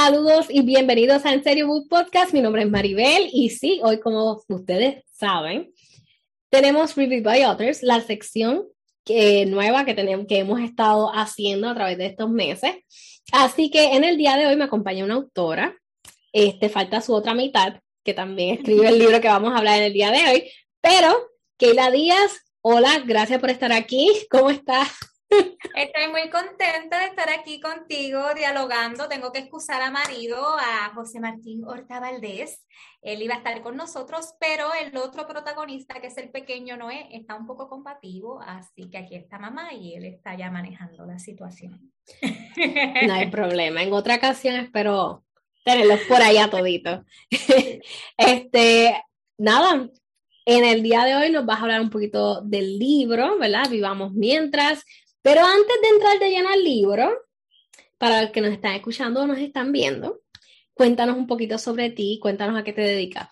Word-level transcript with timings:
Saludos 0.00 0.46
y 0.48 0.62
bienvenidos 0.62 1.26
a 1.26 1.34
En 1.34 1.42
Serio 1.42 1.66
Book 1.66 1.88
Podcast. 1.88 2.32
Mi 2.32 2.40
nombre 2.40 2.62
es 2.62 2.70
Maribel 2.70 3.28
y 3.32 3.50
sí, 3.50 3.80
hoy 3.82 3.98
como 3.98 4.40
ustedes 4.46 5.02
saben, 5.10 5.72
tenemos 6.50 6.94
Review 6.94 7.24
by 7.24 7.42
Authors, 7.42 7.82
la 7.82 8.00
sección 8.00 8.68
nueva 9.48 9.84
que, 9.84 9.94
tenemos, 9.94 10.28
que 10.28 10.38
hemos 10.38 10.60
estado 10.60 11.10
haciendo 11.12 11.68
a 11.68 11.74
través 11.74 11.98
de 11.98 12.06
estos 12.06 12.30
meses. 12.30 12.76
Así 13.32 13.72
que 13.72 13.96
en 13.96 14.04
el 14.04 14.16
día 14.16 14.36
de 14.36 14.46
hoy 14.46 14.54
me 14.54 14.64
acompaña 14.64 15.04
una 15.04 15.14
autora. 15.14 15.76
Este, 16.32 16.68
falta 16.68 17.00
su 17.00 17.12
otra 17.12 17.34
mitad, 17.34 17.80
que 18.04 18.14
también 18.14 18.54
escribe 18.54 18.86
el 18.86 19.00
libro 19.00 19.20
que 19.20 19.26
vamos 19.26 19.52
a 19.52 19.58
hablar 19.58 19.78
en 19.78 19.84
el 19.86 19.92
día 19.92 20.12
de 20.12 20.30
hoy. 20.30 20.50
Pero, 20.80 21.28
Keila 21.56 21.90
Díaz, 21.90 22.38
hola, 22.60 23.02
gracias 23.04 23.40
por 23.40 23.50
estar 23.50 23.72
aquí. 23.72 24.08
¿Cómo 24.30 24.48
estás? 24.48 24.90
Estoy 25.30 26.08
muy 26.10 26.30
contenta 26.30 27.00
de 27.00 27.06
estar 27.06 27.28
aquí 27.30 27.60
contigo 27.60 28.20
dialogando. 28.34 29.08
Tengo 29.08 29.30
que 29.30 29.40
excusar 29.40 29.82
a 29.82 29.90
marido, 29.90 30.56
a 30.58 30.92
José 30.94 31.20
Martín 31.20 31.64
Horta 31.64 32.00
Valdés. 32.00 32.64
Él 33.02 33.22
iba 33.22 33.34
a 33.34 33.38
estar 33.38 33.62
con 33.62 33.76
nosotros, 33.76 34.34
pero 34.40 34.70
el 34.74 34.96
otro 34.96 35.26
protagonista, 35.26 36.00
que 36.00 36.08
es 36.08 36.18
el 36.18 36.30
pequeño 36.30 36.76
Noé, 36.76 37.08
está 37.12 37.36
un 37.36 37.46
poco 37.46 37.68
combativo, 37.68 38.40
así 38.40 38.90
que 38.90 38.98
aquí 38.98 39.14
está 39.14 39.38
mamá 39.38 39.72
y 39.72 39.94
él 39.94 40.04
está 40.04 40.36
ya 40.36 40.50
manejando 40.50 41.04
la 41.06 41.18
situación. 41.18 41.92
No 43.06 43.14
hay 43.14 43.30
problema. 43.30 43.82
En 43.82 43.92
otra 43.92 44.16
ocasión 44.16 44.56
espero 44.56 45.24
tenerlos 45.64 46.00
por 46.08 46.22
allá 46.22 46.48
toditos. 46.50 47.00
Este, 48.16 49.00
nada, 49.36 49.88
en 50.46 50.64
el 50.64 50.82
día 50.82 51.04
de 51.04 51.14
hoy 51.14 51.30
nos 51.30 51.44
vas 51.44 51.58
a 51.58 51.62
hablar 51.62 51.82
un 51.82 51.90
poquito 51.90 52.40
del 52.40 52.78
libro, 52.78 53.38
¿verdad? 53.38 53.68
Vivamos 53.70 54.12
mientras. 54.12 54.84
Pero 55.28 55.44
antes 55.44 55.76
de 55.82 55.88
entrar 55.88 56.18
de 56.18 56.30
lleno 56.30 56.48
al 56.48 56.64
libro, 56.64 57.26
para 57.98 58.22
los 58.22 58.30
que 58.30 58.40
nos 58.40 58.50
están 58.50 58.72
escuchando 58.72 59.20
o 59.20 59.26
nos 59.26 59.36
están 59.36 59.72
viendo, 59.72 60.22
cuéntanos 60.72 61.18
un 61.18 61.26
poquito 61.26 61.58
sobre 61.58 61.90
ti, 61.90 62.18
cuéntanos 62.18 62.58
a 62.58 62.64
qué 62.64 62.72
te 62.72 62.80
dedicas. 62.80 63.28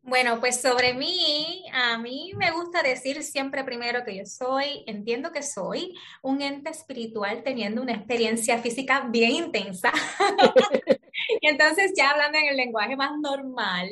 Bueno, 0.00 0.38
pues 0.38 0.60
sobre 0.60 0.94
mí, 0.94 1.64
a 1.72 1.98
mí 1.98 2.34
me 2.36 2.52
gusta 2.52 2.84
decir 2.84 3.24
siempre 3.24 3.64
primero 3.64 4.04
que 4.04 4.16
yo 4.16 4.24
soy, 4.26 4.84
entiendo 4.86 5.32
que 5.32 5.42
soy 5.42 5.92
un 6.22 6.40
ente 6.40 6.70
espiritual 6.70 7.42
teniendo 7.42 7.82
una 7.82 7.94
experiencia 7.94 8.58
física 8.58 9.08
bien 9.10 9.32
intensa. 9.32 9.90
y 11.40 11.48
entonces 11.48 11.94
ya 11.96 12.10
hablando 12.10 12.38
en 12.38 12.46
el 12.46 12.56
lenguaje 12.56 12.94
más 12.94 13.10
normal, 13.20 13.90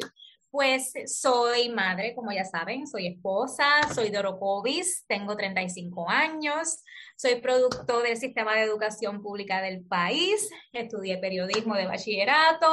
pues 0.51 0.93
soy 1.07 1.69
madre, 1.69 2.15
como 2.15 2.33
ya 2.33 2.45
saben, 2.45 2.87
soy 2.87 3.07
esposa, 3.09 3.65
soy 3.95 4.11
de 4.11 4.19
Orocovis, 4.19 5.05
tengo 5.07 5.37
35 5.37 6.09
años, 6.09 6.83
soy 7.17 7.41
producto 7.41 8.01
del 8.01 8.17
sistema 8.17 8.55
de 8.55 8.63
educación 8.63 9.23
pública 9.23 9.61
del 9.61 9.85
país, 9.85 10.51
estudié 10.73 11.19
periodismo 11.19 11.75
de 11.75 11.87
bachillerato, 11.87 12.67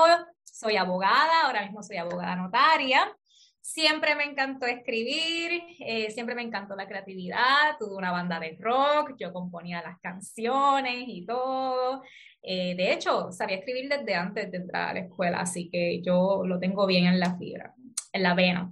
soy 0.43 0.77
abogada, 0.77 1.43
ahora 1.43 1.63
mismo 1.63 1.83
soy 1.83 1.97
abogada 1.97 2.35
notaria. 2.35 3.13
Siempre 3.59 4.15
me 4.15 4.25
encantó 4.25 4.67
escribir, 4.67 5.61
eh, 5.79 6.11
siempre 6.11 6.35
me 6.35 6.43
encantó 6.43 6.75
la 6.75 6.87
creatividad, 6.87 7.77
tuve 7.79 7.95
una 7.95 8.11
banda 8.11 8.39
de 8.39 8.55
rock, 8.59 9.15
yo 9.19 9.33
componía 9.33 9.81
las 9.81 9.99
canciones 9.99 11.05
y 11.07 11.25
todo. 11.25 12.03
Eh, 12.47 12.75
de 12.75 12.93
hecho, 12.93 13.31
sabía 13.31 13.57
escribir 13.57 13.89
desde 13.89 14.13
antes 14.13 14.51
de 14.51 14.57
entrar 14.57 14.89
a 14.89 14.93
la 14.93 14.99
escuela, 14.99 15.39
así 15.39 15.67
que 15.71 16.01
yo 16.03 16.43
lo 16.45 16.59
tengo 16.59 16.85
bien 16.85 17.05
en 17.07 17.19
la 17.19 17.35
fibra, 17.37 17.73
en 18.13 18.21
la 18.21 18.35
vena. 18.35 18.71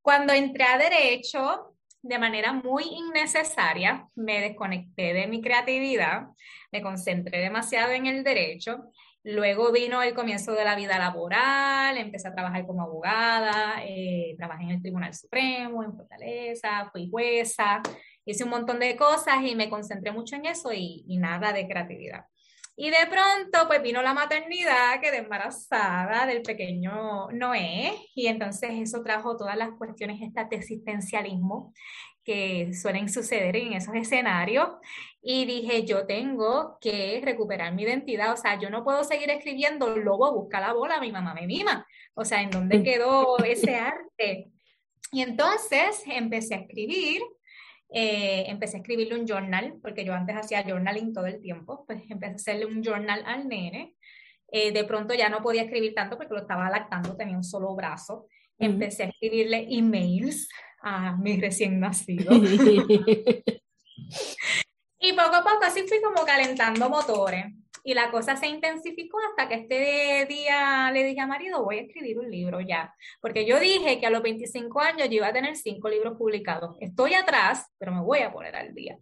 Cuando 0.00 0.32
entré 0.32 0.64
a 0.64 0.78
Derecho, 0.78 1.76
de 2.00 2.18
manera 2.18 2.54
muy 2.54 2.84
innecesaria, 2.84 4.08
me 4.14 4.40
desconecté 4.40 5.12
de 5.12 5.26
mi 5.26 5.42
creatividad, 5.42 6.28
me 6.72 6.80
concentré 6.80 7.40
demasiado 7.40 7.92
en 7.92 8.06
el 8.06 8.24
derecho. 8.24 8.90
Luego 9.22 9.70
vino 9.70 10.02
el 10.02 10.14
comienzo 10.14 10.52
de 10.52 10.64
la 10.64 10.74
vida 10.74 10.98
laboral, 10.98 11.98
empecé 11.98 12.28
a 12.28 12.34
trabajar 12.34 12.66
como 12.66 12.82
abogada, 12.82 13.84
eh, 13.84 14.34
trabajé 14.38 14.64
en 14.64 14.70
el 14.70 14.80
Tribunal 14.80 15.12
Supremo, 15.12 15.84
en 15.84 15.94
Fortaleza, 15.94 16.88
fui 16.90 17.10
jueza, 17.10 17.82
hice 18.24 18.44
un 18.44 18.50
montón 18.50 18.78
de 18.78 18.96
cosas 18.96 19.42
y 19.44 19.54
me 19.54 19.68
concentré 19.68 20.10
mucho 20.10 20.36
en 20.36 20.46
eso 20.46 20.72
y 20.72 21.18
nada 21.18 21.52
de 21.52 21.68
creatividad. 21.68 22.24
Y 22.82 22.88
de 22.88 23.06
pronto, 23.10 23.68
pues 23.68 23.82
vino 23.82 24.00
la 24.00 24.14
maternidad, 24.14 25.02
quedé 25.02 25.18
embarazada 25.18 26.24
del 26.24 26.40
pequeño 26.40 27.28
Noé, 27.30 27.92
y 28.14 28.26
entonces 28.26 28.70
eso 28.72 29.02
trajo 29.02 29.36
todas 29.36 29.54
las 29.54 29.72
cuestiones 29.72 30.18
de 30.18 30.56
existencialismo 30.56 31.74
que 32.24 32.72
suelen 32.72 33.10
suceder 33.10 33.54
en 33.56 33.74
esos 33.74 33.94
escenarios. 33.94 34.66
Y 35.20 35.44
dije, 35.44 35.84
yo 35.84 36.06
tengo 36.06 36.78
que 36.80 37.20
recuperar 37.22 37.74
mi 37.74 37.82
identidad, 37.82 38.32
o 38.32 38.38
sea, 38.38 38.58
yo 38.58 38.70
no 38.70 38.82
puedo 38.82 39.04
seguir 39.04 39.28
escribiendo 39.28 39.94
Lobo 39.94 40.32
busca 40.32 40.58
la 40.58 40.72
bola, 40.72 41.00
mi 41.00 41.12
mamá 41.12 41.34
me 41.34 41.46
mima. 41.46 41.86
O 42.14 42.24
sea, 42.24 42.40
¿en 42.40 42.48
dónde 42.48 42.82
quedó 42.82 43.36
ese 43.44 43.76
arte? 43.76 44.52
Y 45.12 45.20
entonces 45.20 46.02
empecé 46.06 46.54
a 46.54 46.60
escribir 46.60 47.20
eh, 47.92 48.44
empecé 48.46 48.76
a 48.76 48.80
escribirle 48.80 49.18
un 49.18 49.26
journal, 49.26 49.78
porque 49.82 50.04
yo 50.04 50.14
antes 50.14 50.36
hacía 50.36 50.62
journaling 50.62 51.12
todo 51.12 51.26
el 51.26 51.40
tiempo, 51.40 51.84
pues 51.86 52.02
empecé 52.08 52.32
a 52.32 52.36
hacerle 52.36 52.66
un 52.66 52.82
journal 52.82 53.22
al 53.26 53.48
nene. 53.48 53.96
Eh, 54.52 54.72
de 54.72 54.84
pronto 54.84 55.14
ya 55.14 55.28
no 55.28 55.42
podía 55.42 55.62
escribir 55.62 55.94
tanto 55.94 56.16
porque 56.16 56.34
lo 56.34 56.40
estaba 56.40 56.70
lactando, 56.70 57.16
tenía 57.16 57.36
un 57.36 57.44
solo 57.44 57.74
brazo. 57.74 58.26
Empecé 58.58 59.04
a 59.04 59.06
escribirle 59.06 59.66
emails 59.70 60.48
a 60.82 61.16
mi 61.16 61.40
recién 61.40 61.80
nacido. 61.80 62.32
y 65.00 65.12
poco 65.12 65.34
a 65.34 65.42
poco 65.42 65.64
así 65.64 65.82
fui 65.88 66.00
como 66.02 66.24
calentando 66.24 66.88
motores. 66.88 67.46
Y 67.84 67.94
la 67.94 68.10
cosa 68.10 68.36
se 68.36 68.46
intensificó 68.46 69.18
hasta 69.30 69.48
que 69.48 69.54
este 69.54 70.26
día 70.26 70.90
le 70.92 71.04
dije 71.04 71.20
a 71.20 71.26
marido, 71.26 71.64
voy 71.64 71.78
a 71.78 71.82
escribir 71.82 72.18
un 72.18 72.30
libro 72.30 72.60
ya. 72.60 72.94
Porque 73.20 73.46
yo 73.46 73.58
dije 73.58 73.98
que 74.00 74.06
a 74.06 74.10
los 74.10 74.22
25 74.22 74.80
años 74.80 75.08
yo 75.08 75.16
iba 75.16 75.28
a 75.28 75.32
tener 75.32 75.56
cinco 75.56 75.88
libros 75.88 76.16
publicados. 76.18 76.76
Estoy 76.80 77.14
atrás, 77.14 77.66
pero 77.78 77.92
me 77.92 78.02
voy 78.02 78.20
a 78.20 78.32
poner 78.32 78.54
al 78.56 78.74
día. 78.74 78.98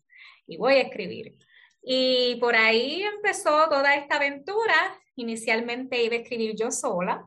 Y 0.47 0.57
voy 0.57 0.75
a 0.75 0.83
escribir. 0.83 1.35
Y 1.83 2.37
por 2.37 2.55
ahí 2.55 3.03
empezó 3.03 3.69
toda 3.69 3.95
esta 3.95 4.17
aventura. 4.17 4.75
Inicialmente 5.17 6.03
iba 6.03 6.15
a 6.15 6.19
escribir 6.19 6.55
yo 6.57 6.71
sola. 6.71 7.25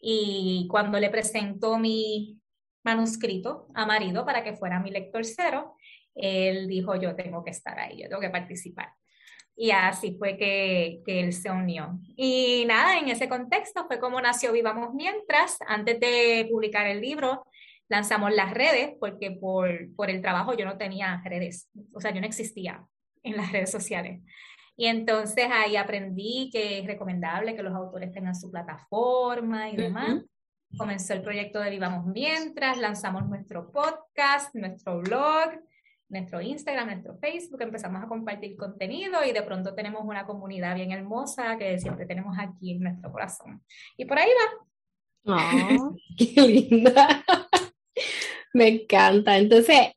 Y 0.00 0.68
cuando 0.70 1.00
le 1.00 1.10
presentó 1.10 1.78
mi 1.78 2.38
manuscrito 2.84 3.68
a 3.74 3.86
marido 3.86 4.24
para 4.24 4.44
que 4.44 4.54
fuera 4.54 4.78
mi 4.78 4.90
lector 4.90 5.24
cero, 5.24 5.76
él 6.14 6.68
dijo, 6.68 6.94
yo 6.96 7.16
tengo 7.16 7.42
que 7.42 7.50
estar 7.50 7.78
ahí, 7.78 8.02
yo 8.02 8.08
tengo 8.08 8.20
que 8.20 8.30
participar. 8.30 8.92
Y 9.56 9.70
así 9.70 10.16
fue 10.18 10.36
que, 10.36 11.00
que, 11.06 11.20
él 11.20 11.32
se 11.32 11.50
unió. 11.50 11.98
Y 12.16 12.64
nada, 12.66 12.98
en 12.98 13.08
ese 13.08 13.28
contexto 13.28 13.86
fue 13.86 14.00
como 14.00 14.20
nació 14.20 14.52
Vivamos 14.52 14.94
Mientras. 14.94 15.58
Antes 15.66 16.00
de 16.00 16.48
publicar 16.50 16.86
el 16.86 17.00
libro, 17.00 17.44
lanzamos 17.88 18.34
las 18.34 18.52
redes, 18.52 18.94
porque 18.98 19.30
por, 19.30 19.94
por 19.94 20.10
el 20.10 20.20
trabajo 20.20 20.54
yo 20.54 20.64
no 20.64 20.76
tenía 20.76 21.22
redes, 21.24 21.68
o 21.92 22.00
sea, 22.00 22.12
yo 22.12 22.20
no 22.20 22.26
existía 22.26 22.84
en 23.22 23.36
las 23.36 23.52
redes 23.52 23.70
sociales. 23.70 24.20
Y 24.76 24.86
entonces 24.86 25.46
ahí 25.52 25.76
aprendí 25.76 26.50
que 26.52 26.80
es 26.80 26.86
recomendable 26.86 27.54
que 27.54 27.62
los 27.62 27.74
autores 27.74 28.12
tengan 28.12 28.34
su 28.34 28.50
plataforma 28.50 29.70
y 29.70 29.76
demás. 29.76 30.22
Comenzó 30.76 31.12
el 31.12 31.22
proyecto 31.22 31.60
de 31.60 31.70
Vivamos 31.70 32.06
Mientras, 32.06 32.78
lanzamos 32.78 33.28
nuestro 33.28 33.70
podcast, 33.70 34.52
nuestro 34.54 34.98
blog 34.98 35.60
nuestro 36.14 36.40
Instagram, 36.40 36.86
nuestro 36.86 37.18
Facebook, 37.18 37.60
empezamos 37.60 38.02
a 38.02 38.06
compartir 38.06 38.56
contenido 38.56 39.22
y 39.24 39.32
de 39.32 39.42
pronto 39.42 39.74
tenemos 39.74 40.02
una 40.04 40.24
comunidad 40.24 40.74
bien 40.74 40.92
hermosa 40.92 41.58
que 41.58 41.78
siempre 41.78 42.06
tenemos 42.06 42.36
aquí 42.38 42.72
en 42.72 42.80
nuestro 42.80 43.12
corazón. 43.12 43.62
Y 43.96 44.06
por 44.06 44.18
ahí 44.18 44.30
va. 45.26 45.36
Oh, 45.36 45.96
¡Qué 46.16 46.40
linda! 46.40 47.24
Me 48.54 48.68
encanta. 48.68 49.36
Entonces, 49.36 49.92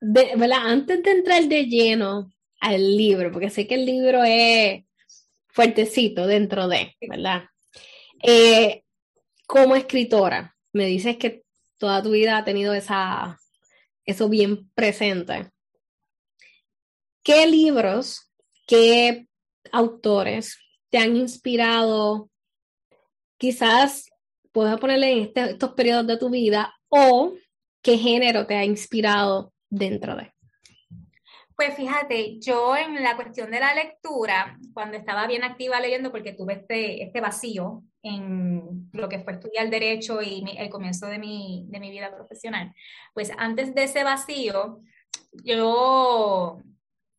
antes 0.00 1.02
de 1.02 1.10
entrar 1.10 1.44
de 1.44 1.64
lleno 1.66 2.30
al 2.60 2.96
libro, 2.96 3.30
porque 3.30 3.50
sé 3.50 3.66
que 3.66 3.74
el 3.74 3.84
libro 3.84 4.24
es 4.24 4.82
fuertecito 5.48 6.26
dentro 6.26 6.68
de, 6.68 6.96
¿verdad? 7.06 7.44
Eh, 8.22 8.82
como 9.46 9.76
escritora, 9.76 10.56
me 10.72 10.86
dices 10.86 11.16
que 11.18 11.44
toda 11.76 12.02
tu 12.02 12.10
vida 12.12 12.38
ha 12.38 12.44
tenido 12.44 12.72
esa 12.72 13.38
eso 14.04 14.28
bien 14.28 14.70
presente. 14.74 15.50
¿Qué 17.22 17.46
libros, 17.46 18.30
qué 18.66 19.26
autores 19.72 20.58
te 20.88 20.98
han 20.98 21.16
inspirado? 21.16 22.30
Quizás 23.36 24.10
puedes 24.52 24.78
ponerle 24.78 25.12
en 25.12 25.18
este, 25.20 25.50
estos 25.50 25.72
periodos 25.72 26.06
de 26.06 26.18
tu 26.18 26.30
vida 26.30 26.74
o 26.88 27.34
qué 27.82 27.98
género 27.98 28.46
te 28.46 28.56
ha 28.56 28.64
inspirado 28.64 29.52
dentro 29.68 30.16
de. 30.16 30.32
Pues 31.60 31.74
fíjate, 31.76 32.38
yo 32.40 32.74
en 32.74 33.02
la 33.02 33.16
cuestión 33.16 33.50
de 33.50 33.60
la 33.60 33.74
lectura, 33.74 34.58
cuando 34.72 34.96
estaba 34.96 35.26
bien 35.26 35.44
activa 35.44 35.78
leyendo, 35.78 36.10
porque 36.10 36.32
tuve 36.32 36.54
este, 36.54 37.02
este 37.02 37.20
vacío 37.20 37.82
en 38.02 38.88
lo 38.94 39.10
que 39.10 39.18
fue 39.18 39.34
estudiar 39.34 39.68
derecho 39.68 40.22
y 40.22 40.42
el 40.56 40.70
comienzo 40.70 41.06
de 41.06 41.18
mi, 41.18 41.66
de 41.68 41.78
mi 41.78 41.90
vida 41.90 42.16
profesional, 42.16 42.72
pues 43.12 43.30
antes 43.36 43.74
de 43.74 43.84
ese 43.84 44.04
vacío, 44.04 44.80
yo, 45.44 46.62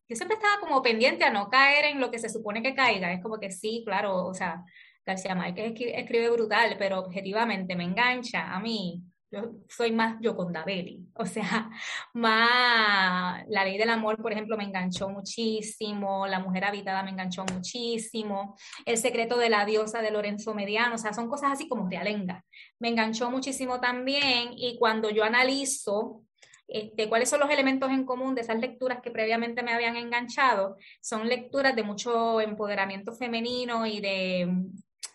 yo 0.08 0.16
siempre 0.16 0.34
estaba 0.34 0.58
como 0.58 0.82
pendiente 0.82 1.22
a 1.22 1.30
no 1.30 1.48
caer 1.48 1.84
en 1.84 2.00
lo 2.00 2.10
que 2.10 2.18
se 2.18 2.28
supone 2.28 2.64
que 2.64 2.74
caiga. 2.74 3.12
Es 3.12 3.22
como 3.22 3.38
que 3.38 3.52
sí, 3.52 3.84
claro, 3.86 4.26
o 4.26 4.34
sea, 4.34 4.64
García 5.06 5.36
Márquez 5.36 5.72
escribe 5.76 6.30
brutal, 6.30 6.74
pero 6.80 6.98
objetivamente 6.98 7.76
me 7.76 7.84
engancha 7.84 8.52
a 8.52 8.58
mí 8.58 9.04
yo 9.32 9.52
soy 9.68 9.92
más 9.92 10.16
Yoconda 10.20 10.64
Belli, 10.64 11.06
o 11.14 11.24
sea, 11.24 11.70
más 12.12 13.44
La 13.48 13.64
Ley 13.64 13.78
del 13.78 13.90
Amor, 13.90 14.20
por 14.20 14.32
ejemplo, 14.32 14.56
me 14.56 14.64
enganchó 14.64 15.08
muchísimo, 15.08 16.26
La 16.26 16.38
Mujer 16.38 16.64
Habitada 16.64 17.02
me 17.02 17.10
enganchó 17.10 17.44
muchísimo, 17.44 18.56
El 18.84 18.98
Secreto 18.98 19.38
de 19.38 19.48
la 19.48 19.64
Diosa 19.64 20.02
de 20.02 20.10
Lorenzo 20.10 20.54
Mediano, 20.54 20.96
o 20.96 20.98
sea, 20.98 21.12
son 21.12 21.28
cosas 21.28 21.52
así 21.52 21.68
como 21.68 21.88
realenga. 21.88 22.44
Me 22.78 22.88
enganchó 22.88 23.30
muchísimo 23.30 23.80
también 23.80 24.50
y 24.56 24.76
cuando 24.78 25.10
yo 25.10 25.24
analizo 25.24 26.22
este, 26.68 27.08
cuáles 27.08 27.28
son 27.28 27.40
los 27.40 27.50
elementos 27.50 27.90
en 27.90 28.04
común 28.04 28.34
de 28.34 28.42
esas 28.42 28.58
lecturas 28.58 29.00
que 29.02 29.10
previamente 29.10 29.62
me 29.62 29.72
habían 29.72 29.96
enganchado, 29.96 30.76
son 31.00 31.28
lecturas 31.28 31.76
de 31.76 31.82
mucho 31.82 32.40
empoderamiento 32.40 33.12
femenino 33.12 33.86
y 33.86 34.00
de 34.00 34.48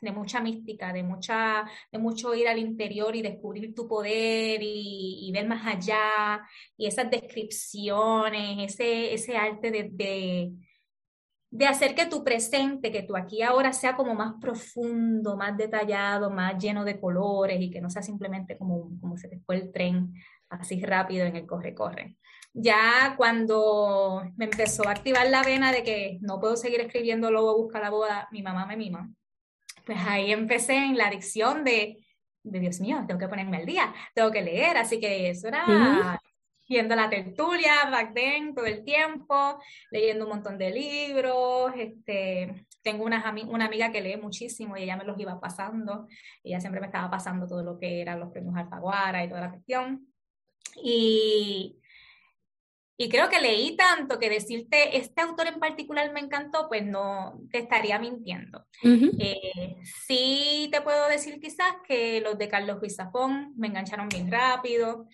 de 0.02 0.12
mucha 0.12 0.42
mística, 0.42 0.94
de, 0.94 1.04
mucha, 1.04 1.66
de 1.92 2.00
mucho 2.00 2.34
ir 2.36 2.48
al 2.48 2.60
interior 2.60 3.16
y 3.16 3.22
descubrir 3.22 3.74
tu 3.74 3.88
poder 3.88 4.60
y, 4.62 5.32
ver 5.34 5.48
más 5.48 5.66
allá, 5.66 6.42
y 6.78 6.88
esas 6.88 7.10
descripciones, 7.10 8.74
ese, 8.74 9.14
ese 9.14 9.38
arte 9.38 9.72
de, 9.72 10.54
de, 11.50 11.66
hacer 11.66 11.96
que 11.96 12.06
tu 12.06 12.24
presente, 12.24 12.92
que 12.92 13.04
tu 13.04 13.16
aquí 13.16 13.42
ahora 13.42 13.74
sea 13.74 13.96
como 13.96 14.14
más 14.16 14.36
profundo, 14.42 15.36
más 15.38 15.58
detallado, 15.58 16.30
más 16.30 16.58
lleno 16.62 16.84
de 16.86 17.00
colores 17.00 17.60
y 17.62 17.70
que 17.72 17.82
no 17.82 17.90
sea 17.90 18.02
simplemente 18.02 18.58
como, 18.58 18.92
como 19.00 19.18
se 19.18 19.28
te 19.28 19.40
fue 19.40 19.56
el 19.58 19.72
tren 19.72 20.14
así 20.50 20.82
rápido 20.84 21.26
en 21.26 21.36
el 21.36 21.46
corre-corre. 21.46 22.18
Ya 22.54 23.16
cuando 23.18 24.24
me 24.36 24.46
empezó 24.46 24.88
a 24.88 24.92
activar 24.92 25.28
la 25.30 25.44
vena 25.44 25.72
de 25.72 25.84
que 25.84 26.18
no 26.22 26.40
puedo 26.40 26.56
seguir 26.56 26.82
escribiendo 26.82 27.30
Lobo 27.32 27.56
busca 27.58 27.80
la 27.80 27.90
boda, 27.90 28.28
mi 28.32 28.42
mamá 28.42 28.66
me 28.66 28.78
mima 28.78 29.12
pues 29.88 29.98
ahí 30.06 30.32
empecé 30.32 30.76
en 30.76 30.98
la 30.98 31.08
adicción 31.08 31.64
de, 31.64 32.06
de 32.44 32.60
Dios 32.60 32.80
mío, 32.82 33.04
tengo 33.08 33.20
que 33.20 33.30
ponerme 33.30 33.58
al 33.58 33.66
día, 33.66 33.94
tengo 34.14 34.30
que 34.30 34.42
leer, 34.42 34.78
así 34.78 35.00
que 35.00 35.30
eso 35.30 35.48
era 35.48 36.20
viendo 36.70 36.94
la 36.94 37.10
tertulia 37.10 37.90
back 37.90 38.14
then 38.14 38.54
todo 38.54 38.66
el 38.66 38.84
tiempo, 38.84 39.60
leyendo 39.90 40.26
un 40.26 40.32
montón 40.32 40.58
de 40.58 40.72
libros, 40.72 41.72
este, 41.78 42.66
tengo 42.82 43.06
una, 43.06 43.34
una 43.48 43.66
amiga 43.66 43.92
que 43.92 44.02
lee 44.02 44.18
muchísimo 44.18 44.76
y 44.76 44.84
ella 44.84 44.98
me 44.98 45.06
los 45.06 45.18
iba 45.18 45.40
pasando, 45.40 46.08
ella 46.44 46.60
siempre 46.60 46.82
me 46.82 46.88
estaba 46.88 47.10
pasando 47.10 47.48
todo 47.48 47.64
lo 47.64 47.80
que 47.80 48.02
eran 48.02 48.20
los 48.20 48.32
premios 48.32 48.58
Alfaguara 48.58 49.24
y 49.24 49.30
toda 49.30 49.42
la 49.42 49.52
cuestión. 49.52 50.14
Y 50.84 51.80
y 53.00 53.10
creo 53.10 53.30
que 53.30 53.40
leí 53.40 53.76
tanto 53.76 54.18
que 54.18 54.28
decirte 54.30 54.98
este 54.98 55.22
autor 55.22 55.48
en 55.48 55.60
particular 55.60 56.12
me 56.12 56.20
encantó, 56.20 56.68
pues 56.68 56.84
no 56.84 57.40
te 57.52 57.60
estaría 57.60 58.00
mintiendo. 58.00 58.66
Eh, 58.84 59.76
sí 60.06 60.68
te 60.72 60.82
puedo 60.82 61.08
decir 61.08 61.40
quizás 61.40 61.76
que 61.88 62.22
los 62.22 62.40
de 62.40 62.50
Carlos 62.50 62.80
Ruiz 62.80 62.96
Zafón 62.96 63.54
me 63.56 63.68
engancharon 63.68 64.10
bien 64.10 64.32
rápido. 64.32 65.08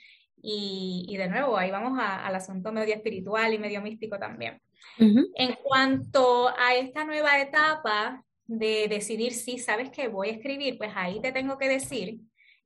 Y, 0.46 1.16
de 1.18 1.30
nuevo, 1.30 1.58
ahí 1.58 1.72
vamos 1.72 1.98
al 2.00 2.36
asunto 2.36 2.74
medio 2.74 2.94
espiritual 2.94 3.54
y 3.54 3.60
medio 3.60 3.82
místico 3.82 4.18
también. 4.18 4.62
En 4.98 5.56
cuanto 5.64 6.50
a 6.50 6.76
esta 6.76 7.06
nueva 7.06 7.40
etapa 7.40 8.24
de 8.46 8.88
decidir 8.90 9.34
si 9.34 9.58
sabes 9.58 9.90
que 9.90 10.08
voy 10.08 10.30
a 10.30 10.34
escribir, 10.34 10.78
pues 10.78 10.92
ahí 10.96 11.22
te 11.22 11.32
tengo 11.32 11.58
que 11.58 11.70
decir 11.70 12.20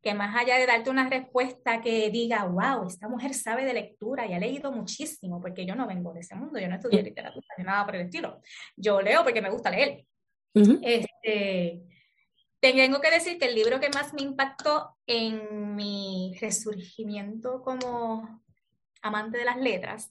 que 0.07 0.13
más 0.13 0.33
allá 0.37 0.57
de 0.57 0.65
darte 0.65 0.89
una 0.89 1.09
respuesta 1.09 1.81
que 1.81 2.09
diga, 2.09 2.45
wow, 2.45 2.87
esta 2.87 3.09
mujer 3.09 3.33
sabe 3.33 3.65
de 3.65 3.73
lectura 3.73 4.25
y 4.25 4.31
ha 4.31 4.39
leído 4.39 4.71
muchísimo, 4.71 5.41
porque 5.41 5.65
yo 5.65 5.75
no 5.75 5.85
vengo 5.85 6.13
de 6.13 6.21
ese 6.21 6.33
mundo, 6.33 6.57
yo 6.57 6.69
no 6.69 6.75
estudié 6.75 7.03
literatura 7.03 7.45
ni 7.57 7.65
nada 7.65 7.85
por 7.85 7.97
el 7.97 8.03
estilo. 8.03 8.41
Yo 8.77 9.01
leo 9.01 9.21
porque 9.25 9.41
me 9.41 9.49
gusta 9.49 9.69
leer. 9.69 10.05
este, 10.53 11.83
tengo 12.61 13.01
que 13.01 13.11
decir 13.11 13.37
que 13.37 13.47
el 13.47 13.55
libro 13.55 13.81
que 13.81 13.89
más 13.89 14.13
me 14.13 14.21
impactó 14.21 14.95
en 15.05 15.75
mi 15.75 16.37
resurgimiento 16.39 17.61
como 17.61 18.41
amante 19.01 19.39
de 19.39 19.43
las 19.43 19.57
letras 19.57 20.09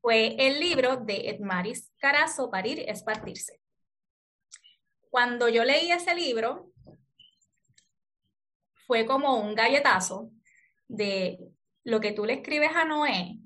fue 0.00 0.36
el 0.38 0.60
libro 0.60 0.98
de 0.98 1.28
Edmaris 1.28 1.90
Carazo, 1.98 2.52
Parir 2.52 2.84
es 2.86 3.02
partirse. 3.02 3.58
Cuando 5.10 5.48
yo 5.48 5.64
leí 5.64 5.90
ese 5.90 6.14
libro, 6.14 6.70
fue 8.86 9.06
como 9.06 9.40
un 9.40 9.54
galletazo 9.54 10.30
de 10.88 11.38
lo 11.84 12.00
que 12.00 12.12
tú 12.12 12.24
le 12.24 12.34
escribes 12.34 12.70
a 12.74 12.84
Noé, 12.84 13.38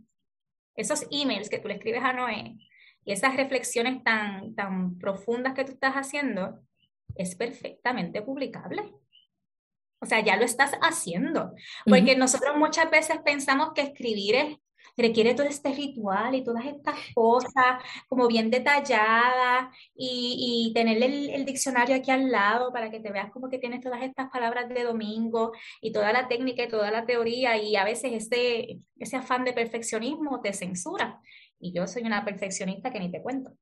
esos 0.75 1.07
emails 1.11 1.49
que 1.49 1.59
tú 1.59 1.69
le 1.69 1.75
escribes 1.75 2.03
a 2.03 2.13
Noé 2.13 2.57
y 3.05 3.13
esas 3.13 3.37
reflexiones 3.37 4.03
tan, 4.03 4.55
tan 4.55 4.99
profundas 4.99 5.55
que 5.55 5.65
tú 5.65 5.73
estás 5.73 5.95
haciendo, 5.95 6.61
es 7.15 7.35
perfectamente 7.35 8.21
publicable. 8.21 8.93
O 10.01 10.07
sea, 10.07 10.21
ya 10.21 10.37
lo 10.37 10.45
estás 10.45 10.73
haciendo. 10.83 11.55
Porque 11.87 12.17
nosotros 12.17 12.57
muchas 12.57 12.91
veces 12.91 13.19
pensamos 13.25 13.73
que 13.75 13.83
escribir 13.83 14.35
es 14.35 14.59
requiere 14.97 15.35
todo 15.35 15.47
este 15.47 15.73
ritual 15.73 16.35
y 16.35 16.45
todas 16.45 16.65
estas 16.67 16.99
cosas 17.15 17.83
como 18.09 18.27
bien 18.29 18.51
detalladas 18.51 19.69
y, 19.95 20.69
y 20.71 20.75
tener 20.75 21.03
el, 21.03 21.45
diccionario 21.45 21.97
aquí 21.97 22.11
al 22.11 22.31
lado 22.31 22.73
para 22.73 22.91
que 22.91 23.01
te 23.01 23.13
veas 23.13 23.31
como 23.31 23.49
que 23.49 23.59
tienes 23.59 23.81
todas 23.81 24.03
estas 24.03 24.31
palabras 24.31 24.69
de 24.69 24.83
domingo 24.85 25.53
y 25.81 25.93
toda 25.93 26.13
la 26.13 26.29
técnica 26.29 26.65
y 26.65 26.69
toda 26.69 26.91
la 26.91 27.05
teoría 27.05 27.57
y 27.57 27.77
a 27.77 27.85
veces 27.85 28.13
ese, 28.13 28.81
ese 28.99 29.17
afán 29.17 29.45
de 29.45 29.53
perfeccionismo 29.53 30.41
te 30.41 30.53
censura. 30.53 31.21
Y 31.59 31.73
yo 31.73 31.87
soy 31.87 32.03
una 32.03 32.25
perfeccionista 32.25 32.91
que 32.91 33.01
ni 33.01 33.11
te 33.11 33.23
cuento. 33.23 33.53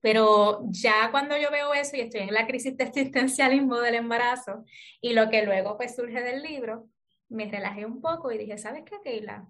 Pero 0.00 0.62
ya 0.70 1.10
cuando 1.10 1.36
yo 1.36 1.50
veo 1.50 1.74
eso 1.74 1.96
y 1.96 2.00
estoy 2.00 2.22
en 2.22 2.34
la 2.34 2.46
crisis 2.46 2.76
de 2.76 2.84
existencialismo 2.84 3.76
del 3.76 3.96
embarazo 3.96 4.64
y 5.00 5.12
lo 5.12 5.28
que 5.28 5.44
luego 5.44 5.76
pues 5.76 5.94
surge 5.94 6.22
del 6.22 6.42
libro, 6.42 6.88
me 7.28 7.50
relajé 7.50 7.84
un 7.84 8.00
poco 8.00 8.32
y 8.32 8.38
dije, 8.38 8.56
¿sabes 8.58 8.84
qué, 8.84 8.96
Keila? 9.04 9.46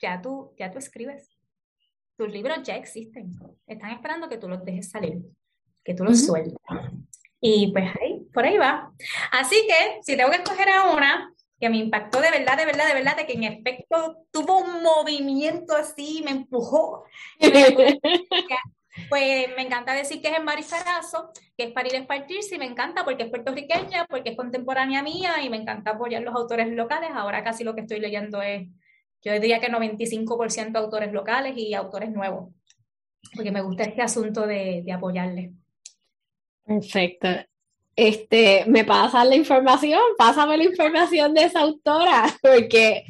Ya 0.00 0.20
tú, 0.20 0.54
ya 0.58 0.70
tú 0.70 0.78
escribes. 0.78 1.36
Tus 2.16 2.30
libros 2.30 2.62
ya 2.62 2.76
existen. 2.76 3.32
Están 3.66 3.92
esperando 3.92 4.28
que 4.28 4.38
tú 4.38 4.48
los 4.48 4.64
dejes 4.64 4.90
salir, 4.90 5.20
que 5.84 5.94
tú 5.94 6.04
los 6.04 6.24
sueltes. 6.24 6.56
Y 7.40 7.70
pues 7.72 7.84
ahí, 8.00 8.26
por 8.32 8.44
ahí 8.44 8.58
va. 8.58 8.92
Así 9.30 9.56
que, 9.66 10.00
si 10.02 10.16
tengo 10.16 10.30
que 10.30 10.38
escoger 10.38 10.68
a 10.68 10.90
una 10.90 11.32
que 11.60 11.68
me 11.68 11.78
impactó 11.78 12.20
de 12.20 12.30
verdad, 12.30 12.56
de 12.56 12.66
verdad, 12.66 12.86
de 12.86 12.94
verdad, 12.94 13.16
de 13.16 13.26
que 13.26 13.32
en 13.34 13.44
efecto 13.44 14.24
tuvo 14.30 14.58
un 14.58 14.82
movimiento 14.82 15.74
así, 15.76 16.22
me 16.24 16.30
empujó. 16.30 17.04
pues 19.08 19.48
me 19.56 19.62
encanta 19.62 19.92
decir 19.92 20.20
que 20.20 20.28
es 20.28 20.36
en 20.36 20.44
Marisarazo, 20.44 21.30
que 21.56 21.64
es 21.64 21.72
Parir 21.72 21.94
es 21.96 22.06
Partirse, 22.06 22.56
y 22.56 22.58
me 22.58 22.66
encanta 22.66 23.04
porque 23.04 23.24
es 23.24 23.30
puertorriqueña, 23.30 24.06
porque 24.06 24.30
es 24.30 24.36
contemporánea 24.36 25.02
mía, 25.02 25.42
y 25.42 25.50
me 25.50 25.56
encanta 25.56 25.92
apoyar 25.92 26.22
los 26.22 26.34
autores 26.34 26.68
locales. 26.68 27.10
Ahora 27.12 27.42
casi 27.42 27.64
lo 27.64 27.74
que 27.74 27.82
estoy 27.82 28.00
leyendo 28.00 28.40
es 28.40 28.68
yo 29.22 29.32
diría 29.32 29.60
que 29.60 29.68
95% 29.68 30.76
autores 30.76 31.12
locales 31.12 31.56
y 31.56 31.74
autores 31.74 32.10
nuevos, 32.10 32.52
porque 33.34 33.50
me 33.50 33.62
gusta 33.62 33.84
este 33.84 34.02
asunto 34.02 34.46
de, 34.46 34.82
de 34.84 34.92
apoyarle. 34.92 35.52
Perfecto. 36.64 37.28
Este, 37.96 38.64
¿me 38.66 38.84
pasa 38.84 39.24
la 39.24 39.34
información? 39.34 40.00
Pásame 40.16 40.56
la 40.56 40.64
información 40.64 41.34
de 41.34 41.44
esa 41.44 41.60
autora, 41.60 42.26
porque 42.42 43.04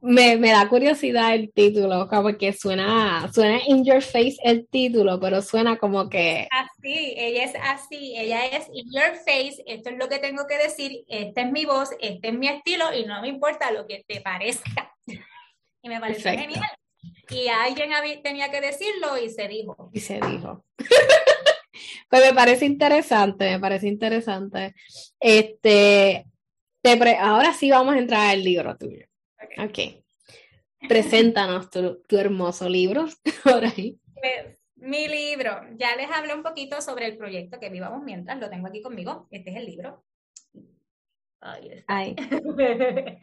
me, 0.00 0.36
me, 0.36 0.50
da 0.50 0.68
curiosidad 0.68 1.34
el 1.34 1.52
título, 1.52 2.08
como 2.08 2.36
que 2.38 2.52
suena, 2.52 3.30
suena 3.32 3.60
in 3.66 3.84
your 3.84 4.00
face 4.00 4.36
el 4.42 4.66
título, 4.66 5.20
pero 5.20 5.42
suena 5.42 5.76
como 5.76 6.08
que... 6.08 6.48
Así, 6.50 7.14
ella 7.16 7.44
es 7.44 7.52
así, 7.62 8.14
ella 8.16 8.46
es 8.46 8.66
in 8.72 8.90
your 8.92 9.14
face, 9.18 9.62
esto 9.66 9.90
es 9.90 9.98
lo 9.98 10.08
que 10.08 10.18
tengo 10.18 10.46
que 10.46 10.56
decir, 10.56 11.04
esta 11.08 11.42
es 11.42 11.52
mi 11.52 11.66
voz, 11.66 11.90
este 12.00 12.28
es 12.28 12.34
mi 12.34 12.48
estilo 12.48 12.94
y 12.94 13.04
no 13.04 13.20
me 13.20 13.28
importa 13.28 13.70
lo 13.70 13.86
que 13.86 14.04
te 14.08 14.20
parezca. 14.20 14.91
Y 15.82 15.88
me 15.88 16.00
pareció 16.00 16.30
genial. 16.32 16.62
Y 17.30 17.48
alguien 17.48 17.90
tenía 18.22 18.50
que 18.50 18.60
decirlo 18.60 19.18
y 19.18 19.28
se 19.30 19.48
dijo. 19.48 19.90
Y 19.92 20.00
se 20.00 20.20
dijo. 20.20 20.64
pues 22.08 22.22
me 22.24 22.34
parece 22.34 22.66
interesante, 22.66 23.50
me 23.50 23.58
parece 23.58 23.88
interesante. 23.88 24.74
Este, 25.18 26.26
te 26.82 27.16
ahora 27.18 27.52
sí 27.52 27.70
vamos 27.70 27.94
a 27.94 27.98
entrar 27.98 28.30
al 28.30 28.42
libro 28.42 28.76
tuyo. 28.76 29.06
Ok. 29.58 30.02
Preséntanos 30.88 31.70
tu, 31.70 32.16
hermoso 32.16 32.68
libro 32.68 33.06
por 33.44 33.64
ahí. 33.64 33.98
Pues, 34.14 34.58
Mi 34.76 35.08
libro, 35.08 35.60
ya 35.76 35.96
les 35.96 36.10
hablé 36.10 36.34
un 36.34 36.42
poquito 36.42 36.80
sobre 36.80 37.06
el 37.06 37.16
proyecto 37.16 37.60
que 37.60 37.70
vivamos 37.70 38.02
mientras, 38.02 38.38
lo 38.38 38.50
tengo 38.50 38.66
aquí 38.66 38.82
conmigo, 38.82 39.28
este 39.30 39.50
es 39.50 39.56
el 39.56 39.66
libro. 39.66 40.04
Ay. 41.40 42.14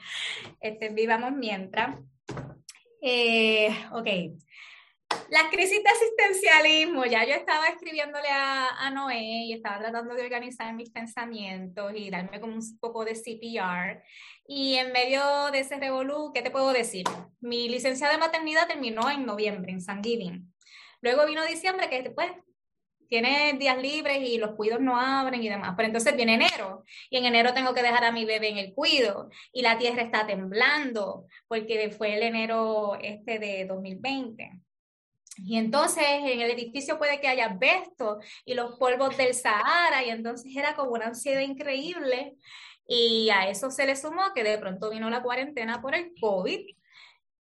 este 0.62 0.90
Vivamos 0.90 1.32
mientras. 1.32 1.98
Eh, 3.02 3.70
ok, 3.92 4.08
las 5.30 5.50
crisis 5.52 5.82
de 5.84 5.90
asistencialismo, 5.90 7.06
ya 7.06 7.26
yo 7.26 7.34
estaba 7.34 7.68
escribiéndole 7.68 8.30
a, 8.30 8.68
a, 8.80 8.90
Noé 8.92 9.46
y 9.46 9.54
estaba 9.54 9.80
tratando 9.80 10.14
de 10.16 10.24
organizar 10.24 10.74
mis 10.74 10.92
pensamientos 10.92 11.92
y 11.96 12.10
darme 12.10 12.40
como 12.40 12.54
un 12.54 12.80
poco 12.80 13.06
de 13.06 13.14
CPR. 13.14 14.04
Y 14.48 14.76
en 14.76 14.92
medio 14.92 15.52
de 15.52 15.60
ese 15.60 15.78
revolú, 15.78 16.32
¿qué 16.34 16.42
te 16.42 16.52
puedo 16.52 16.72
decir? 16.74 17.06
Mi 17.42 17.70
licencia 17.70 18.10
de 18.10 18.18
maternidad 18.18 18.68
terminó 18.68 19.10
en 19.10 19.26
noviembre, 19.26 19.72
en 19.72 19.82
San 19.82 20.04
Giving. 20.04 20.52
Luego 21.02 21.26
vino 21.26 21.46
diciembre, 21.46 21.90
que 21.90 22.04
después 22.04 22.32
tiene 23.10 23.54
días 23.54 23.82
libres 23.82 24.20
y 24.22 24.38
los 24.38 24.52
cuidos 24.56 24.80
no 24.80 25.00
abren 25.00 25.44
y 25.44 25.50
demás. 25.50 25.74
Pero 25.76 25.88
entonces 25.88 26.16
viene 26.16 26.36
enero 26.36 26.84
y 27.10 27.18
en 27.18 27.26
enero 27.26 27.54
tengo 27.54 27.74
que 27.74 27.82
dejar 27.82 28.06
a 28.06 28.12
mi 28.12 28.24
bebé 28.24 28.50
en 28.50 28.58
el 28.58 28.74
cuido 28.74 29.30
y 29.52 29.62
la 29.62 29.78
tierra 29.78 30.04
está 30.04 30.26
temblando 30.26 31.26
porque 31.48 31.92
fue 31.92 32.16
el 32.16 32.24
enero 32.24 32.98
este 33.02 33.40
de 33.40 33.66
2020. 33.66 34.60
Y 35.46 35.58
entonces 35.58 36.04
en 36.06 36.42
el 36.42 36.52
edificio 36.52 36.98
puede 36.98 37.20
que 37.20 37.28
haya 37.28 37.48
asbesto 37.48 38.20
y 38.46 38.54
los 38.54 38.78
polvos 38.78 39.16
del 39.18 39.34
Sahara, 39.34 40.04
y 40.04 40.10
entonces 40.10 40.56
era 40.56 40.76
como 40.76 40.92
una 40.92 41.08
ansiedad 41.08 41.42
increíble. 41.42 42.36
Y 42.88 43.30
a 43.30 43.48
eso 43.50 43.70
se 43.72 43.86
le 43.86 43.96
sumó 43.96 44.34
que 44.34 44.44
de 44.44 44.58
pronto 44.58 44.90
vino 44.90 45.10
la 45.10 45.22
cuarentena 45.22 45.82
por 45.82 45.96
el 45.96 46.12
COVID. 46.20 46.76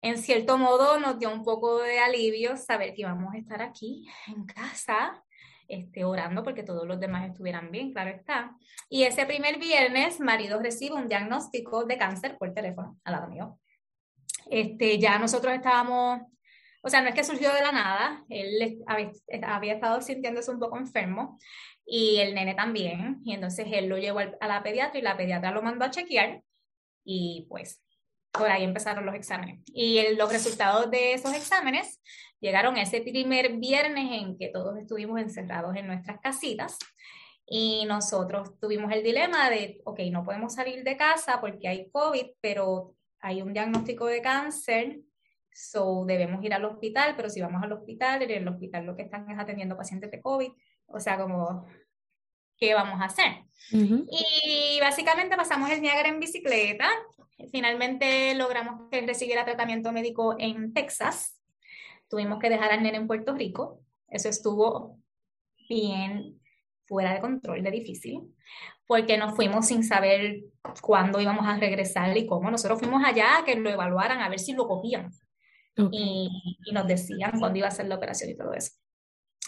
En 0.03 0.17
cierto 0.17 0.57
modo 0.57 0.99
nos 0.99 1.19
dio 1.19 1.31
un 1.31 1.43
poco 1.43 1.79
de 1.79 1.99
alivio 1.99 2.57
saber 2.57 2.93
que 2.93 3.01
íbamos 3.01 3.33
a 3.33 3.37
estar 3.37 3.61
aquí 3.61 4.07
en 4.27 4.45
casa, 4.45 5.23
este, 5.71 6.03
orando 6.03 6.43
porque 6.43 6.63
todos 6.63 6.87
los 6.87 6.99
demás 6.99 7.29
estuvieran 7.29 7.71
bien, 7.71 7.91
claro 7.93 8.11
está. 8.11 8.55
Y 8.89 9.03
ese 9.03 9.25
primer 9.25 9.57
viernes, 9.57 10.19
marido 10.19 10.59
recibe 10.59 10.95
un 10.95 11.07
diagnóstico 11.07 11.85
de 11.85 11.97
cáncer 11.97 12.37
por 12.37 12.53
teléfono 12.53 12.99
al 13.03 13.13
lado 13.13 13.27
mío. 13.27 13.59
Este, 14.49 14.99
ya 14.99 15.17
nosotros 15.19 15.53
estábamos 15.53 16.21
o 16.83 16.89
sea, 16.89 17.01
no 17.01 17.09
es 17.09 17.15
que 17.15 17.23
surgió 17.23 17.53
de 17.53 17.61
la 17.61 17.71
nada, 17.71 18.25
él 18.29 18.83
había, 18.87 19.73
estado 19.73 20.01
sintiéndose 20.01 20.49
un 20.49 20.59
poco 20.59 20.77
enfermo 20.77 21.37
y 21.85 22.17
el 22.17 22.33
nene 22.33 22.55
también, 22.55 23.19
y 23.23 23.33
entonces 23.33 23.67
él 23.71 23.87
lo 23.87 23.97
llevó 23.97 24.19
a 24.19 24.47
la 24.47 24.63
pediatra 24.63 24.99
y 24.99 25.03
la 25.03 25.15
pediatra 25.15 25.51
lo 25.51 25.61
mandó 25.61 25.85
a 25.85 25.91
chequear 25.91 26.41
y 27.03 27.45
pues 27.49 27.81
por 28.31 28.49
ahí 28.49 28.63
empezaron 28.63 29.05
los 29.05 29.13
exámenes. 29.13 29.59
Y 29.67 30.15
los 30.15 30.31
resultados 30.31 30.89
de 30.89 31.13
esos 31.13 31.33
exámenes 31.33 32.01
llegaron 32.41 32.77
ese 32.77 33.01
primer 33.01 33.53
viernes 33.57 34.21
en 34.21 34.37
que 34.37 34.49
todos 34.49 34.77
estuvimos 34.77 35.21
encerrados 35.21 35.75
en 35.75 35.87
nuestras 35.87 36.19
casitas 36.19 36.77
y 37.45 37.85
nosotros 37.85 38.59
tuvimos 38.59 38.91
el 38.91 39.03
dilema 39.03 39.49
de, 39.49 39.81
ok, 39.85 39.99
no 40.11 40.25
podemos 40.25 40.55
salir 40.55 40.83
de 40.83 40.97
casa 40.97 41.39
porque 41.39 41.67
hay 41.67 41.89
COVID, 41.91 42.25
pero 42.41 42.95
hay 43.19 43.41
un 43.41 43.53
diagnóstico 43.53 44.07
de 44.07 44.21
cáncer 44.21 44.99
So, 45.53 46.05
debemos 46.05 46.43
ir 46.43 46.53
al 46.53 46.63
hospital, 46.63 47.13
pero 47.15 47.29
si 47.29 47.41
vamos 47.41 47.61
al 47.61 47.73
hospital, 47.73 48.21
en 48.23 48.31
el 48.31 48.47
hospital 48.47 48.85
lo 48.85 48.95
que 48.95 49.03
están 49.03 49.29
es 49.29 49.37
atendiendo 49.37 49.75
pacientes 49.75 50.09
de 50.09 50.21
COVID, 50.21 50.49
o 50.87 50.99
sea, 50.99 51.17
como, 51.17 51.67
¿qué 52.57 52.73
vamos 52.73 53.01
a 53.01 53.05
hacer? 53.05 53.43
Y 53.71 54.79
básicamente 54.79 55.35
pasamos 55.35 55.69
el 55.69 55.81
Niágara 55.81 56.09
en 56.09 56.19
bicicleta, 56.19 56.89
finalmente 57.51 58.33
logramos 58.35 58.89
que 58.89 59.01
recibiera 59.01 59.43
tratamiento 59.43 59.91
médico 59.91 60.35
en 60.39 60.73
Texas, 60.73 61.40
tuvimos 62.11 62.39
que 62.39 62.49
dejar 62.49 62.73
al 62.73 62.83
nene 62.83 62.97
en 62.97 63.07
Puerto 63.07 63.33
Rico, 63.33 63.81
eso 64.09 64.27
estuvo 64.27 64.99
bien 65.69 66.41
fuera 66.85 67.13
de 67.13 67.21
control, 67.21 67.63
de 67.63 67.71
difícil, 67.71 68.35
porque 68.85 69.17
nos 69.17 69.33
fuimos 69.33 69.67
sin 69.67 69.85
saber 69.85 70.41
cuándo 70.81 71.21
íbamos 71.21 71.47
a 71.47 71.57
regresar 71.57 72.15
y 72.17 72.27
cómo. 72.27 72.51
Nosotros 72.51 72.79
fuimos 72.79 73.01
allá 73.05 73.37
a 73.37 73.45
que 73.45 73.55
lo 73.55 73.69
evaluaran, 73.69 74.19
a 74.19 74.27
ver 74.27 74.39
si 74.39 74.51
lo 74.51 74.67
cogían. 74.67 75.09
Y, 75.89 76.29
nos 76.73 76.85
decían 76.85 77.39
cuándo 77.39 77.59
iba 77.59 77.69
a 77.69 77.71
ser 77.71 77.87
la 77.87 77.95
operación 77.95 78.29
y 78.29 78.35
todo 78.35 78.53
eso. 78.53 78.73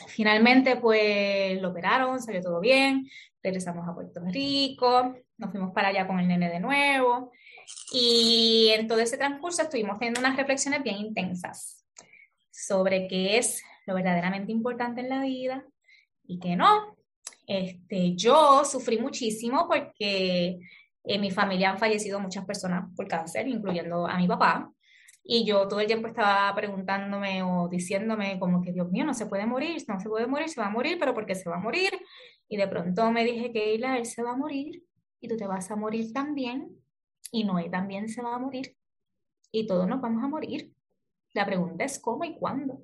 Finalmente, 0.08 0.78
pues 0.78 1.62
lo 1.62 1.72
operaron, 1.72 2.22
salió 2.22 2.42
todo 2.42 2.62
bien, 2.62 3.10
regresamos 3.44 3.86
a 3.88 3.94
Puerto 3.94 4.22
Rico, 4.26 5.14
nos 5.38 5.52
fuimos 5.52 5.74
para 5.74 5.90
allá 5.90 6.08
con 6.08 6.18
el 6.18 6.30
nene 6.30 6.50
de 6.50 6.62
nuevo. 6.62 7.34
Y 7.92 8.70
en 8.74 8.88
todo 8.88 9.00
ese 9.00 9.18
transcurso 9.18 9.64
estuvimos 9.64 10.00
teniendo 10.00 10.22
unas 10.22 10.38
reflexiones 10.38 10.82
bien 10.82 10.96
intensas 10.96 11.83
sobre 12.54 13.08
qué 13.08 13.38
es 13.38 13.64
lo 13.88 13.96
verdaderamente 13.96 14.52
importante 14.52 15.02
en 15.02 15.10
la 15.10 15.22
vida 15.22 15.66
y 16.24 16.40
qué 16.40 16.56
no. 16.56 16.96
Este, 17.48 18.16
yo 18.16 18.64
sufrí 18.64 19.00
muchísimo 19.00 19.68
porque 19.68 20.60
en 21.04 21.22
mi 21.22 21.32
familia 21.32 21.72
han 21.72 21.80
fallecido 21.80 22.20
muchas 22.20 22.46
personas 22.46 22.90
por 22.96 23.08
cáncer, 23.08 23.48
incluyendo 23.48 24.08
a 24.08 24.18
mi 24.18 24.28
papá. 24.28 24.72
Y 25.26 25.46
yo 25.46 25.68
todo 25.68 25.80
el 25.80 25.88
tiempo 25.88 26.08
estaba 26.08 26.54
preguntándome 26.54 27.44
o 27.44 27.68
diciéndome 27.70 28.40
como 28.40 28.62
que, 28.62 28.72
Dios 28.72 28.90
mío, 28.92 29.06
no 29.06 29.14
se 29.14 29.26
puede 29.26 29.46
morir, 29.46 29.82
no 29.88 30.00
se 30.00 30.10
puede 30.10 30.28
morir, 30.28 30.50
se 30.50 30.62
va 30.62 30.68
a 30.68 30.70
morir, 30.70 30.98
pero 31.00 31.14
¿por 31.14 31.26
qué 31.26 31.34
se 31.34 31.50
va 31.50 31.56
a 31.56 31.60
morir? 31.60 31.92
Y 32.48 32.58
de 32.58 32.68
pronto 32.68 33.10
me 33.12 33.24
dije 33.24 33.52
que 33.52 33.74
él 33.74 34.06
se 34.06 34.22
va 34.22 34.32
a 34.32 34.38
morir 34.38 34.84
y 35.20 35.28
tú 35.28 35.38
te 35.38 35.48
vas 35.48 35.72
a 35.72 35.76
morir 35.76 36.14
también 36.14 36.70
y 37.32 37.46
Noé 37.46 37.70
también 37.70 38.10
se 38.10 38.22
va 38.22 38.36
a 38.36 38.40
morir 38.40 38.76
y 39.52 39.66
todos 39.66 39.88
nos 39.88 40.02
vamos 40.02 40.24
a 40.24 40.28
morir. 40.28 40.74
La 41.34 41.46
pregunta 41.46 41.84
es 41.84 42.00
cómo 42.00 42.24
y 42.24 42.36
cuándo. 42.36 42.82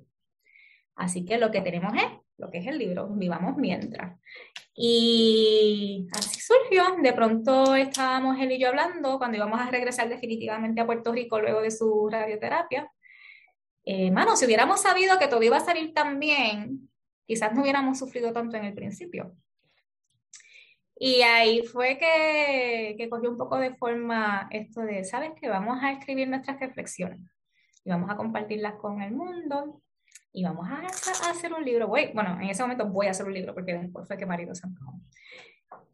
Así 0.96 1.24
que 1.24 1.38
lo 1.38 1.50
que 1.50 1.62
tenemos 1.62 1.94
es 1.94 2.10
lo 2.40 2.50
que 2.50 2.58
es 2.58 2.66
el 2.66 2.78
libro, 2.78 3.08
Vivamos 3.08 3.56
Mientras. 3.56 4.18
Y 4.74 6.08
así 6.12 6.40
surgió, 6.40 6.96
de 7.02 7.12
pronto 7.12 7.74
estábamos 7.76 8.38
él 8.40 8.52
y 8.52 8.58
yo 8.58 8.68
hablando 8.68 9.18
cuando 9.18 9.36
íbamos 9.36 9.60
a 9.60 9.70
regresar 9.70 10.08
definitivamente 10.08 10.80
a 10.80 10.86
Puerto 10.86 11.12
Rico 11.12 11.38
luego 11.38 11.60
de 11.60 11.70
su 11.70 12.08
radioterapia. 12.10 12.90
Eh, 13.84 14.10
mano, 14.10 14.36
si 14.36 14.46
hubiéramos 14.46 14.80
sabido 14.80 15.18
que 15.18 15.28
todo 15.28 15.42
iba 15.42 15.58
a 15.58 15.64
salir 15.64 15.92
tan 15.92 16.18
bien, 16.18 16.90
quizás 17.26 17.52
no 17.52 17.62
hubiéramos 17.62 17.98
sufrido 17.98 18.32
tanto 18.32 18.56
en 18.56 18.64
el 18.64 18.74
principio. 18.74 19.34
Y 20.96 21.22
ahí 21.22 21.62
fue 21.62 21.98
que, 21.98 22.94
que 22.96 23.08
cogió 23.08 23.30
un 23.30 23.38
poco 23.38 23.58
de 23.58 23.74
forma 23.74 24.48
esto 24.50 24.82
de, 24.82 25.04
¿sabes 25.04 25.32
qué? 25.40 25.48
Vamos 25.48 25.78
a 25.82 25.92
escribir 25.92 26.28
nuestras 26.28 26.60
reflexiones 26.60 27.20
y 27.84 27.90
vamos 27.90 28.10
a 28.10 28.16
compartirlas 28.16 28.74
con 28.74 29.02
el 29.02 29.12
mundo 29.12 29.80
y 30.32 30.44
vamos 30.44 30.68
a, 30.68 30.86
hacer 31.30 31.52
un 31.52 31.64
libro. 31.64 31.88
bueno, 31.88 32.38
en 32.40 32.50
ese 32.50 32.62
momento 32.62 32.86
voy 32.86 33.06
a 33.06 33.10
hacer 33.10 33.26
un 33.26 33.34
libro 33.34 33.54
porque 33.54 33.74
después 33.74 34.06
fue 34.06 34.16
que 34.16 34.26
marido 34.26 34.54
se 34.54 34.66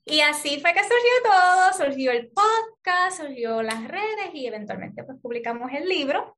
Y 0.05 0.21
así 0.21 0.61
fue 0.61 0.73
que 0.73 0.81
surgió 0.81 1.23
todo, 1.25 1.73
surgió 1.73 2.13
el 2.13 2.31
podcast, 2.31 3.19
surgió 3.19 3.63
las 3.63 3.87
redes 3.89 4.35
y 4.35 4.47
eventualmente 4.47 5.05
pues 5.05 5.19
publicamos 5.21 5.73
el 5.73 5.89
libro, 5.89 6.37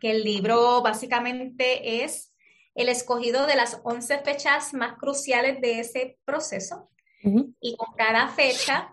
que 0.00 0.10
el 0.10 0.22
libro 0.22 0.82
básicamente 0.82 2.04
es 2.04 2.34
el 2.74 2.88
escogido 2.88 3.46
de 3.46 3.56
las 3.56 3.80
11 3.84 4.18
fechas 4.18 4.74
más 4.74 4.98
cruciales 4.98 5.60
de 5.60 5.80
ese 5.80 6.18
proceso. 6.24 6.90
Y 7.58 7.74
con 7.76 7.94
cada 7.96 8.28
fecha 8.28 8.92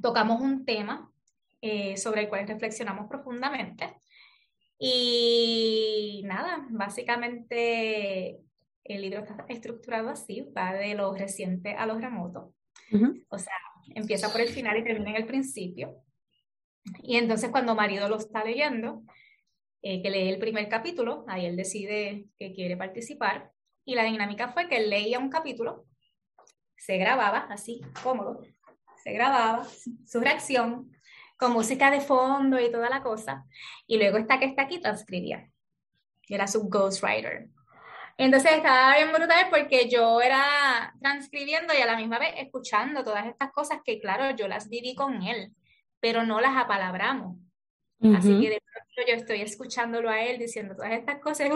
tocamos 0.00 0.40
un 0.40 0.64
tema 0.64 1.12
eh, 1.60 1.98
sobre 1.98 2.22
el 2.22 2.28
cual 2.30 2.48
reflexionamos 2.48 3.08
profundamente. 3.10 3.94
Y 4.84 6.22
nada, 6.24 6.66
básicamente 6.68 8.40
el 8.82 9.00
libro 9.00 9.20
está 9.20 9.44
estructurado 9.48 10.08
así, 10.08 10.40
va 10.40 10.72
de 10.72 10.96
lo 10.96 11.14
reciente 11.14 11.76
a 11.76 11.86
lo 11.86 12.00
remoto. 12.00 12.52
O 13.28 13.38
sea, 13.38 13.54
empieza 13.94 14.32
por 14.32 14.40
el 14.40 14.48
final 14.48 14.76
y 14.76 14.82
termina 14.82 15.10
en 15.10 15.16
el 15.18 15.26
principio. 15.26 16.02
Y 17.00 17.14
entonces 17.14 17.50
cuando 17.50 17.76
marido 17.76 18.08
lo 18.08 18.16
está 18.16 18.42
leyendo, 18.42 19.04
eh, 19.82 20.02
que 20.02 20.10
lee 20.10 20.28
el 20.28 20.40
primer 20.40 20.68
capítulo, 20.68 21.24
ahí 21.28 21.46
él 21.46 21.54
decide 21.54 22.26
que 22.36 22.52
quiere 22.52 22.76
participar. 22.76 23.52
Y 23.84 23.94
la 23.94 24.02
dinámica 24.02 24.48
fue 24.48 24.68
que 24.68 24.78
él 24.78 24.90
leía 24.90 25.20
un 25.20 25.30
capítulo, 25.30 25.86
se 26.76 26.98
grababa 26.98 27.46
así, 27.50 27.82
cómodo, 28.02 28.42
se 29.04 29.12
grababa 29.12 29.64
su 30.04 30.18
reacción, 30.18 30.90
con 31.42 31.52
música 31.54 31.90
de 31.90 32.00
fondo 32.00 32.60
y 32.60 32.70
toda 32.70 32.88
la 32.88 33.02
cosa. 33.02 33.44
Y 33.88 33.96
luego 33.98 34.16
esta 34.16 34.38
que 34.38 34.44
está 34.44 34.62
aquí 34.62 34.80
transcribía. 34.80 35.50
Era 36.28 36.46
su 36.46 36.68
ghostwriter. 36.68 37.48
Entonces 38.16 38.52
estaba 38.52 38.94
bien 38.94 39.10
brutal 39.10 39.48
porque 39.50 39.88
yo 39.88 40.20
era 40.20 40.94
transcribiendo 41.00 41.74
y 41.74 41.78
a 41.78 41.86
la 41.86 41.96
misma 41.96 42.20
vez 42.20 42.34
escuchando 42.36 43.02
todas 43.02 43.26
estas 43.26 43.50
cosas 43.50 43.80
que, 43.84 43.98
claro, 43.98 44.36
yo 44.36 44.46
las 44.46 44.68
viví 44.68 44.94
con 44.94 45.20
él, 45.24 45.52
pero 45.98 46.22
no 46.24 46.40
las 46.40 46.56
apalabramos. 46.56 47.36
Así 48.16 48.40
que 48.40 48.50
de 48.50 48.60
pronto 48.60 49.10
yo 49.10 49.14
estoy 49.16 49.42
escuchándolo 49.42 50.10
a 50.10 50.22
él 50.22 50.38
diciendo 50.38 50.76
todas 50.76 50.92
estas 50.92 51.20
cosas, 51.20 51.48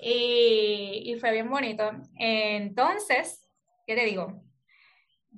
y, 0.00 1.12
y 1.12 1.14
fue 1.20 1.30
bien 1.30 1.48
bonito. 1.48 1.92
Entonces, 2.18 3.46
¿qué 3.86 3.94
te 3.94 4.04
digo? 4.04 4.47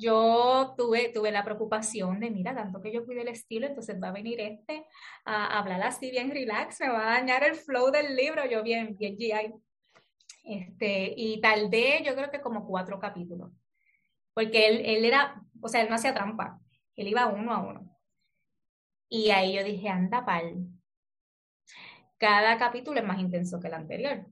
Yo 0.01 0.75
tuve, 0.79 1.11
tuve 1.11 1.31
la 1.31 1.45
preocupación 1.45 2.21
de, 2.21 2.31
mira, 2.31 2.55
tanto 2.55 2.81
que 2.81 2.91
yo 2.91 3.05
cuide 3.05 3.21
el 3.21 3.29
estilo, 3.29 3.67
entonces 3.67 4.03
va 4.03 4.09
a 4.09 4.13
venir 4.13 4.41
este 4.41 4.87
a 5.27 5.59
hablar 5.59 5.83
así 5.83 6.11
bien 6.11 6.31
relax, 6.31 6.81
me 6.81 6.89
va 6.89 7.03
a 7.03 7.19
dañar 7.19 7.45
el 7.45 7.55
flow 7.55 7.91
del 7.91 8.17
libro, 8.17 8.47
yo 8.47 8.63
bien, 8.63 8.97
bien 8.97 9.17
GI. 9.17 9.53
Este, 10.43 11.13
y 11.15 11.39
tardé, 11.43 12.03
yo 12.03 12.15
creo 12.15 12.31
que 12.31 12.41
como 12.41 12.67
cuatro 12.67 12.99
capítulos, 12.99 13.53
porque 14.33 14.69
él, 14.69 14.83
él 14.87 15.05
era, 15.05 15.43
o 15.61 15.69
sea, 15.69 15.83
él 15.83 15.91
no 15.91 15.97
hacía 15.97 16.15
trampa, 16.15 16.59
él 16.97 17.09
iba 17.09 17.27
uno 17.27 17.53
a 17.53 17.59
uno. 17.59 17.97
Y 19.11 19.31
ahí 19.31 19.55
yo 19.55 19.65
dije, 19.65 19.89
anda 19.91 20.25
pal. 20.25 20.67
Cada 22.17 22.57
capítulo 22.57 23.01
es 23.01 23.07
más 23.07 23.19
intenso 23.19 23.61
que 23.61 23.69
el 23.69 23.75
anterior. 23.75 24.27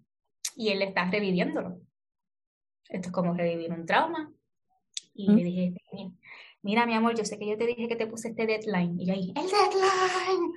Y 0.57 0.71
él 0.71 0.81
está 0.83 1.11
reviviéndolo. 1.11 1.81
Esto 2.89 3.09
es 3.09 3.13
como 3.13 3.35
revivir 3.35 3.71
un 3.73 3.85
trauma. 3.85 4.33
Y 5.19 5.27
le 5.27 5.43
dije, 5.43 5.75
mira, 6.63 6.87
mi 6.87 6.95
amor, 6.95 7.17
yo 7.17 7.25
sé 7.25 7.39
que 7.39 7.49
yo 7.49 7.59
te 7.59 7.67
dije 7.67 7.89
que 7.89 7.97
te 7.97 8.07
puse 8.07 8.29
este 8.29 8.47
deadline. 8.47 9.01
Y 9.01 9.07
yo 9.07 9.15
ahí, 9.15 9.33
el 9.35 9.47
deadline. 9.47 10.53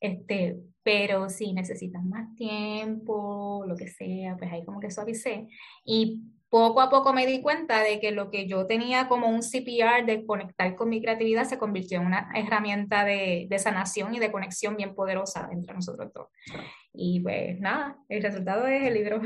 Este, 0.00 0.56
pero 0.82 1.28
si 1.28 1.52
necesitas 1.52 2.02
más 2.02 2.34
tiempo, 2.34 3.64
lo 3.68 3.76
que 3.76 3.86
sea, 3.86 4.36
pues 4.36 4.50
ahí 4.50 4.64
como 4.64 4.80
que 4.80 4.90
suavicé. 4.90 5.46
Y 5.84 6.22
poco 6.48 6.80
a 6.80 6.90
poco 6.90 7.12
me 7.12 7.24
di 7.24 7.40
cuenta 7.40 7.84
de 7.84 8.00
que 8.00 8.10
lo 8.10 8.30
que 8.30 8.48
yo 8.48 8.66
tenía 8.66 9.06
como 9.06 9.28
un 9.28 9.42
CPR 9.42 10.04
de 10.04 10.26
conectar 10.26 10.74
con 10.74 10.88
mi 10.88 11.00
creatividad 11.00 11.44
se 11.44 11.58
convirtió 11.58 12.00
en 12.00 12.06
una 12.06 12.32
herramienta 12.34 13.04
de, 13.04 13.46
de 13.48 13.58
sanación 13.60 14.12
y 14.12 14.18
de 14.18 14.32
conexión 14.32 14.76
bien 14.76 14.96
poderosa 14.96 15.48
entre 15.52 15.72
nosotros 15.72 16.12
dos. 16.12 16.26
Y 16.92 17.20
pues 17.20 17.60
nada, 17.60 17.96
el 18.08 18.24
resultado 18.24 18.66
es 18.66 18.82
el 18.82 18.94
libro. 18.94 19.22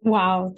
Wow. 0.00 0.54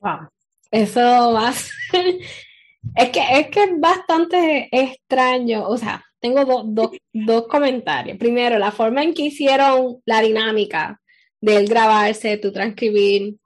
Wow. 0.00 0.28
Eso 0.72 1.00
va 1.32 1.52
Es 2.96 3.10
que, 3.10 3.20
es 3.20 3.46
que 3.48 3.62
es 3.62 3.78
bastante 3.78 4.68
extraño. 4.72 5.68
O 5.68 5.76
sea, 5.76 6.04
tengo 6.18 6.64
dos 7.12 7.46
comentarios. 7.46 8.18
Primero, 8.18 8.58
la 8.58 8.72
forma 8.72 9.04
en 9.04 9.14
que 9.14 9.22
hicieron 9.22 10.02
la 10.04 10.20
dinámica 10.20 11.00
del 11.40 11.68
grabarse, 11.68 12.38
tu 12.38 12.52
transcribir, 12.52 13.36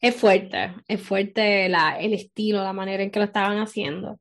es 0.00 0.14
fuerte, 0.14 0.74
es 0.86 1.00
fuerte 1.00 1.68
la, 1.68 1.98
el 1.98 2.12
estilo, 2.12 2.62
la 2.62 2.72
manera 2.72 3.02
en 3.02 3.10
que 3.10 3.18
lo 3.18 3.24
estaban 3.24 3.58
haciendo. 3.58 4.20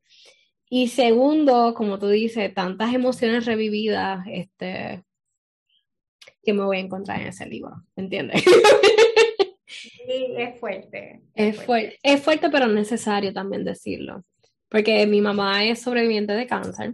Y 0.70 0.88
segundo, 0.88 1.74
como 1.76 2.00
tú 2.00 2.08
dices, 2.08 2.54
tantas 2.54 2.94
emociones 2.94 3.46
revividas, 3.46 4.26
este, 4.28 5.04
que 6.42 6.54
me 6.54 6.64
voy 6.64 6.78
a 6.78 6.82
encontrar 6.82 7.22
en 7.22 7.28
ese 7.28 7.46
libro, 7.46 7.84
¿entiendes? 7.96 8.44
Sí, 10.06 10.34
es 10.38 10.60
fuerte. 10.60 11.22
Es, 11.34 11.62
fuerte. 11.64 11.98
es 12.04 12.22
fuerte, 12.22 12.50
pero 12.50 12.68
necesario 12.68 13.34
también 13.34 13.64
decirlo, 13.64 14.24
porque 14.70 15.06
mi 15.08 15.22
mamá 15.22 15.66
es 15.66 15.82
sobreviviente 15.82 16.34
de 16.34 16.48
cáncer 16.48 16.94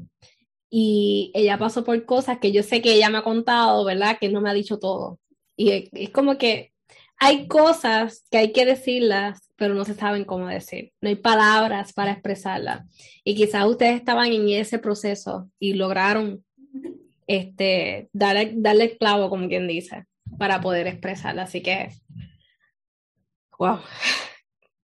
y 0.69 1.31
ella 1.33 1.57
pasó 1.57 1.83
por 1.83 2.05
cosas 2.05 2.37
que 2.39 2.51
yo 2.51 2.61
sé 2.61 2.81
que 2.81 2.93
ella 2.93 3.09
me 3.09 3.17
ha 3.17 3.23
contado, 3.23 3.83
¿verdad? 3.83 4.17
Que 4.19 4.29
no 4.29 4.41
me 4.41 4.49
ha 4.49 4.53
dicho 4.53 4.77
todo. 4.77 5.19
Y 5.57 5.89
es, 5.91 6.09
como 6.11 6.37
que 6.37 6.71
hay 7.17 7.47
cosas 7.47 8.23
que 8.29 8.37
hay 8.37 8.51
que 8.51 8.65
decirlas, 8.65 9.51
pero 9.55 9.73
no 9.73 9.83
se 9.83 9.95
saben 9.95 10.25
cómo 10.25 10.47
decir. 10.47 10.91
No 11.01 11.09
hay 11.09 11.15
palabras 11.15 11.91
para 11.93 12.11
expresarlas. 12.11 12.85
Y 13.23 13.35
quizás 13.35 13.65
ustedes 13.65 13.95
estaban 13.95 14.31
en 14.31 14.47
ese 14.49 14.77
proceso 14.79 15.49
y 15.59 15.73
lograron 15.73 16.45
este, 17.27 18.09
darle, 18.13 18.53
darle 18.55 18.97
clavo, 18.97 19.29
como 19.29 19.49
quien 19.49 19.67
dice, 19.67 20.05
para 20.37 20.61
poder 20.61 20.87
expresarla. 20.87 21.43
Así 21.43 21.61
que, 21.61 21.89
wow. 23.59 23.79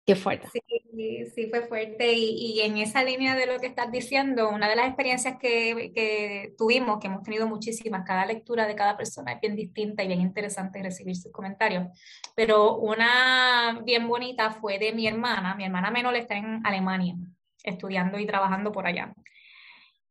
Qué 0.07 0.17
fuerte. 0.17 0.49
Sí, 0.51 1.27
sí 1.35 1.51
fue 1.51 1.67
fuerte. 1.67 2.15
Y, 2.15 2.55
y, 2.55 2.61
en 2.61 2.79
esa 2.79 3.05
línea 3.05 3.35
de 3.35 3.45
lo 3.45 3.59
que 3.59 3.67
estás 3.67 3.93
diciendo, 3.93 4.49
una 4.49 4.67
de 4.67 4.75
las 4.75 4.87
experiencias 4.87 5.37
que, 5.39 5.93
que, 5.95 6.55
tuvimos, 6.57 6.99
que 6.99 7.09
hemos 7.09 7.23
tenido 7.23 7.47
muchísimas, 7.47 8.07
cada 8.07 8.25
lectura 8.25 8.67
de 8.67 8.75
cada 8.75 8.97
persona 8.97 9.33
es 9.33 9.41
bien 9.43 9.55
distinta 9.55 10.03
y 10.03 10.07
bien 10.07 10.23
interesante 10.23 10.83
recibir 10.83 11.15
sus 11.15 11.31
comentarios. 11.31 11.89
Pero 12.35 12.79
una 12.79 13.83
bien 13.85 14.09
bonita 14.09 14.51
fue 14.51 14.79
de 14.79 14.95
mi 14.95 15.07
hermana. 15.07 15.55
Mi 15.55 15.65
hermana 15.65 15.91
menor 15.91 16.17
está 16.17 16.39
en 16.39 16.65
Alemania, 16.65 17.15
estudiando 17.63 18.19
y 18.19 18.25
trabajando 18.25 18.73
por 18.73 18.87
allá. 18.87 19.13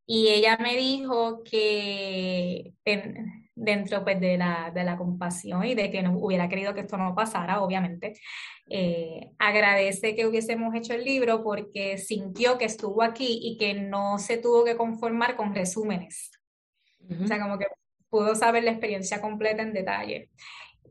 Y 0.06 0.28
ella 0.28 0.58
me 0.62 0.78
dijo 0.78 1.44
que 1.44 2.74
dentro 3.58 4.04
pues, 4.04 4.20
de, 4.20 4.38
la, 4.38 4.72
de 4.74 4.84
la 4.84 4.98
compasión 4.98 5.66
y 5.66 5.74
de 5.76 5.90
que 5.90 6.04
no 6.04 6.18
hubiera 6.18 6.48
querido 6.48 6.74
que 6.74 6.82
esto 6.82 6.98
no 6.98 7.16
pasara, 7.16 7.62
obviamente, 7.62 8.14
eh, 8.70 9.32
agradece 9.40 10.16
que 10.16 10.28
hubiésemos 10.28 10.76
hecho 10.76 10.94
el 10.94 11.04
libro 11.04 11.44
porque 11.44 11.98
sintió 11.98 12.58
que 12.58 12.66
estuvo 12.66 13.02
aquí 13.02 13.40
y 13.42 13.58
que 13.58 13.74
no 13.74 14.20
se 14.20 14.38
tuvo 14.38 14.64
que 14.64 14.78
conformar 14.78 15.36
con 15.36 15.56
resúmenes. 15.56 16.32
O 17.10 17.26
sea, 17.26 17.42
como 17.42 17.58
que 17.58 17.66
pudo 18.10 18.36
saber 18.36 18.64
la 18.64 18.72
experiencia 18.72 19.22
completa 19.22 19.64
en 19.64 19.74
detalle. 19.74 20.30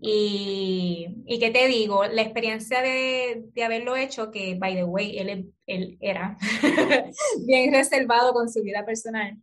Y, 0.00 1.06
y 1.26 1.38
qué 1.38 1.50
te 1.50 1.68
digo, 1.68 2.06
la 2.06 2.22
experiencia 2.22 2.82
de, 2.82 3.44
de, 3.54 3.64
haberlo 3.64 3.96
hecho, 3.96 4.30
que 4.30 4.54
by 4.54 4.74
the 4.74 4.84
way, 4.84 5.18
él, 5.18 5.52
él 5.66 5.96
era 6.00 6.36
bien 7.46 7.72
reservado 7.72 8.32
con 8.32 8.50
su 8.50 8.62
vida 8.62 8.84
personal. 8.84 9.38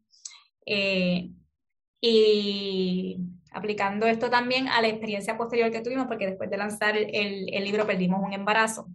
Eh, 0.66 1.30
y 2.06 3.18
aplicando 3.54 4.06
esto 4.08 4.30
también 4.30 4.68
a 4.68 4.82
la 4.82 4.90
experiencia 4.90 5.38
posterior 5.38 5.72
que 5.72 5.80
tuvimos, 5.80 6.08
porque 6.08 6.26
después 6.26 6.50
de 6.50 6.58
lanzar 6.58 6.98
el, 6.98 7.48
el 7.50 7.64
libro 7.64 7.88
perdimos 7.88 8.22
un 8.22 8.34
embarazo, 8.34 8.90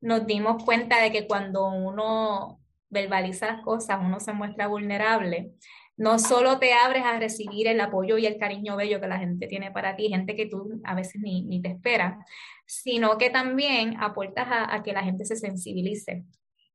nos 0.00 0.26
dimos 0.26 0.64
cuenta 0.64 1.00
de 1.00 1.12
que 1.12 1.28
cuando 1.28 1.68
uno 1.68 2.58
verbaliza 2.88 3.46
las 3.46 3.62
cosas, 3.62 4.00
uno 4.02 4.18
se 4.18 4.32
muestra 4.32 4.66
vulnerable, 4.66 5.52
no 5.96 6.18
solo 6.18 6.58
te 6.58 6.72
abres 6.72 7.04
a 7.04 7.20
recibir 7.20 7.68
el 7.68 7.80
apoyo 7.80 8.18
y 8.18 8.26
el 8.26 8.36
cariño 8.36 8.74
bello 8.74 9.00
que 9.00 9.06
la 9.06 9.20
gente 9.20 9.46
tiene 9.46 9.70
para 9.70 9.94
ti, 9.94 10.08
gente 10.08 10.34
que 10.34 10.46
tú 10.46 10.80
a 10.82 10.96
veces 10.96 11.22
ni, 11.22 11.42
ni 11.42 11.62
te 11.62 11.68
espera, 11.68 12.18
sino 12.66 13.16
que 13.16 13.30
también 13.30 13.96
aportas 14.00 14.48
a, 14.48 14.74
a 14.74 14.82
que 14.82 14.92
la 14.92 15.04
gente 15.04 15.24
se 15.24 15.36
sensibilice. 15.36 16.24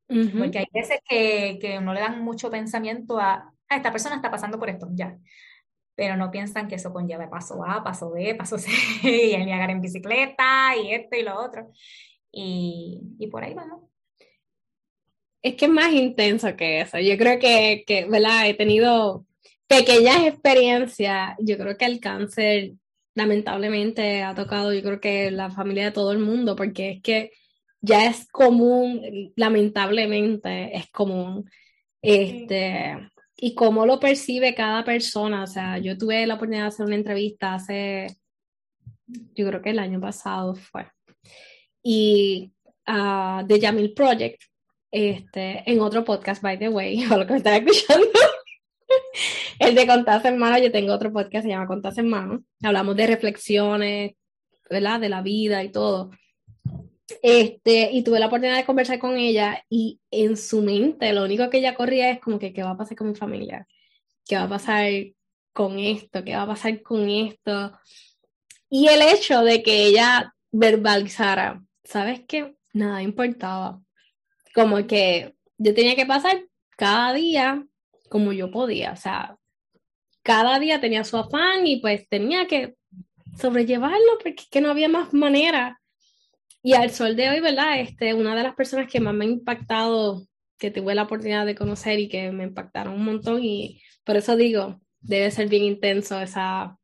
Porque 0.07 0.59
hay 0.59 0.67
veces 0.71 0.99
que, 1.09 1.57
que 1.59 1.81
no 1.81 1.93
le 1.93 1.99
dan 1.99 2.23
mucho 2.23 2.49
pensamiento 2.49 3.19
a, 3.19 3.33
a, 3.33 3.53
ah, 3.67 3.75
esta 3.75 3.91
persona 3.91 4.15
está 4.15 4.31
pasando 4.31 4.57
por 4.57 4.69
esto, 4.69 4.87
ya 4.93 5.17
pero 5.95 6.17
no 6.17 6.31
piensan 6.31 6.67
que 6.67 6.75
eso 6.75 6.93
conlleva 6.93 7.29
paso 7.29 7.63
A, 7.65 7.83
paso 7.83 8.11
B, 8.11 8.35
paso 8.35 8.57
C, 8.59 8.69
y 9.03 9.33
el 9.33 9.45
Niagara 9.45 9.71
en 9.71 9.81
bicicleta, 9.81 10.75
y 10.75 10.93
esto 10.93 11.15
y 11.15 11.23
lo 11.23 11.39
otro. 11.39 11.71
Y, 12.31 13.01
y 13.17 13.27
por 13.27 13.43
ahí 13.43 13.53
vamos. 13.53 13.83
Es 15.41 15.55
que 15.55 15.65
es 15.65 15.71
más 15.71 15.93
intenso 15.93 16.55
que 16.55 16.81
eso. 16.81 16.99
Yo 16.99 17.17
creo 17.17 17.39
que, 17.39 17.83
que, 17.85 18.05
¿verdad? 18.05 18.47
He 18.47 18.55
tenido 18.55 19.25
pequeñas 19.67 20.25
experiencias. 20.25 21.35
Yo 21.39 21.57
creo 21.57 21.77
que 21.77 21.85
el 21.85 21.99
cáncer 21.99 22.73
lamentablemente 23.13 24.23
ha 24.23 24.35
tocado, 24.35 24.73
yo 24.73 24.81
creo 24.81 24.99
que 24.99 25.31
la 25.31 25.49
familia 25.49 25.85
de 25.85 25.91
todo 25.91 26.11
el 26.11 26.19
mundo, 26.19 26.55
porque 26.55 26.91
es 26.91 27.01
que 27.01 27.31
ya 27.81 28.05
es 28.07 28.27
común, 28.27 29.31
lamentablemente 29.35 30.75
es 30.75 30.89
común. 30.89 31.49
Este, 32.01 32.97
y 33.45 33.53
cómo 33.53 33.85
lo 33.85 33.99
percibe 33.99 34.55
cada 34.55 34.83
persona. 34.83 35.43
O 35.43 35.47
sea, 35.47 35.77
yo 35.77 35.95
tuve 35.95 36.25
la 36.25 36.33
oportunidad 36.33 36.63
de 36.63 36.67
hacer 36.69 36.87
una 36.87 36.95
entrevista 36.95 37.53
hace, 37.53 38.07
yo 39.05 39.47
creo 39.47 39.61
que 39.61 39.69
el 39.69 39.77
año 39.77 40.01
pasado 40.01 40.55
fue, 40.55 40.87
y 41.83 42.51
uh, 42.87 43.45
de 43.45 43.59
Yamil 43.59 43.93
Project, 43.93 44.41
este, 44.89 45.61
en 45.71 45.79
otro 45.79 46.03
podcast, 46.03 46.41
by 46.41 46.57
the 46.57 46.69
way, 46.69 47.05
o 47.11 47.17
lo 47.19 47.27
que 47.27 47.33
me 47.33 47.37
estaba 47.37 47.57
escuchando. 47.57 48.07
el 49.59 49.75
de 49.75 49.85
Contas 49.85 50.25
Hermanos, 50.25 50.61
yo 50.63 50.71
tengo 50.71 50.91
otro 50.91 51.13
podcast, 51.13 51.43
se 51.43 51.49
llama 51.49 51.67
Contas 51.67 51.99
Hermanos. 51.99 52.41
Hablamos 52.63 52.95
de 52.95 53.05
reflexiones, 53.05 54.13
¿verdad? 54.71 54.99
De 54.99 55.09
la 55.09 55.21
vida 55.21 55.63
y 55.63 55.71
todo. 55.71 56.09
Este, 57.21 57.91
y 57.91 58.03
tuve 58.03 58.19
la 58.19 58.27
oportunidad 58.27 58.57
de 58.57 58.65
conversar 58.65 58.97
con 58.97 59.15
ella 59.17 59.63
y 59.69 59.99
en 60.09 60.37
su 60.37 60.61
mente 60.61 61.13
lo 61.13 61.23
único 61.23 61.49
que 61.49 61.59
ella 61.59 61.75
corría 61.75 62.09
es 62.09 62.19
como 62.19 62.39
que, 62.39 62.51
¿qué 62.51 62.63
va 62.63 62.71
a 62.71 62.77
pasar 62.77 62.97
con 62.97 63.09
mi 63.09 63.15
familia? 63.15 63.67
¿Qué 64.25 64.35
va 64.35 64.43
a 64.43 64.49
pasar 64.49 64.91
con 65.53 65.77
esto? 65.77 66.23
¿Qué 66.23 66.35
va 66.35 66.43
a 66.43 66.47
pasar 66.47 66.81
con 66.81 67.07
esto? 67.09 67.77
Y 68.69 68.87
el 68.87 69.01
hecho 69.03 69.41
de 69.43 69.61
que 69.61 69.85
ella 69.85 70.33
verbalizara, 70.51 71.61
¿sabes 71.83 72.21
qué? 72.27 72.55
Nada 72.73 73.03
importaba. 73.03 73.81
Como 74.53 74.87
que 74.87 75.35
yo 75.57 75.73
tenía 75.73 75.95
que 75.95 76.05
pasar 76.05 76.43
cada 76.75 77.13
día 77.13 77.65
como 78.09 78.33
yo 78.33 78.51
podía, 78.51 78.93
o 78.93 78.95
sea, 78.95 79.37
cada 80.23 80.59
día 80.59 80.81
tenía 80.81 81.03
su 81.03 81.17
afán 81.17 81.67
y 81.67 81.77
pues 81.81 82.07
tenía 82.09 82.47
que 82.47 82.75
sobrellevarlo 83.37 84.17
porque 84.23 84.43
que 84.49 84.61
no 84.61 84.71
había 84.71 84.89
más 84.89 85.13
manera 85.13 85.79
y 86.65 86.73
al 86.73 86.89
sol 86.89 87.15
de 87.15 87.29
hoy, 87.29 87.41
¿verdad? 87.41 87.79
Este, 87.79 88.15
una 88.15 88.35
de 88.35 88.41
las 88.41 88.55
personas 88.55 88.91
que 88.91 88.99
más 88.99 89.13
me 89.13 89.25
ha 89.25 89.27
impactado, 89.27 90.25
que 90.57 90.71
tuve 90.71 90.95
la 90.95 91.03
oportunidad 91.03 91.45
de 91.45 91.53
conocer 91.53 91.99
y 91.99 92.09
que 92.09 92.31
me 92.31 92.43
impactaron 92.43 92.95
un 92.95 93.05
montón, 93.05 93.43
y 93.43 93.83
por 94.03 94.15
eso 94.15 94.35
digo, 94.35 94.81
debe 94.99 95.29
ser 95.29 95.47
bien 95.47 95.63
intenso 95.63 96.19
esa 96.19 96.75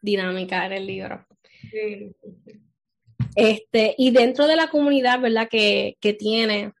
dinámica 0.00 0.64
en 0.64 0.72
el 0.72 0.86
libro. 0.86 1.26
Este, 3.34 3.94
y 3.98 4.10
dentro 4.10 4.46
de 4.46 4.56
la 4.56 4.68
comunidad, 4.68 5.20
¿verdad? 5.20 5.48
Que, 5.50 5.98
que 6.00 6.14
tiene, 6.14 6.72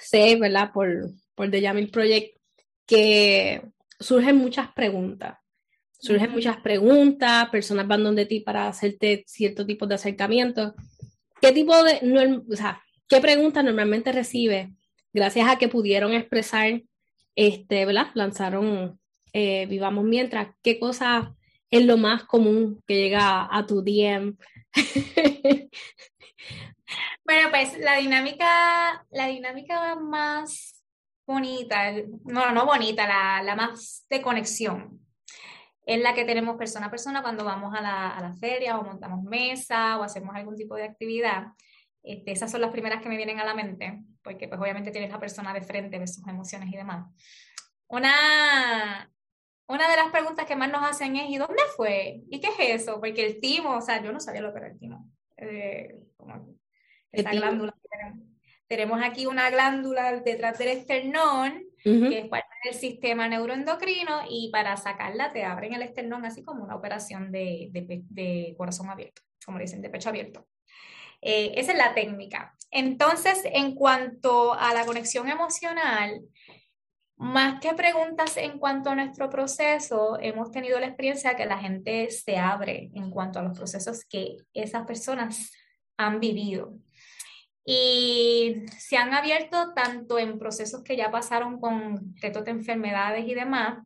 sé, 0.00 0.34
¿verdad? 0.34 0.72
Por, 0.74 1.12
por 1.36 1.48
The 1.48 1.60
Yamil 1.60 1.90
Project, 1.90 2.38
que 2.88 3.62
surgen 4.00 4.34
muchas 4.34 4.72
preguntas. 4.72 5.38
Surgen 5.92 6.32
muchas 6.32 6.56
preguntas, 6.56 7.48
personas 7.50 7.86
van 7.86 8.02
donde 8.02 8.26
ti 8.26 8.40
para 8.40 8.66
hacerte 8.66 9.22
cierto 9.28 9.64
tipo 9.64 9.86
de 9.86 9.94
acercamiento. 9.94 10.74
¿Qué 11.42 11.50
tipo 11.50 11.74
de, 11.82 12.40
o 12.48 12.56
sea, 12.56 12.80
qué 13.08 13.20
preguntas 13.20 13.64
normalmente 13.64 14.12
recibe 14.12 14.70
gracias 15.12 15.48
a 15.48 15.58
que 15.58 15.66
pudieron 15.66 16.12
expresar, 16.12 16.82
este, 17.34 17.84
¿verdad? 17.84 18.12
Lanzaron 18.14 19.00
eh, 19.32 19.66
Vivamos 19.66 20.04
Mientras. 20.04 20.54
¿Qué 20.62 20.78
cosa 20.78 21.34
es 21.68 21.84
lo 21.84 21.96
más 21.96 22.22
común 22.22 22.80
que 22.86 22.94
llega 22.94 23.48
a 23.50 23.66
tu 23.66 23.82
DM? 23.82 24.36
bueno, 27.24 27.50
pues 27.50 27.76
la 27.76 27.96
dinámica, 27.96 29.04
la 29.10 29.26
dinámica 29.26 29.96
más 29.96 30.84
bonita, 31.26 31.92
no, 32.24 32.52
no 32.52 32.66
bonita, 32.66 33.08
la, 33.08 33.42
la 33.42 33.56
más 33.56 34.06
de 34.08 34.22
conexión, 34.22 35.01
es 35.84 36.00
la 36.00 36.14
que 36.14 36.24
tenemos 36.24 36.56
persona 36.56 36.86
a 36.86 36.90
persona 36.90 37.22
cuando 37.22 37.44
vamos 37.44 37.74
a 37.74 37.80
la, 37.80 38.10
a 38.10 38.20
la 38.20 38.34
feria 38.34 38.78
o 38.78 38.84
montamos 38.84 39.22
mesa 39.24 39.98
o 39.98 40.02
hacemos 40.02 40.34
algún 40.34 40.56
tipo 40.56 40.76
de 40.76 40.84
actividad. 40.84 41.48
Este, 42.02 42.32
esas 42.32 42.50
son 42.50 42.60
las 42.60 42.70
primeras 42.70 43.02
que 43.02 43.08
me 43.08 43.16
vienen 43.16 43.38
a 43.38 43.44
la 43.44 43.54
mente, 43.54 44.02
porque 44.22 44.48
pues 44.48 44.60
obviamente 44.60 44.90
tienes 44.90 45.10
la 45.10 45.20
persona 45.20 45.52
de 45.54 45.62
frente, 45.62 45.98
ves 45.98 46.14
sus 46.16 46.26
emociones 46.26 46.72
y 46.72 46.76
demás. 46.76 47.06
Una, 47.88 49.10
una 49.66 49.90
de 49.90 49.96
las 49.96 50.10
preguntas 50.10 50.46
que 50.46 50.56
más 50.56 50.70
nos 50.70 50.82
hacen 50.82 51.16
es, 51.16 51.30
¿y 51.30 51.36
dónde 51.36 51.62
fue? 51.76 52.22
¿Y 52.28 52.40
qué 52.40 52.48
es 52.48 52.82
eso? 52.82 53.00
Porque 53.00 53.24
el 53.24 53.40
timo, 53.40 53.76
o 53.76 53.80
sea, 53.80 54.02
yo 54.02 54.12
no 54.12 54.20
sabía 54.20 54.40
lo 54.40 54.52
que 54.52 54.58
era 54.58 54.68
el 54.68 54.78
timo. 54.78 55.10
Eh, 55.36 55.96
esa 57.12 57.30
glándula 57.30 57.74
tenemos. 58.66 59.02
aquí 59.02 59.26
una 59.26 59.50
glándula 59.50 60.20
detrás 60.20 60.58
del 60.58 60.68
esternón, 60.68 61.64
que 61.82 62.18
es 62.18 62.28
parte 62.28 62.54
del 62.64 62.74
sistema 62.74 63.28
neuroendocrino, 63.28 64.22
y 64.28 64.50
para 64.50 64.76
sacarla 64.76 65.32
te 65.32 65.44
abren 65.44 65.74
el 65.74 65.82
esternón 65.82 66.24
así 66.24 66.42
como 66.42 66.64
una 66.64 66.76
operación 66.76 67.32
de, 67.32 67.68
de, 67.72 68.02
de 68.08 68.54
corazón 68.56 68.88
abierto, 68.90 69.22
como 69.44 69.58
dicen, 69.58 69.82
de 69.82 69.90
pecho 69.90 70.08
abierto. 70.08 70.46
Eh, 71.20 71.52
esa 71.56 71.72
es 71.72 71.78
la 71.78 71.94
técnica. 71.94 72.54
Entonces, 72.70 73.42
en 73.44 73.74
cuanto 73.74 74.54
a 74.54 74.74
la 74.74 74.84
conexión 74.84 75.28
emocional, 75.28 76.22
más 77.16 77.60
que 77.60 77.72
preguntas 77.74 78.36
en 78.36 78.58
cuanto 78.58 78.90
a 78.90 78.96
nuestro 78.96 79.30
proceso, 79.30 80.18
hemos 80.20 80.50
tenido 80.50 80.80
la 80.80 80.86
experiencia 80.86 81.36
que 81.36 81.46
la 81.46 81.58
gente 81.58 82.10
se 82.10 82.36
abre 82.36 82.90
en 82.94 83.10
cuanto 83.10 83.38
a 83.38 83.42
los 83.42 83.56
procesos 83.56 84.04
que 84.04 84.38
esas 84.52 84.84
personas 84.84 85.52
han 85.96 86.18
vivido. 86.18 86.74
Y 87.64 88.64
se 88.78 88.96
han 88.96 89.14
abierto 89.14 89.72
tanto 89.74 90.18
en 90.18 90.38
procesos 90.38 90.82
que 90.82 90.96
ya 90.96 91.10
pasaron 91.10 91.60
con 91.60 92.14
retos 92.20 92.44
de 92.44 92.50
enfermedades 92.50 93.26
y 93.26 93.34
demás, 93.34 93.78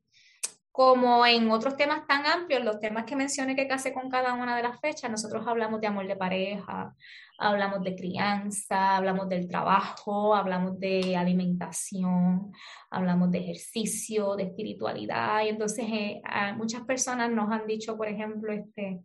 como 0.76 1.24
en 1.24 1.50
otros 1.50 1.74
temas 1.78 2.06
tan 2.06 2.26
amplios, 2.26 2.62
los 2.62 2.80
temas 2.80 3.04
que 3.04 3.16
mencioné 3.16 3.56
que 3.56 3.66
casé 3.66 3.94
con 3.94 4.10
cada 4.10 4.34
una 4.34 4.54
de 4.54 4.62
las 4.62 4.78
fechas, 4.78 5.10
nosotros 5.10 5.46
hablamos 5.46 5.80
de 5.80 5.86
amor 5.86 6.06
de 6.06 6.16
pareja, 6.16 6.94
hablamos 7.38 7.82
de 7.82 7.96
crianza, 7.96 8.96
hablamos 8.96 9.26
del 9.30 9.48
trabajo, 9.48 10.34
hablamos 10.34 10.78
de 10.78 11.16
alimentación, 11.16 12.52
hablamos 12.90 13.30
de 13.30 13.38
ejercicio, 13.38 14.36
de 14.36 14.44
espiritualidad. 14.44 15.44
Y 15.44 15.48
entonces 15.48 15.86
eh, 15.90 16.20
muchas 16.58 16.82
personas 16.82 17.30
nos 17.30 17.50
han 17.50 17.66
dicho, 17.66 17.96
por 17.96 18.08
ejemplo, 18.08 18.52
este, 18.52 19.00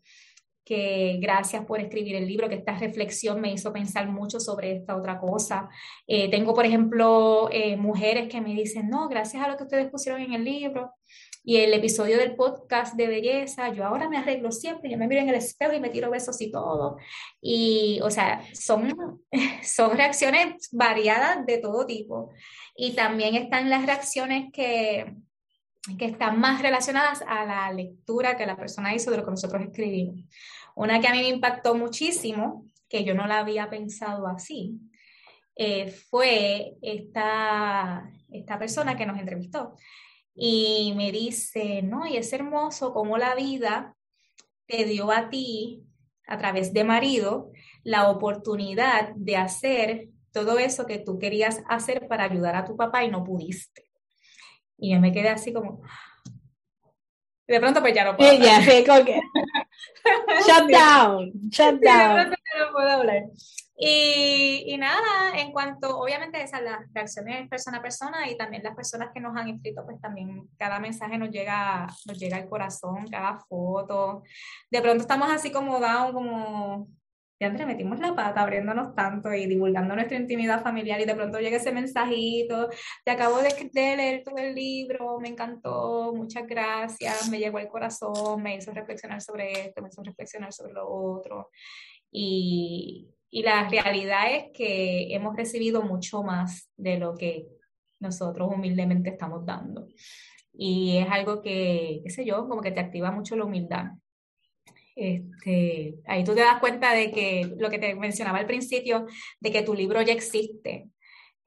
que 0.64 1.18
gracias 1.22 1.66
por 1.66 1.80
escribir 1.80 2.16
el 2.16 2.28
libro, 2.28 2.50
que 2.50 2.56
esta 2.56 2.78
reflexión 2.78 3.42
me 3.42 3.52
hizo 3.52 3.74
pensar 3.74 4.08
mucho 4.08 4.40
sobre 4.40 4.78
esta 4.78 4.96
otra 4.96 5.20
cosa. 5.20 5.70
Eh, 6.08 6.30
tengo, 6.30 6.54
por 6.54 6.66
ejemplo, 6.66 7.50
eh, 7.52 7.78
mujeres 7.78 8.30
que 8.30 8.42
me 8.42 8.54
dicen, 8.54 8.90
no, 8.90 9.08
gracias 9.10 9.44
a 9.44 9.48
lo 9.50 9.58
que 9.58 9.64
ustedes 9.64 9.90
pusieron 9.90 10.22
en 10.22 10.34
el 10.34 10.44
libro, 10.44 10.94
y 11.44 11.58
el 11.58 11.74
episodio 11.74 12.18
del 12.18 12.36
podcast 12.36 12.96
de 12.96 13.08
belleza, 13.08 13.74
yo 13.74 13.86
ahora 13.86 14.08
me 14.08 14.18
arreglo 14.18 14.52
siempre, 14.52 14.92
yo 14.92 14.98
me 14.98 15.08
miro 15.08 15.22
en 15.22 15.30
el 15.30 15.36
espejo 15.36 15.74
y 15.74 15.80
me 15.80 15.90
tiro 15.90 16.12
besos 16.12 16.40
y 16.40 16.52
todo. 16.52 16.98
Y, 17.42 18.00
o 18.04 18.12
sea, 18.12 18.44
son, 18.54 19.22
son 19.64 19.98
reacciones 19.98 20.70
variadas 20.72 21.46
de 21.48 21.58
todo 21.58 21.86
tipo. 21.88 22.30
Y 22.76 22.94
también 22.94 23.36
están 23.36 23.70
las 23.72 23.86
reacciones 23.86 24.52
que, 24.54 25.16
que 25.98 26.06
están 26.06 26.40
más 26.40 26.62
relacionadas 26.62 27.24
a 27.28 27.46
la 27.46 27.72
lectura 27.72 28.38
que 28.38 28.46
la 28.46 28.56
persona 28.56 28.94
hizo 28.94 29.10
de 29.12 29.18
lo 29.18 29.26
que 29.26 29.32
nosotros 29.32 29.62
escribimos. 29.64 30.24
Una 30.76 31.00
que 31.00 31.08
a 31.08 31.12
mí 31.12 31.20
me 31.20 31.30
impactó 31.30 31.76
muchísimo, 31.76 32.68
que 32.88 33.04
yo 33.04 33.14
no 33.16 33.26
la 33.26 33.40
había 33.40 33.70
pensado 33.70 34.28
así, 34.28 34.80
eh, 35.56 35.92
fue 35.92 36.78
esta, 36.82 38.10
esta 38.32 38.60
persona 38.60 38.96
que 38.96 39.06
nos 39.06 39.20
entrevistó 39.20 39.76
y 40.34 40.94
me 40.96 41.12
dice, 41.12 41.82
no, 41.82 42.06
y 42.08 42.18
es 42.18 42.32
hermoso 42.34 42.94
cómo 42.94 43.18
la 43.18 43.36
vida 43.36 43.96
te 44.66 44.86
dio 44.86 45.12
a 45.12 45.30
ti, 45.30 45.84
a 46.28 46.38
través 46.38 46.74
de 46.74 46.84
marido, 46.84 47.52
la 47.84 48.10
oportunidad 48.10 49.14
de 49.16 49.36
hacer 49.36 50.10
todo 50.32 50.60
eso 50.60 50.86
que 50.86 51.00
tú 51.00 51.20
querías 51.20 51.62
hacer 51.68 52.08
para 52.08 52.24
ayudar 52.24 52.56
a 52.56 52.64
tu 52.64 52.78
papá 52.78 53.04
y 53.04 53.12
no 53.12 53.24
pudiste. 53.24 53.91
Y 54.82 54.94
yo 54.94 55.00
me 55.00 55.14
quedé 55.14 55.30
así 55.30 55.54
como... 55.54 55.82
De 57.48 57.60
pronto 57.60 57.80
pues 57.82 57.94
ya 57.94 58.06
no 58.06 58.18
puedo. 58.18 58.32
Hablar. 58.32 58.64
shut 58.64 58.88
down, 60.70 61.32
shut 61.50 61.82
down. 61.82 62.30
no 62.30 62.36
puedo 62.74 62.90
hablar. 62.90 63.24
Y, 63.84 64.78
nada, 64.78 65.40
en 65.40 65.52
cuanto, 65.52 66.00
obviamente 66.00 66.40
esas 66.42 66.62
las 66.62 66.82
reacciones 66.94 67.50
persona 67.50 67.80
a 67.80 67.82
persona 67.82 68.30
y 68.30 68.38
también 68.38 68.62
las 68.62 68.76
personas 68.76 69.10
que 69.14 69.20
nos 69.20 69.36
han 69.36 69.50
escrito, 69.50 69.84
pues 69.84 70.00
también 70.00 70.48
cada 70.58 70.80
mensaje 70.80 71.18
nos 71.18 71.32
llega, 71.32 71.88
nos 72.06 72.20
llega 72.20 72.38
al 72.38 72.48
corazón, 72.48 73.08
cada 73.10 73.40
foto. 73.50 74.22
De 74.70 74.82
pronto 74.82 75.02
estamos 75.02 75.32
así 75.32 75.52
como 75.52 75.80
down, 75.80 76.14
como, 76.14 76.88
ya 77.42 77.48
entre 77.48 77.66
metimos 77.66 78.00
la 78.00 78.14
pata 78.14 78.42
abriéndonos 78.42 78.94
tanto 78.94 79.34
y 79.34 79.48
divulgando 79.48 79.96
nuestra 79.96 80.16
intimidad 80.16 80.62
familiar 80.62 81.02
y 81.02 81.06
de 81.06 81.16
pronto 81.16 81.40
llega 81.40 81.58
ese 81.58 81.72
mensajito, 81.72 82.70
te 83.04 83.10
acabo 83.10 83.40
de, 83.40 83.50
de 83.74 83.98
leer 83.98 84.22
todo 84.24 84.38
el 84.38 84.54
libro, 84.54 85.20
me 85.20 85.30
encantó, 85.30 86.14
muchas 86.16 86.46
gracias, 86.46 87.30
me 87.32 87.40
llegó 87.40 87.58
al 87.58 87.68
corazón, 87.68 88.44
me 88.44 88.58
hizo 88.58 88.72
reflexionar 88.72 89.22
sobre 89.22 89.54
esto, 89.54 89.82
me 89.82 89.90
hizo 89.90 90.04
reflexionar 90.04 90.54
sobre 90.54 90.74
lo 90.74 90.88
otro. 90.88 91.50
Y, 92.12 93.10
y 93.32 93.42
la 93.42 93.68
realidad 93.68 94.36
es 94.36 94.52
que 94.54 95.12
hemos 95.16 95.36
recibido 95.36 95.82
mucho 95.82 96.22
más 96.22 96.70
de 96.78 97.00
lo 97.00 97.16
que 97.16 97.48
nosotros 98.00 98.52
humildemente 98.54 99.10
estamos 99.10 99.48
dando. 99.48 99.88
Y 100.54 100.98
es 100.98 101.08
algo 101.10 101.42
que, 101.42 102.02
qué 102.04 102.10
sé 102.12 102.24
yo, 102.24 102.48
como 102.48 102.62
que 102.62 102.72
te 102.72 102.82
activa 102.82 103.10
mucho 103.10 103.36
la 103.36 103.46
humildad. 103.46 103.86
Este, 105.02 105.96
ahí 106.06 106.24
tú 106.24 106.36
te 106.36 106.42
das 106.42 106.60
cuenta 106.60 106.94
de 106.94 107.12
que 107.12 107.52
lo 107.58 107.72
que 107.72 107.80
te 107.80 107.96
mencionaba 107.96 108.38
al 108.38 108.46
principio, 108.46 109.08
de 109.40 109.52
que 109.52 109.64
tu 109.64 109.74
libro 109.74 110.00
ya 110.04 110.14
existe, 110.14 110.90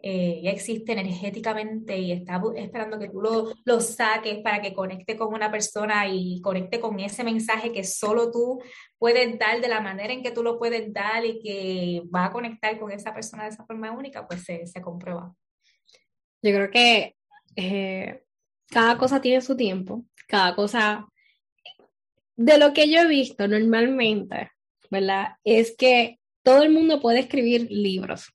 eh, 0.02 0.40
ya 0.42 0.50
existe 0.50 0.90
energéticamente 0.92 1.96
y 1.96 2.10
está 2.10 2.42
esperando 2.56 2.98
que 2.98 3.08
tú 3.08 3.22
lo, 3.22 3.80
saques 3.80 4.40
para 4.40 4.60
que 4.60 4.74
conecte 4.74 5.16
con 5.16 5.32
una 5.32 5.52
persona 5.52 6.08
y 6.08 6.40
conecte 6.40 6.80
con 6.80 6.98
ese 6.98 7.22
mensaje 7.22 7.72
que 7.72 7.84
solo 7.84 8.32
tú 8.32 8.60
puedes 8.98 9.38
dar 9.38 9.60
de 9.60 9.68
la 9.68 9.80
manera 9.80 10.12
en 10.12 10.24
que 10.24 10.32
tú 10.32 10.42
lo 10.42 10.58
puedes 10.58 10.92
dar 10.92 11.24
y 11.24 11.38
que 11.40 12.02
va 12.14 12.26
a 12.26 12.32
conectar 12.32 12.76
con 12.78 12.90
esa 12.90 13.14
persona 13.14 13.44
de 13.44 13.50
esa 13.50 13.64
forma 13.64 13.92
única, 13.92 14.26
pues 14.26 14.42
se, 14.42 14.66
se 14.66 14.82
comprueba. 14.82 15.32
Yo 16.42 16.52
creo 16.52 16.70
que 16.70 17.16
eh, 17.54 18.24
cada 18.66 18.98
cosa 18.98 19.20
tiene 19.20 19.40
su 19.40 19.56
tiempo, 19.56 20.04
cada 20.26 20.56
cosa, 20.56 21.06
de 22.36 22.58
lo 22.58 22.72
que 22.72 22.90
yo 22.90 23.00
he 23.00 23.06
visto 23.06 23.46
normalmente, 23.48 24.50
¿verdad? 24.90 25.36
Es 25.44 25.74
que 25.76 26.18
todo 26.42 26.62
el 26.62 26.70
mundo 26.70 27.00
puede 27.00 27.20
escribir 27.20 27.68
libros 27.70 28.32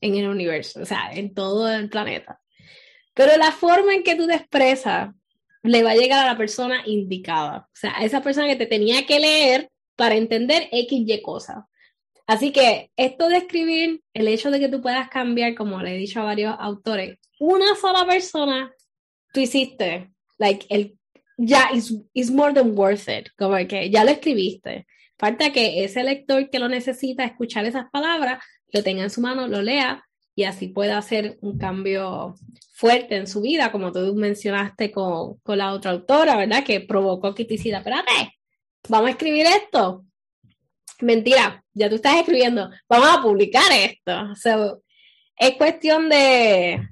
en 0.00 0.16
el 0.16 0.28
universo, 0.28 0.80
o 0.82 0.84
sea, 0.84 1.10
en 1.12 1.34
todo 1.34 1.70
el 1.70 1.88
planeta. 1.88 2.40
Pero 3.14 3.36
la 3.36 3.50
forma 3.50 3.94
en 3.94 4.04
que 4.04 4.14
tú 4.14 4.26
te 4.26 4.34
expresas 4.34 5.10
le 5.62 5.82
va 5.82 5.90
a 5.90 5.96
llegar 5.96 6.24
a 6.24 6.32
la 6.32 6.38
persona 6.38 6.82
indicada, 6.86 7.68
o 7.72 7.76
sea, 7.76 7.98
a 7.98 8.04
esa 8.04 8.22
persona 8.22 8.46
que 8.46 8.56
te 8.56 8.66
tenía 8.66 9.06
que 9.06 9.18
leer 9.18 9.70
para 9.96 10.14
entender 10.14 10.68
X, 10.70 11.04
Y 11.06 11.22
cosas. 11.22 11.64
Así 12.26 12.52
que 12.52 12.90
esto 12.96 13.28
de 13.28 13.38
escribir, 13.38 14.02
el 14.12 14.28
hecho 14.28 14.50
de 14.50 14.60
que 14.60 14.68
tú 14.68 14.82
puedas 14.82 15.08
cambiar, 15.08 15.54
como 15.54 15.82
le 15.82 15.94
he 15.94 15.98
dicho 15.98 16.20
a 16.20 16.24
varios 16.24 16.54
autores, 16.58 17.18
una 17.40 17.74
sola 17.74 18.06
persona, 18.06 18.72
tú 19.32 19.40
hiciste, 19.40 20.10
like, 20.36 20.66
el, 20.68 20.97
ya, 21.38 21.70
is, 21.72 21.94
is 22.12 22.30
more 22.30 22.52
than 22.52 22.76
worth 22.76 23.08
it, 23.08 23.30
como 23.38 23.56
que 23.66 23.88
ya 23.90 24.04
lo 24.04 24.10
escribiste. 24.10 24.86
Falta 25.16 25.52
que 25.52 25.84
ese 25.84 26.02
lector 26.04 26.50
que 26.50 26.58
lo 26.58 26.68
necesita 26.68 27.24
escuchar 27.24 27.64
esas 27.64 27.90
palabras 27.90 28.44
lo 28.72 28.82
tenga 28.82 29.02
en 29.02 29.10
su 29.10 29.20
mano, 29.20 29.48
lo 29.48 29.62
lea 29.62 30.04
y 30.34 30.44
así 30.44 30.68
pueda 30.68 30.98
hacer 30.98 31.38
un 31.40 31.58
cambio 31.58 32.34
fuerte 32.72 33.16
en 33.16 33.26
su 33.26 33.40
vida, 33.40 33.72
como 33.72 33.90
tú 33.90 34.14
mencionaste 34.14 34.92
con, 34.92 35.38
con 35.38 35.58
la 35.58 35.72
otra 35.72 35.92
autora, 35.92 36.36
¿verdad? 36.36 36.62
Que 36.62 36.80
provocó 36.80 37.34
que 37.34 37.44
te 37.44 37.54
hiciera, 37.54 37.78
espérate, 37.78 38.38
vamos 38.88 39.08
a 39.08 39.10
escribir 39.10 39.46
esto. 39.46 40.04
Mentira, 41.00 41.64
ya 41.74 41.88
tú 41.88 41.96
estás 41.96 42.16
escribiendo, 42.16 42.70
vamos 42.88 43.08
a 43.08 43.22
publicar 43.22 43.70
esto. 43.72 44.32
es 45.36 45.54
cuestión 45.56 46.08
de, 46.08 46.88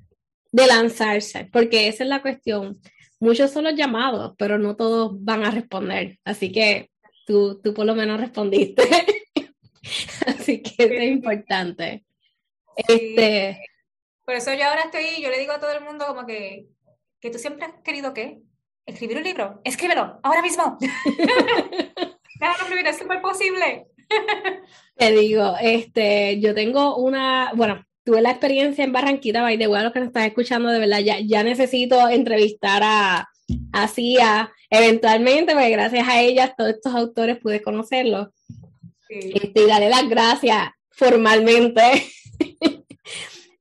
de 0.50 0.66
lanzarse, 0.66 1.48
porque 1.52 1.88
esa 1.88 2.04
es 2.04 2.10
la 2.10 2.22
cuestión. 2.22 2.80
Muchos 3.18 3.50
son 3.50 3.64
los 3.64 3.74
llamados, 3.74 4.34
pero 4.36 4.58
no 4.58 4.76
todos 4.76 5.12
van 5.24 5.44
a 5.44 5.50
responder. 5.50 6.18
Así 6.24 6.52
que 6.52 6.90
tú, 7.26 7.60
tú 7.62 7.72
por 7.72 7.86
lo 7.86 7.94
menos 7.94 8.20
respondiste. 8.20 8.82
Así 10.26 10.62
que 10.62 10.84
es 10.84 11.10
importante. 11.10 12.04
Este, 12.76 13.58
por 14.24 14.34
eso 14.34 14.52
yo 14.52 14.66
ahora 14.66 14.82
estoy, 14.82 15.22
yo 15.22 15.30
le 15.30 15.38
digo 15.38 15.52
a 15.52 15.60
todo 15.60 15.72
el 15.72 15.84
mundo 15.84 16.04
como 16.06 16.26
que, 16.26 16.66
que 17.20 17.30
tú 17.30 17.38
siempre 17.38 17.66
has 17.66 17.80
querido 17.82 18.12
qué? 18.12 18.40
Escribir 18.84 19.16
un 19.16 19.24
libro. 19.24 19.60
Escríbelo, 19.64 20.20
ahora 20.22 20.42
mismo. 20.42 20.76
Déjalo 22.40 22.62
escribir, 22.62 22.86
es 22.86 22.98
súper 22.98 23.22
posible. 23.22 23.86
Te 24.96 25.10
digo, 25.12 25.54
este, 25.60 26.38
yo 26.40 26.54
tengo 26.54 26.96
una, 26.96 27.52
bueno, 27.54 27.84
tuve 28.06 28.22
la 28.22 28.30
experiencia 28.30 28.84
en 28.84 28.92
Barranquita, 28.92 29.42
by 29.42 29.58
the 29.58 29.66
way, 29.66 29.80
a 29.80 29.84
los 29.84 29.92
que 29.92 29.98
nos 29.98 30.08
están 30.08 30.22
escuchando, 30.22 30.70
de 30.70 30.78
verdad, 30.78 31.00
ya, 31.00 31.18
ya 31.18 31.42
necesito 31.42 32.08
entrevistar 32.08 32.80
a, 32.84 33.28
a 33.72 33.88
Cia, 33.88 34.52
eventualmente, 34.70 35.54
porque 35.54 35.70
gracias 35.70 36.08
a 36.08 36.20
ellas, 36.20 36.52
todos 36.56 36.70
estos 36.70 36.94
autores 36.94 37.38
pude 37.38 37.60
conocerlos. 37.60 38.28
Este, 39.08 39.62
y 39.62 39.66
darle 39.66 39.88
las 39.88 40.08
gracias 40.08 40.68
formalmente. 40.90 41.82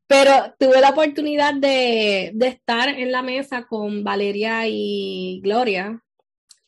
Pero 0.07 0.53
tuve 0.59 0.79
la 0.79 0.91
oportunidad 0.91 1.55
de, 1.55 2.29
de, 2.35 2.47
estar 2.47 2.89
en 2.89 3.11
la 3.11 3.23
mesa 3.23 3.65
con 3.65 4.03
Valeria 4.03 4.67
y 4.67 5.41
Gloria 5.43 6.03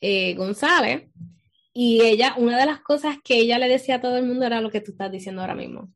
eh, 0.02 0.34
González. 0.34 1.04
Y 1.74 2.02
ella, 2.02 2.34
una 2.38 2.58
de 2.58 2.66
las 2.66 2.80
cosas 2.80 3.18
que 3.24 3.36
ella 3.36 3.60
le 3.60 3.68
decía 3.68 3.96
a 3.96 4.02
todo 4.02 4.18
el 4.18 4.26
mundo 4.26 4.48
era 4.48 4.62
lo 4.62 4.72
que 4.72 4.82
tú 4.82 4.94
estás 4.94 5.12
diciendo 5.12 5.42
ahora 5.42 5.54
mismo. 5.54 5.92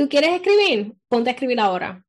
¿Tú 0.00 0.08
quieres 0.08 0.30
escribir? 0.32 0.94
Ponte 1.08 1.28
a 1.28 1.34
escribir 1.34 1.60
ahora. 1.60 2.02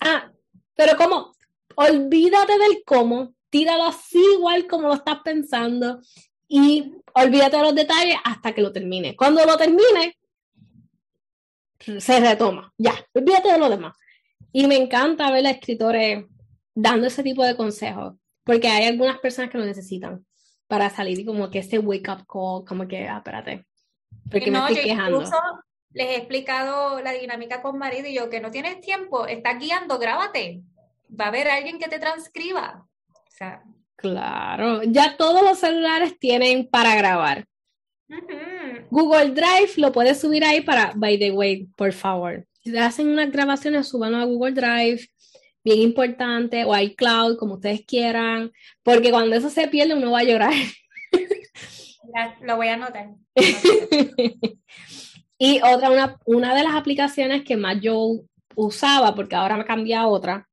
Ah, 0.00 0.30
pero 0.74 0.98
¿cómo? 0.98 1.32
Olvídate 1.74 2.58
del 2.58 2.82
cómo, 2.84 3.32
tíralo 3.48 3.84
así 3.84 4.22
igual 4.34 4.66
como 4.66 4.88
lo 4.88 4.94
estás 4.96 5.20
pensando 5.24 6.02
y 6.46 6.92
olvídate 7.14 7.56
de 7.56 7.62
los 7.62 7.74
detalles 7.74 8.16
hasta 8.22 8.52
que 8.52 8.60
lo 8.60 8.70
termine. 8.70 9.16
Cuando 9.16 9.42
lo 9.46 9.56
termine, 9.56 10.18
se 11.96 12.20
retoma. 12.20 12.70
Ya, 12.76 12.92
olvídate 13.14 13.50
de 13.50 13.58
lo 13.60 13.70
demás. 13.70 13.96
Y 14.52 14.66
me 14.66 14.76
encanta 14.76 15.30
ver 15.30 15.46
a 15.46 15.52
escritores 15.52 16.22
dando 16.74 17.06
ese 17.06 17.22
tipo 17.22 17.42
de 17.46 17.56
consejos, 17.56 18.12
porque 18.44 18.68
hay 18.68 18.84
algunas 18.84 19.20
personas 19.20 19.50
que 19.50 19.56
lo 19.56 19.64
necesitan 19.64 20.22
para 20.68 20.90
salir 20.90 21.18
y 21.20 21.24
como 21.24 21.48
que 21.48 21.60
ese 21.60 21.78
wake 21.78 22.10
up 22.10 22.26
call, 22.26 22.66
como 22.66 22.86
que, 22.86 23.08
ah, 23.08 23.16
espérate, 23.16 23.64
porque 24.30 24.50
me 24.50 24.58
estoy 24.58 24.84
quejando. 24.84 25.24
Les 25.96 26.08
he 26.08 26.16
explicado 26.16 27.00
la 27.00 27.12
dinámica 27.12 27.62
con 27.62 27.78
marido 27.78 28.06
y 28.06 28.14
yo 28.14 28.28
que 28.28 28.40
no 28.40 28.50
tienes 28.50 28.80
tiempo, 28.82 29.26
estás 29.26 29.58
guiando, 29.58 29.98
grábate. 29.98 30.60
Va 31.08 31.24
a 31.24 31.28
haber 31.28 31.48
alguien 31.48 31.78
que 31.78 31.88
te 31.88 31.98
transcriba. 31.98 32.86
O 33.12 33.30
sea, 33.30 33.62
Claro, 33.96 34.82
ya 34.82 35.16
todos 35.16 35.42
los 35.42 35.58
celulares 35.58 36.18
tienen 36.18 36.68
para 36.68 36.94
grabar. 36.94 37.46
Google 38.90 39.30
Drive 39.30 39.72
lo 39.78 39.90
puedes 39.90 40.20
subir 40.20 40.44
ahí 40.44 40.60
para, 40.60 40.92
by 40.94 41.18
the 41.18 41.32
way, 41.32 41.66
por 41.76 41.92
favor. 41.92 42.46
Si 42.62 42.76
hacen 42.76 43.08
unas 43.08 43.32
grabaciones, 43.32 43.88
súbanlo 43.88 44.18
a 44.18 44.24
Google 44.24 44.52
Drive, 44.52 45.08
bien 45.64 45.80
importante, 45.80 46.64
o 46.64 46.78
iCloud, 46.78 47.38
como 47.38 47.54
ustedes 47.54 47.84
quieran, 47.86 48.52
porque 48.82 49.10
cuando 49.10 49.34
eso 49.34 49.48
se 49.48 49.66
pierde 49.66 49.94
uno 49.94 50.12
va 50.12 50.20
a 50.20 50.24
llorar. 50.24 50.52
lo 52.42 52.56
voy 52.56 52.68
a 52.68 52.74
anotar. 52.74 53.08
y 55.38 55.60
otra, 55.62 55.90
una, 55.90 56.18
una 56.24 56.54
de 56.54 56.64
las 56.64 56.74
aplicaciones 56.74 57.42
que 57.44 57.56
más 57.56 57.80
yo 57.80 58.20
usaba, 58.54 59.14
porque 59.14 59.36
ahora 59.36 59.56
me 59.56 59.64
cambié 59.64 59.94
a 59.94 60.06
otra, 60.06 60.48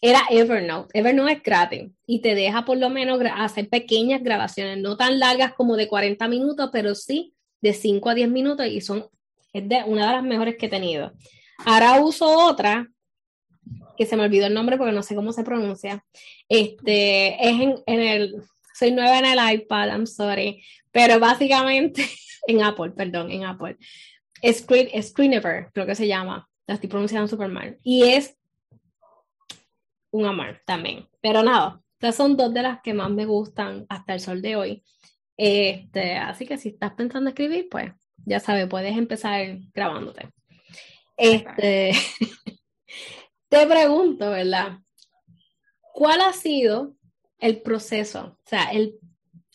era 0.00 0.20
Evernote. 0.30 0.98
Evernote 0.98 1.32
es 1.32 1.42
gratis 1.42 1.90
y 2.06 2.20
te 2.20 2.34
deja 2.34 2.64
por 2.64 2.78
lo 2.78 2.88
menos 2.88 3.20
hacer 3.36 3.68
pequeñas 3.68 4.22
grabaciones, 4.22 4.78
no 4.78 4.96
tan 4.96 5.18
largas 5.18 5.52
como 5.54 5.76
de 5.76 5.88
40 5.88 6.26
minutos, 6.28 6.70
pero 6.72 6.94
sí 6.94 7.34
de 7.60 7.72
5 7.74 8.08
a 8.08 8.14
10 8.14 8.30
minutos 8.30 8.66
y 8.66 8.80
son 8.80 9.06
es 9.52 9.68
de 9.68 9.82
una 9.84 10.06
de 10.06 10.12
las 10.12 10.22
mejores 10.22 10.56
que 10.56 10.66
he 10.66 10.70
tenido. 10.70 11.12
Ahora 11.66 12.00
uso 12.00 12.26
otra 12.26 12.88
que 13.98 14.06
se 14.06 14.16
me 14.16 14.22
olvidó 14.22 14.46
el 14.46 14.54
nombre 14.54 14.78
porque 14.78 14.92
no 14.92 15.02
sé 15.02 15.14
cómo 15.14 15.32
se 15.32 15.44
pronuncia. 15.44 16.04
Este 16.48 17.34
es 17.46 17.60
en, 17.60 17.74
en 17.86 18.00
el 18.00 18.42
soy 18.74 18.92
nueva 18.92 19.18
en 19.18 19.26
el 19.26 19.54
iPad, 19.54 19.88
I'm 19.88 20.06
sorry, 20.06 20.64
pero 20.90 21.18
básicamente 21.20 22.06
en 22.46 22.62
Apple, 22.62 22.92
perdón, 22.92 23.30
en 23.30 23.44
Apple. 23.44 23.76
Screen, 24.52 25.02
Screenever, 25.02 25.70
creo 25.72 25.86
que 25.86 25.94
se 25.94 26.08
llama. 26.08 26.48
La 26.66 26.74
estoy 26.74 26.88
pronunciando 26.88 27.28
súper 27.28 27.48
mal. 27.48 27.78
Y 27.82 28.04
es 28.04 28.36
un 30.10 30.26
amor 30.26 30.60
también. 30.64 31.08
Pero 31.20 31.42
nada, 31.42 31.80
estas 31.98 32.16
son 32.16 32.36
dos 32.36 32.52
de 32.52 32.62
las 32.62 32.80
que 32.82 32.94
más 32.94 33.10
me 33.10 33.26
gustan 33.26 33.86
hasta 33.88 34.14
el 34.14 34.20
sol 34.20 34.40
de 34.42 34.56
hoy. 34.56 34.84
Este, 35.36 36.16
así 36.16 36.46
que 36.46 36.58
si 36.58 36.70
estás 36.70 36.92
pensando 36.92 37.30
escribir, 37.30 37.68
pues 37.70 37.92
ya 38.24 38.40
sabes, 38.40 38.66
puedes 38.68 38.96
empezar 38.96 39.58
grabándote. 39.72 40.28
Este, 41.16 41.92
te 43.48 43.66
pregunto, 43.66 44.30
¿verdad? 44.30 44.78
¿Cuál 45.92 46.20
ha 46.22 46.32
sido 46.32 46.94
el 47.38 47.60
proceso? 47.62 48.38
O 48.38 48.48
sea, 48.48 48.64
el, 48.64 48.98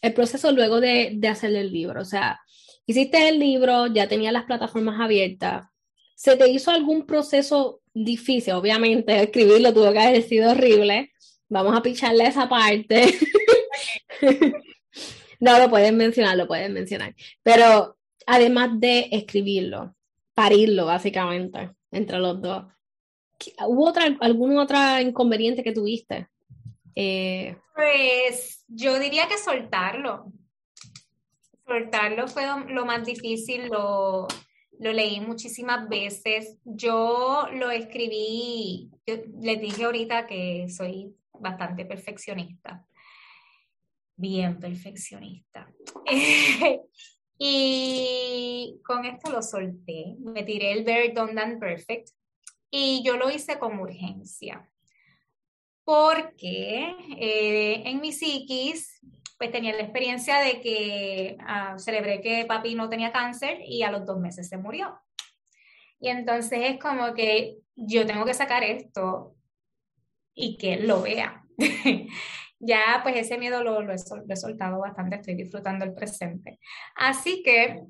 el 0.02 0.14
proceso 0.14 0.52
luego 0.52 0.80
de, 0.80 1.14
de 1.16 1.28
hacer 1.28 1.56
el 1.56 1.72
libro. 1.72 2.02
O 2.02 2.06
sea, 2.06 2.40
hiciste 2.86 3.30
el 3.30 3.40
libro, 3.40 3.88
ya 3.88 4.08
tenía 4.08 4.32
las 4.32 4.46
plataformas 4.46 5.00
abiertas. 5.00 5.68
¿Se 6.16 6.38
te 6.38 6.50
hizo 6.50 6.72
algún 6.72 7.06
proceso 7.06 7.82
difícil, 7.96 8.54
obviamente, 8.54 9.20
escribirlo 9.24 9.74
tuvo 9.74 9.92
que 9.92 10.00
haber 10.00 10.22
sido 10.22 10.52
horrible. 10.52 11.12
Vamos 11.50 11.76
a 11.76 11.82
picharle 11.82 12.28
esa 12.28 12.48
parte. 12.48 13.16
no 15.40 15.60
lo 15.60 15.70
pueden 15.70 15.98
mencionar, 15.98 16.38
lo 16.38 16.48
pueden 16.48 16.74
mencionar. 16.74 17.16
Pero 17.42 17.98
además 18.28 18.72
de 18.80 19.10
escribirlo, 19.12 19.96
parirlo, 20.34 20.86
básicamente, 20.86 21.72
entre 21.92 22.20
los 22.20 22.42
dos. 22.42 22.66
¿Hubo 23.68 23.90
otra, 23.90 24.06
algún 24.22 24.58
otro 24.58 24.78
inconveniente 25.00 25.64
que 25.64 25.74
tuviste? 25.74 26.28
Eh, 26.96 27.58
pues 27.76 28.64
yo 28.68 28.98
diría 29.00 29.28
que 29.28 29.38
soltarlo. 29.38 30.32
Soltarlo 31.66 32.28
fue 32.28 32.46
lo 32.68 32.86
más 32.86 33.06
difícil, 33.06 33.68
lo, 33.70 34.28
leí 34.80 35.20
muchísimas 35.20 35.90
veces. 35.90 36.60
Yo 36.64 37.48
lo 37.54 37.72
escribí, 37.72 38.92
les 39.06 39.62
dije 39.62 39.86
ahorita 39.86 40.28
que 40.28 40.68
soy 40.70 41.16
bastante 41.34 41.86
perfeccionista, 41.86 42.86
bien 44.16 44.60
perfeccionista. 44.60 45.74
y 47.40 48.80
con 48.86 49.06
esto 49.06 49.32
lo 49.32 49.42
solté, 49.42 50.16
me 50.20 50.44
tiré 50.44 50.72
el 50.72 50.84
very 50.84 51.12
done 51.14 51.34
done 51.34 51.58
perfect 51.58 52.10
y 52.70 53.04
yo 53.04 53.18
lo 53.18 53.32
hice 53.32 53.58
con 53.58 53.80
urgencia. 53.80 54.70
Porque 55.84 56.96
eh, 57.18 57.84
en 57.86 58.02
mi 58.02 58.12
psiquis 58.12 59.02
pues 59.38 59.52
tenía 59.52 59.74
la 59.74 59.82
experiencia 59.82 60.40
de 60.40 60.62
que 60.62 61.38
ah, 61.42 61.76
celebré 61.78 62.22
que 62.22 62.46
papi 62.46 62.76
no 62.76 62.90
tenía 62.90 63.12
cáncer 63.12 63.60
y 63.66 63.84
a 63.84 63.92
los 63.92 64.06
dos 64.06 64.20
meses 64.20 64.48
se 64.48 64.58
murió. 64.58 65.00
Y 66.00 66.10
entonces 66.10 66.60
es 66.64 66.80
como 66.80 67.14
que 67.14 67.58
yo 67.76 68.06
tengo 68.06 68.26
que 68.26 68.34
sacar 68.34 68.64
esto 68.64 69.36
y 70.34 70.58
que 70.58 70.78
lo 70.78 71.02
vea. 71.02 71.44
ya 72.60 73.00
pues 73.04 73.16
ese 73.18 73.38
miedo 73.38 73.64
lo, 73.64 73.82
lo, 73.82 73.94
he, 73.94 74.36
soltado 74.36 74.80
bastante, 74.80 75.18
estoy 75.18 75.36
disfrutando 75.36 75.86
el 75.86 75.94
presente. 75.94 76.60
Así 76.96 77.44
que 77.44 77.84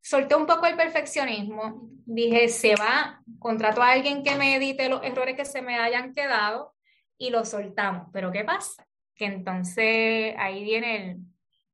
solté 0.00 0.34
un 0.34 0.46
poco 0.46 0.66
el 0.66 0.76
perfeccionismo, 0.76 1.88
dije, 2.04 2.48
se 2.48 2.74
va, 2.74 3.22
contrato 3.38 3.82
a 3.82 3.92
alguien 3.92 4.22
que 4.22 4.36
me 4.36 4.56
edite 4.56 4.88
los 4.88 5.02
errores 5.02 5.36
que 5.36 5.44
se 5.44 5.62
me 5.62 5.78
hayan 5.78 6.12
quedado 6.12 6.74
y 7.16 7.30
lo 7.30 7.44
soltamos. 7.44 8.08
Pero 8.12 8.32
¿qué 8.32 8.44
pasa? 8.44 8.86
Que 9.14 9.26
entonces 9.26 10.34
ahí 10.38 10.64
viene 10.64 10.96
el, 10.96 11.18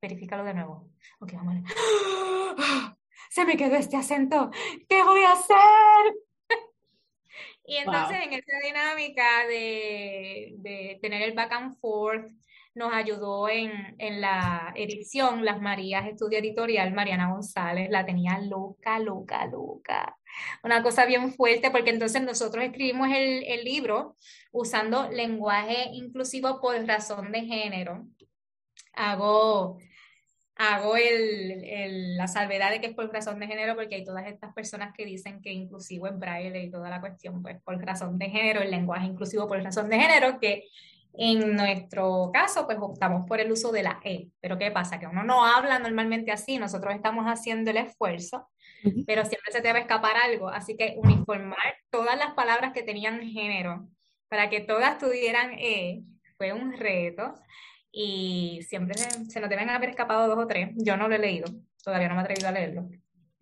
verifícalo 0.01 0.45
de 0.45 0.55
nuevo. 0.55 0.91
Ok, 1.21 1.33
vamos 1.35 1.57
a 1.57 1.61
ver. 1.61 2.97
Se 3.31 3.45
me 3.45 3.57
quedó 3.57 3.77
este 3.77 3.97
acento. 3.97 4.51
¿Qué 4.89 5.03
voy 5.03 5.23
a 5.23 5.33
hacer? 5.33 5.57
y 7.65 7.77
entonces 7.77 8.19
en 8.23 8.33
esta 8.33 8.59
dinámica 8.65 9.47
de, 9.47 10.55
de, 10.59 10.99
tener 11.03 11.23
el 11.23 11.35
back 11.35 11.53
and 11.53 11.79
forth, 11.81 12.31
nos 12.75 12.93
ayudó 12.93 13.49
en, 13.49 13.97
en, 13.99 14.21
la 14.21 14.73
edición 14.77 15.45
Las 15.45 15.61
Marías 15.61 16.07
Estudio 16.07 16.39
Editorial, 16.39 16.93
Mariana 16.95 17.31
González, 17.31 17.91
la 17.91 18.07
tenía 18.07 18.39
loca, 18.39 18.99
loca, 18.99 19.47
loca. 19.47 20.18
Una 20.63 20.83
cosa 20.83 21.05
bien 21.07 21.33
fuerte, 21.33 21.71
porque 21.71 21.91
entonces 21.91 22.23
nosotros 22.23 22.65
escribimos 22.65 23.09
el, 23.13 23.65
libro 23.65 24.17
usando 24.53 25.11
lenguaje 25.11 25.91
inclusivo 25.93 26.61
por 26.61 26.87
razón 26.87 27.33
de 27.33 27.41
género. 27.43 28.07
Hago 28.95 29.79
hago 30.61 30.97
el, 30.97 32.17
la 32.17 32.27
salvedad 32.27 32.71
de 32.71 32.81
que 32.81 32.89
es 32.89 32.95
por 32.95 33.13
razón 33.13 33.39
de 33.39 33.47
género, 33.47 33.77
porque 33.77 33.95
hay 33.95 34.05
todas 34.05 34.27
estas 34.27 34.53
personas 34.53 34.93
que 34.93 35.05
dicen 35.05 35.41
que 35.41 35.53
inclusivo 35.53 36.09
en 36.09 36.19
braille 36.19 36.65
y 36.65 36.71
toda 36.71 36.91
la 36.91 37.01
cuestión, 37.01 37.43
pues 37.43 37.63
por 37.63 37.81
razón 37.81 38.19
de 38.19 38.29
género, 38.29 38.61
el 38.61 38.73
lenguaje 38.73 39.07
inclusivo 39.07 39.47
por 39.47 39.63
razón 39.63 39.89
de 39.89 40.01
género, 40.01 40.41
que 40.41 40.65
en 41.15 41.57
nuestro 41.57 42.31
caso, 42.33 42.67
pues 42.67 42.79
optamos 42.81 43.27
por 43.27 43.41
el 43.41 43.51
uso 43.51 43.73
de 43.73 43.83
la 43.83 44.01
E. 44.05 44.29
Pero 44.41 44.59
¿qué 44.59 44.71
pasa? 44.71 44.99
Que 44.99 45.07
uno 45.07 45.23
no 45.25 45.45
habla 45.45 45.79
normalmente 45.79 46.31
así, 46.31 46.59
nosotros 46.59 46.95
estamos 46.95 47.27
haciendo 47.27 47.71
el 47.71 47.79
esfuerzo, 47.79 48.49
pero 49.07 49.25
siempre 49.25 49.53
se 49.53 49.61
te 49.61 49.73
va 49.73 49.79
a 49.79 49.83
escapar 49.83 50.17
algo. 50.17 50.49
Así 50.49 50.77
que 50.77 50.95
uniformar 50.97 51.77
todas 51.91 52.17
las 52.19 52.35
palabras 52.35 52.73
que 52.73 52.83
tenían 52.83 53.21
género 53.23 53.89
para 54.29 54.51
que 54.51 54.61
todas 54.61 54.99
tuvieran 54.99 55.53
E 55.59 56.03
fue 56.37 56.53
un 56.53 56.77
reto 56.77 57.35
y 57.91 58.61
siempre 58.69 58.95
se, 58.97 59.41
nos 59.41 59.51
deben 59.51 59.71
haber 59.71 59.91
escapado 59.91 60.29
dos 60.29 60.45
o 60.45 60.47
tres. 60.47 60.71
Yo 60.77 60.97
no 60.97 61.09
lo 61.09 61.15
he 61.15 61.19
leído, 61.19 61.51
todavía 61.83 62.09
no 62.09 62.15
me 62.15 62.21
he 62.21 62.25
atrevido 62.25 62.49
a 62.49 62.53
leerlo. 62.53 62.89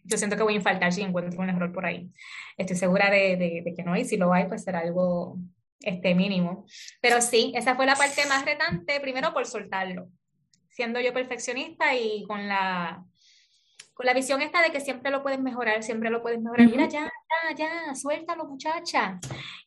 Yo 0.05 0.17
siento 0.17 0.37
que 0.37 0.45
voy 0.45 0.55
a 0.55 0.57
infaltar 0.57 0.93
si 0.93 1.03
encuentro 1.03 1.41
un 1.41 1.51
error 1.51 1.73
por 1.73 1.85
ahí. 1.85 2.11
Estoy 2.57 2.77
segura 2.77 3.11
de, 3.11 3.75
que 3.77 3.83
no 3.83 3.93
hay, 3.93 4.05
si 4.05 4.17
lo 4.17 4.33
hay, 4.33 4.47
pues 4.47 4.63
será 4.63 4.81
algo 4.81 5.37
este, 5.81 6.15
mínimo. 6.15 6.65
Pero 7.01 7.21
sí, 7.21 7.53
esa 7.57 7.75
fue 7.75 7.87
la 7.87 7.97
parte 7.97 8.25
más 8.27 8.45
retante, 8.45 9.01
primero 9.01 9.35
por 9.35 9.47
soltarlo, 9.47 10.09
siendo 10.71 11.01
yo 11.01 11.13
perfeccionista 11.13 11.95
y 11.97 12.25
con 12.25 12.47
la 12.47 13.05
con 13.97 14.05
la 14.05 14.13
visión 14.13 14.43
esta 14.43 14.61
de 14.61 14.71
que 14.71 14.81
siempre 14.81 15.11
lo 15.11 15.23
puedes 15.23 15.41
mejorar, 15.41 15.83
siempre 15.83 16.11
lo 16.11 16.21
puedes 16.21 16.39
mejorar. 16.39 16.69
Mira, 16.69 16.87
ya, 16.87 17.11
ya, 17.49 17.57
ya, 17.57 17.95
suéltalo, 17.95 18.45
muchacha. 18.45 19.19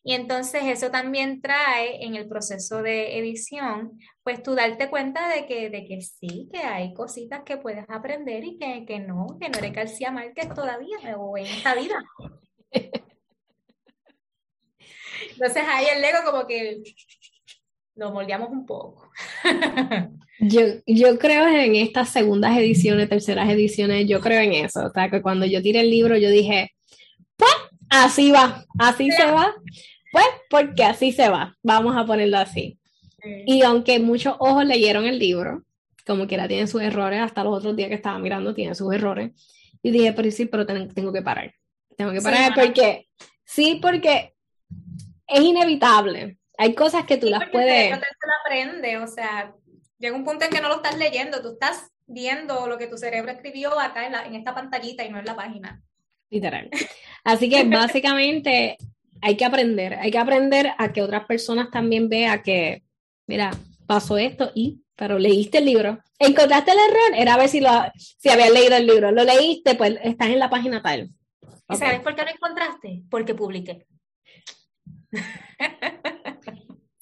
Y 0.04 0.14
entonces 0.14 0.62
eso 0.66 0.92
también 0.92 1.42
trae 1.42 2.06
en 2.06 2.14
el 2.14 2.28
proceso 2.28 2.84
de 2.84 3.18
edición, 3.18 4.00
pues 4.22 4.44
tú 4.44 4.54
darte 4.54 4.88
cuenta 4.92 5.30
de 5.30 5.48
que, 5.48 5.72
de 5.72 5.84
que 5.84 6.02
sí, 6.02 6.48
que 6.54 6.60
hay 6.60 6.94
cositas 6.94 7.42
que 7.44 7.58
puedes 7.58 7.90
aprender 7.90 8.44
y 8.44 8.60
que, 8.60 8.86
que 8.86 9.00
no, 9.00 9.26
que 9.42 9.50
no 9.50 9.58
eres 9.58 9.74
García 9.74 10.12
Márquez 10.12 10.54
todavía 10.54 11.18
o 11.18 11.36
en 11.36 11.48
esta 11.48 11.74
vida. 11.74 12.00
Entonces 15.32 15.64
ahí 15.68 15.88
el 15.88 16.02
Lego 16.04 16.20
como 16.24 16.46
que 16.46 16.84
lo 18.00 18.12
moldeamos 18.12 18.50
un 18.50 18.66
poco. 18.66 19.12
Yo, 20.42 20.62
yo 20.88 21.20
creo 21.20 21.46
en 21.50 21.76
estas 21.76 22.10
segundas 22.10 22.58
ediciones, 22.58 23.10
terceras 23.10 23.50
ediciones, 23.50 24.08
yo 24.08 24.22
creo 24.22 24.40
en 24.40 24.54
eso. 24.54 24.86
O 24.86 24.90
sea, 24.90 25.10
que 25.10 25.22
cuando 25.22 25.46
yo 25.46 25.62
tiré 25.62 25.82
el 25.82 25.90
libro, 25.90 26.16
yo 26.16 26.30
dije, 26.30 26.72
pues 27.36 27.52
así 27.90 28.32
va, 28.32 28.64
así 28.80 29.12
se 29.12 29.26
va, 29.26 29.54
pues 30.14 30.26
porque 30.50 30.86
así 30.86 31.12
se 31.12 31.28
va, 31.28 31.58
vamos 31.62 31.98
a 31.98 32.06
ponerlo 32.06 32.38
así. 32.38 32.80
Y 33.46 33.64
aunque 33.64 34.00
muchos 34.00 34.36
ojos 34.40 34.64
leyeron 34.64 35.06
el 35.06 35.20
libro, 35.20 35.66
como 36.08 36.26
quiera 36.26 36.48
tienen 36.48 36.70
sus 36.70 36.82
errores, 36.82 37.20
hasta 37.20 37.44
los 37.44 37.58
otros 37.58 37.76
días 37.76 37.90
que 37.90 37.96
estaba 37.96 38.18
mirando 38.18 38.54
tienen 38.54 38.76
sus 38.76 38.94
errores, 38.94 39.32
y 39.84 39.92
dije, 39.92 40.14
pero 40.14 40.32
sí, 40.32 40.46
pero 40.46 40.66
tengo 40.66 41.12
que 41.12 41.22
parar. 41.22 41.54
Tengo 41.98 42.14
que 42.14 42.22
parar 42.22 42.54
porque, 42.56 43.10
sí, 43.44 43.78
porque 43.82 44.36
es 45.28 45.42
inevitable. 45.42 46.39
Hay 46.60 46.76
cosas 46.76 47.06
que 47.06 47.16
tú 47.16 47.28
las 47.28 47.50
puedes... 47.50 47.90
No 47.90 48.00
te 48.00 48.28
lo 48.28 48.34
aprende, 48.44 48.98
o 48.98 49.08
sea, 49.08 49.56
llega 49.98 50.14
un 50.14 50.26
punto 50.26 50.44
en 50.44 50.52
que 50.52 50.60
no 50.60 50.68
lo 50.68 50.76
estás 50.76 50.98
leyendo, 50.98 51.42
tú 51.42 51.54
estás 51.54 51.90
viendo 52.06 52.68
lo 52.68 52.78
que 52.78 52.88
tu 52.88 52.98
cerebro 52.98 53.32
escribió 53.32 53.80
acá 53.80 54.06
en, 54.06 54.12
la, 54.12 54.26
en 54.26 54.36
esta 54.36 54.54
pantallita 54.54 55.06
y 55.06 55.10
no 55.10 55.20
en 55.20 55.26
la 55.26 55.38
página. 55.38 55.82
Literal. 56.30 56.70
Así 57.24 57.50
que 57.50 57.64
básicamente 57.70 58.78
hay 59.22 59.38
que 59.38 59.46
aprender, 59.46 59.94
hay 59.94 60.12
que 60.12 60.18
aprender 60.18 60.72
a 60.78 60.92
que 60.92 61.02
otras 61.02 61.26
personas 61.26 61.72
también 61.72 62.10
vean 62.10 62.44
que, 62.44 62.84
mira, 63.26 63.52
pasó 63.88 64.18
esto 64.18 64.52
y, 64.54 64.84
pero 64.98 65.18
leíste 65.18 65.60
el 65.60 65.66
libro. 65.66 66.00
¿Encontraste 66.20 66.72
el 66.72 66.80
error? 66.80 67.16
Era 67.16 67.36
a 67.36 67.38
ver 67.38 67.48
si, 67.48 67.62
lo, 67.62 67.70
si 67.96 68.28
habías 68.28 68.52
leído 68.52 68.76
el 68.76 68.86
libro. 68.86 69.12
Lo 69.12 69.24
leíste, 69.24 69.76
pues 69.76 69.98
estás 70.04 70.28
en 70.28 70.40
la 70.40 70.50
página 70.50 70.82
tal. 70.82 71.10
¿Sabes 71.70 72.02
por 72.02 72.16
qué 72.16 72.24
lo 72.24 72.32
encontraste? 72.32 73.04
Porque 73.10 73.34
publiqué. 73.34 73.88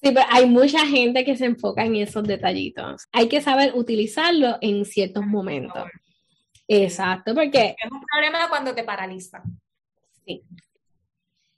Sí, 0.07 0.13
pero 0.13 0.25
hay 0.29 0.45
mucha 0.45 0.85
gente 0.85 1.25
que 1.25 1.35
se 1.35 1.45
enfoca 1.45 1.83
en 1.83 1.97
esos 1.97 2.23
detallitos. 2.23 3.07
Hay 3.11 3.27
que 3.27 3.41
saber 3.41 3.73
utilizarlo 3.75 4.57
en 4.61 4.85
ciertos 4.85 5.25
momentos. 5.25 5.83
Exacto, 6.65 7.35
porque... 7.35 7.75
Es 7.83 7.91
un 7.91 8.01
problema 8.01 8.47
cuando 8.47 8.73
te 8.73 8.85
paraliza. 8.85 9.43
Sí. 10.25 10.43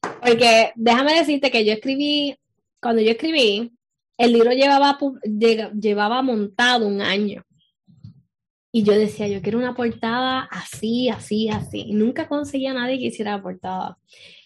Porque 0.02 0.72
déjame 0.76 1.14
decirte 1.14 1.52
que 1.52 1.64
yo 1.64 1.74
escribí, 1.74 2.36
cuando 2.82 3.04
yo 3.04 3.12
escribí, 3.12 3.72
el 4.18 4.34
libro 4.34 4.52
llevaba, 4.52 4.98
llevaba 5.80 6.24
montado 6.24 6.88
un 6.88 7.02
año. 7.02 7.44
Y 8.72 8.82
yo 8.82 8.94
decía, 8.94 9.28
yo 9.28 9.44
quiero 9.44 9.60
una 9.60 9.76
portada 9.76 10.48
así, 10.50 11.10
así, 11.10 11.50
así. 11.50 11.82
Y 11.90 11.94
nunca 11.94 12.28
conseguía 12.28 12.72
a 12.72 12.76
nadie 12.76 12.98
que 12.98 13.06
hiciera 13.06 13.38
la 13.38 13.44
portada. 13.44 13.98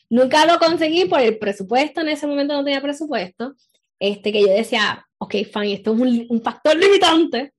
Nunca 0.09 0.45
lo 0.45 0.59
conseguí 0.59 1.05
por 1.05 1.21
el 1.21 1.37
presupuesto, 1.37 2.01
en 2.01 2.09
ese 2.09 2.27
momento 2.27 2.53
no 2.53 2.65
tenía 2.65 2.81
presupuesto 2.81 3.55
este, 4.03 4.33
que 4.33 4.41
yo 4.41 4.47
decía, 4.47 5.07
ok, 5.17 5.35
fine, 5.51 5.73
esto 5.75 5.93
es 5.93 6.27
un, 6.29 6.41
factor 6.41 6.75
limitante. 6.75 7.53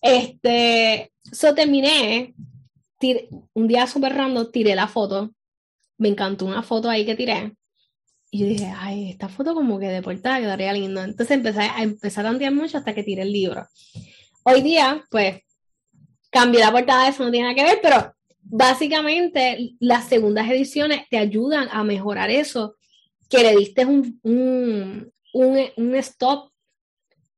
Este, 0.00 1.10
so 1.24 1.52
terminé, 1.54 2.34
un 3.52 3.66
día 3.66 3.84
súper 3.88 4.14
random, 4.14 4.48
tiré 4.52 4.76
la 4.76 4.86
foto, 4.86 5.32
me 5.96 6.08
encantó 6.08 6.46
una 6.46 6.62
foto 6.62 6.88
ahí 6.88 7.04
que 7.04 7.16
tiré, 7.16 7.52
y 8.30 8.38
yo 8.38 8.46
dije, 8.46 8.72
ay, 8.76 9.10
esta 9.10 9.28
foto 9.28 9.54
como 9.54 9.80
que 9.80 9.88
de 9.88 10.00
portada 10.00 10.38
quedaría 10.38 10.72
lindo. 10.72 11.02
Entonces 11.02 11.36
empecé 11.36 11.62
a, 11.62 11.82
empezar 11.82 12.24
a 12.24 12.28
tantear 12.28 12.52
mucho 12.52 12.78
hasta 12.78 12.94
que 12.94 13.02
tiré 13.02 13.22
el 13.22 13.32
libro. 13.32 13.66
Hoy 14.44 14.62
día, 14.62 15.04
pues, 15.10 15.40
cambié 16.30 16.60
la 16.60 16.70
portada, 16.70 17.08
eso 17.08 17.24
no 17.24 17.32
tiene 17.32 17.48
nada 17.48 17.56
que 17.56 17.70
ver, 17.70 17.80
pero 17.82 18.14
básicamente 18.42 19.72
las 19.80 20.08
segundas 20.08 20.48
ediciones 20.48 21.08
te 21.10 21.18
ayudan 21.18 21.68
a 21.72 21.82
mejorar 21.82 22.30
eso, 22.30 22.76
que 23.28 23.42
le 23.42 23.56
diste 23.56 23.84
un, 23.84 24.20
un, 24.22 25.12
stop, 25.34 26.52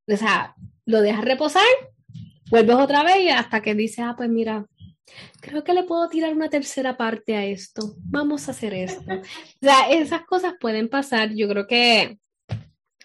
o 0.09 0.17
sea, 0.17 0.55
lo 0.87 1.01
dejas 1.01 1.25
reposar, 1.25 1.65
vuelves 2.51 2.77
otra 2.77 3.03
vez 3.03 3.33
hasta 3.35 3.63
que 3.63 3.75
dices, 3.75 4.01
ah, 4.01 4.15
pues 4.17 4.29
mira, 4.29 4.67
creo 5.41 5.65
que 5.65 5.75
le 5.75 5.85
puedo 5.85 6.09
tirar 6.09 6.35
una 6.35 6.51
tercera 6.51 6.97
parte 6.97 7.37
a 7.37 7.45
esto, 7.45 7.95
vamos 7.99 8.49
a 8.49 8.53
hacer 8.53 8.75
esto. 8.75 9.03
O 9.63 9.67
sea, 9.67 9.91
esas 9.91 10.23
cosas 10.23 10.55
pueden 10.59 10.89
pasar, 10.89 11.35
yo 11.35 11.49
creo 11.49 11.67
que, 11.67 12.19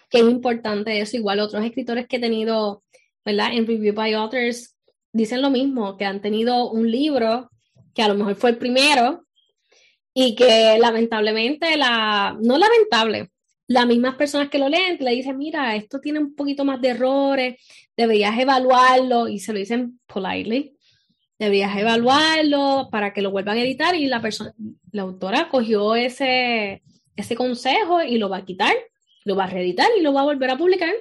que 0.08 0.18
es 0.18 0.24
importante 0.24 1.00
eso, 1.00 1.16
igual 1.16 1.40
otros 1.40 1.64
escritores 1.64 2.06
que 2.06 2.16
he 2.16 2.20
tenido, 2.20 2.82
¿verdad? 3.24 3.50
En 3.52 3.66
Review 3.66 3.94
by 3.94 4.14
Authors 4.14 4.76
dicen 5.12 5.42
lo 5.42 5.50
mismo, 5.50 5.96
que 5.96 6.04
han 6.04 6.20
tenido 6.20 6.70
un 6.70 6.90
libro 6.90 7.50
que 7.94 8.02
a 8.02 8.08
lo 8.08 8.14
mejor 8.14 8.36
fue 8.36 8.50
el 8.50 8.58
primero 8.58 9.26
y 10.14 10.34
que 10.34 10.78
lamentablemente 10.78 11.76
la, 11.76 12.36
no 12.40 12.58
lamentable, 12.58 13.30
las 13.68 13.86
mismas 13.86 14.14
personas 14.14 14.48
que 14.48 14.58
lo 14.58 14.68
leen 14.68 14.96
le 15.00 15.10
dicen, 15.10 15.36
mira, 15.36 15.74
esto 15.74 16.00
tiene 16.00 16.20
un 16.20 16.34
poquito 16.34 16.64
más 16.64 16.80
de 16.80 16.88
errores, 16.88 17.56
deberías 17.96 18.38
evaluarlo, 18.38 19.28
y 19.28 19.40
se 19.40 19.52
lo 19.52 19.58
dicen 19.58 20.00
politely, 20.06 20.76
deberías 21.38 21.76
evaluarlo 21.76 22.88
para 22.90 23.12
que 23.12 23.22
lo 23.22 23.30
vuelvan 23.30 23.58
a 23.58 23.62
editar, 23.62 23.94
y 23.94 24.06
la 24.06 24.20
persona, 24.20 24.52
la 24.92 25.02
autora 25.02 25.48
cogió 25.48 25.96
ese, 25.96 26.82
ese 27.16 27.34
consejo 27.34 28.02
y 28.02 28.18
lo 28.18 28.28
va 28.28 28.38
a 28.38 28.44
quitar, 28.44 28.74
lo 29.24 29.34
va 29.34 29.44
a 29.44 29.50
reeditar 29.50 29.88
y 29.98 30.02
lo 30.02 30.12
va 30.12 30.20
a 30.20 30.24
volver 30.24 30.50
a 30.50 30.58
publicar. 30.58 30.94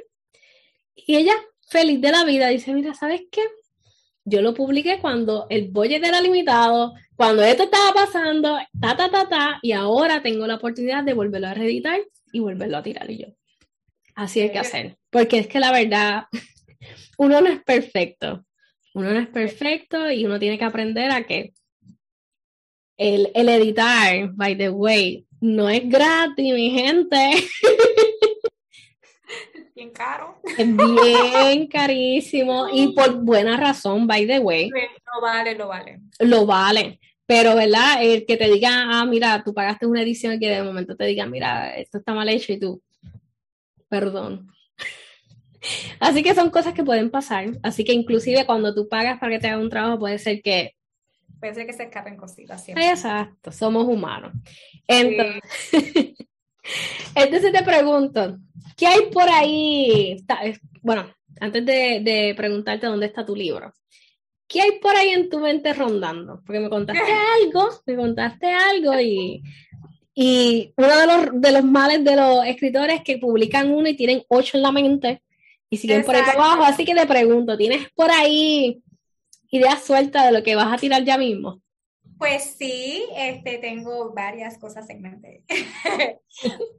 Y 0.96 1.16
ella, 1.18 1.34
feliz 1.70 2.02
de 2.02 2.12
la 2.12 2.24
vida, 2.24 2.48
dice, 2.48 2.74
mira, 2.74 2.96
¿sabes 2.96 3.22
qué? 3.32 3.42
Yo 4.24 4.42
lo 4.42 4.56
publiqué 4.56 4.98
cuando 5.00 5.46
el 5.52 5.70
budget 5.70 6.04
era 6.04 6.20
limitado, 6.20 6.96
cuando 7.16 7.44
esto 7.44 7.64
estaba 7.64 7.94
pasando, 7.94 8.58
ta, 8.82 8.98
ta, 8.98 9.10
ta, 9.12 9.30
ta, 9.30 9.60
y 9.62 9.72
ahora 9.74 10.24
tengo 10.24 10.48
la 10.48 10.56
oportunidad 10.56 11.04
de 11.04 11.14
volverlo 11.14 11.48
a 11.48 11.54
reeditar 11.54 12.00
y 12.36 12.40
volverlo 12.40 12.78
a 12.78 12.84
tirar 12.84 13.10
y 13.10 13.20
yo. 13.20 13.28
Así 14.16 14.42
hay 14.42 14.52
que 14.52 14.60
hacer, 14.60 14.98
porque 15.10 15.40
es 15.40 15.48
que 15.48 15.60
la 15.60 15.72
verdad, 15.72 16.26
uno 17.18 17.42
no 17.42 17.48
es 17.48 17.64
perfecto, 17.64 18.46
uno 18.94 19.12
no 19.12 19.20
es 19.20 19.28
perfecto 19.28 20.12
y 20.12 20.26
uno 20.26 20.40
tiene 20.40 20.58
que 20.58 20.66
aprender 20.66 21.12
a 21.12 21.24
que 21.24 21.54
el, 22.98 23.32
el 23.34 23.50
editar, 23.50 24.32
by 24.34 24.58
the 24.58 24.70
way, 24.70 25.26
no 25.42 25.70
es 25.70 25.88
gratis, 25.88 26.54
mi 26.54 26.72
gente. 26.72 27.32
Bien 29.76 29.92
caro. 29.92 30.40
Es 30.58 30.78
bien 30.78 31.68
carísimo 31.72 32.70
y 32.72 32.94
por 32.94 33.14
buena 33.16 33.58
razón, 33.58 34.08
by 34.08 34.26
the 34.26 34.40
way. 34.40 34.70
Lo 34.70 35.22
vale, 35.22 35.56
lo 35.56 35.68
vale. 35.68 36.00
Lo 36.20 36.46
vale. 36.46 37.00
Pero, 37.28 37.56
¿verdad? 37.56 38.04
El 38.04 38.26
que 38.26 38.38
te 38.38 38.50
diga, 38.50 38.70
ah, 38.72 39.06
mira, 39.06 39.44
tú 39.44 39.54
pagaste 39.54 39.88
una 39.88 40.02
edición 40.02 40.34
y 40.34 40.40
que 40.40 40.50
de 40.50 40.64
momento 40.64 40.96
te 40.96 41.06
diga, 41.06 41.26
mira, 41.26 41.76
esto 41.76 41.98
está 41.98 42.14
mal 42.14 42.30
hecho 42.30 42.54
y 42.54 42.60
tú, 42.60 42.82
perdón. 43.90 44.48
Así 46.00 46.22
que 46.22 46.36
son 46.36 46.52
cosas 46.52 46.74
que 46.74 46.84
pueden 46.84 47.10
pasar. 47.10 47.48
Así 47.64 47.84
que 47.84 47.94
inclusive 47.94 48.46
cuando 48.46 48.76
tú 48.76 48.88
pagas 48.88 49.20
para 49.20 49.34
que 49.34 49.40
te 49.40 49.48
haga 49.48 49.62
un 49.62 49.70
trabajo, 49.70 49.98
puede 49.98 50.20
ser 50.20 50.42
que... 50.42 50.76
Puede 51.40 51.56
ser 51.56 51.66
que 51.66 51.74
se 51.74 51.84
escapen 51.84 52.16
cositas. 52.16 52.64
Siempre. 52.64 52.90
Exacto, 52.90 53.52
somos 53.52 53.88
humanos. 53.88 54.32
Entonces, 54.88 55.42
entonces 57.16 57.52
te 57.52 57.64
pregunto, 57.64 58.38
¿qué 58.78 58.86
hay 58.86 59.02
por 59.12 59.28
ahí? 59.28 60.24
Bueno, 60.82 61.12
antes 61.40 61.66
de, 61.66 62.02
de 62.02 62.34
preguntarte 62.38 62.86
dónde 62.86 63.08
está 63.08 63.26
tu 63.26 63.36
libro, 63.36 63.74
¿qué 64.48 64.62
hay 64.62 64.80
por 64.80 64.96
ahí 64.96 65.10
en 65.10 65.30
tu 65.30 65.40
mente 65.40 65.74
rondando? 65.74 66.42
Porque 66.46 66.60
me 66.60 66.70
contaste 66.70 67.02
algo, 67.44 67.70
me 67.86 67.96
contaste 67.96 68.48
algo 68.54 69.00
y, 69.00 69.44
y 70.14 70.74
uno 70.78 70.98
de 70.98 71.08
los, 71.08 71.42
de 71.42 71.52
los 71.52 71.64
males 71.64 72.04
de 72.04 72.16
los 72.16 72.46
escritores 72.46 72.98
es 72.98 73.04
que 73.04 73.18
publican 73.18 73.72
uno 73.72 73.90
y 73.90 73.96
tienen 73.96 74.24
ocho 74.30 74.58
en 74.58 74.64
la 74.64 74.72
mente 74.72 75.22
y 75.70 75.78
siguen 75.78 76.04
por 76.04 76.16
ahí 76.16 76.22
para 76.22 76.34
abajo. 76.34 76.64
Así 76.64 76.86
que 76.86 76.96
te 76.96 77.06
pregunto, 77.06 77.58
¿tienes 77.58 77.90
por 77.96 78.12
ahí 78.12 78.82
ideas 79.50 79.84
sueltas 79.84 80.26
de 80.26 80.32
lo 80.32 80.44
que 80.44 80.56
vas 80.56 80.74
a 80.74 80.78
tirar 80.78 81.04
ya 81.04 81.18
mismo? 81.18 81.62
Pues 82.18 82.56
sí, 82.58 83.06
este, 83.16 83.58
tengo 83.58 84.14
varias 84.14 84.58
cosas 84.58 84.90
en 84.90 85.02
mente. 85.02 85.44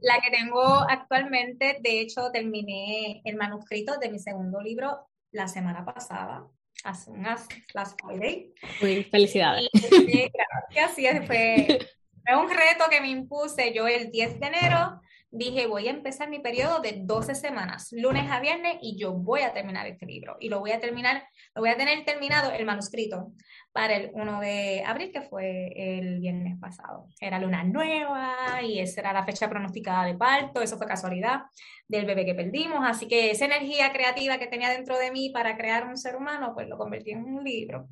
la 0.01 0.19
que 0.21 0.31
tengo 0.31 0.63
actualmente, 0.89 1.77
de 1.81 2.01
hecho, 2.01 2.31
terminé 2.31 3.21
el 3.23 3.35
manuscrito 3.35 3.97
de 3.99 4.09
mi 4.09 4.19
segundo 4.19 4.61
libro 4.61 5.07
la 5.31 5.47
semana 5.47 5.85
pasada, 5.85 6.47
hace 6.83 7.11
unas 7.11 7.47
last 7.73 7.99
Friday. 8.01 8.53
Muy 8.81 9.03
felicidades. 9.03 9.69
Y, 10.07 10.79
así 10.79 11.05
fue, 11.25 11.79
fue 12.25 12.37
un 12.37 12.49
reto 12.49 12.85
que 12.89 13.01
me 13.01 13.09
impuse 13.09 13.73
yo 13.73 13.87
el 13.87 14.11
10 14.11 14.39
de 14.39 14.47
enero 14.47 15.01
dije, 15.31 15.67
voy 15.67 15.87
a 15.87 15.91
empezar 15.91 16.29
mi 16.29 16.39
periodo 16.39 16.79
de 16.79 17.01
12 17.03 17.35
semanas, 17.35 17.89
lunes 17.91 18.29
a 18.31 18.39
viernes, 18.39 18.77
y 18.81 18.97
yo 18.97 19.13
voy 19.13 19.41
a 19.41 19.53
terminar 19.53 19.85
este 19.87 20.05
libro. 20.05 20.37
Y 20.39 20.49
lo 20.49 20.59
voy 20.59 20.71
a 20.71 20.79
terminar, 20.79 21.27
lo 21.53 21.61
voy 21.61 21.69
a 21.69 21.77
tener 21.77 22.03
terminado 22.05 22.51
el 22.51 22.65
manuscrito 22.65 23.31
para 23.71 23.95
el 23.95 24.11
1 24.13 24.39
de 24.39 24.83
abril, 24.85 25.11
que 25.11 25.21
fue 25.21 25.73
el 25.75 26.19
viernes 26.19 26.57
pasado. 26.59 27.07
Era 27.19 27.39
luna 27.39 27.63
nueva 27.63 28.61
y 28.63 28.79
esa 28.79 29.01
era 29.01 29.13
la 29.13 29.25
fecha 29.25 29.49
pronosticada 29.49 30.05
de 30.05 30.15
parto, 30.15 30.61
eso 30.61 30.77
fue 30.77 30.87
casualidad 30.87 31.41
del 31.87 32.05
bebé 32.05 32.25
que 32.25 32.35
perdimos. 32.35 32.79
Así 32.83 33.07
que 33.07 33.31
esa 33.31 33.45
energía 33.45 33.91
creativa 33.91 34.37
que 34.37 34.47
tenía 34.47 34.69
dentro 34.69 34.97
de 34.97 35.11
mí 35.11 35.29
para 35.29 35.57
crear 35.57 35.87
un 35.87 35.97
ser 35.97 36.15
humano, 36.15 36.53
pues 36.53 36.67
lo 36.67 36.77
convertí 36.77 37.11
en 37.11 37.23
un 37.23 37.43
libro 37.43 37.87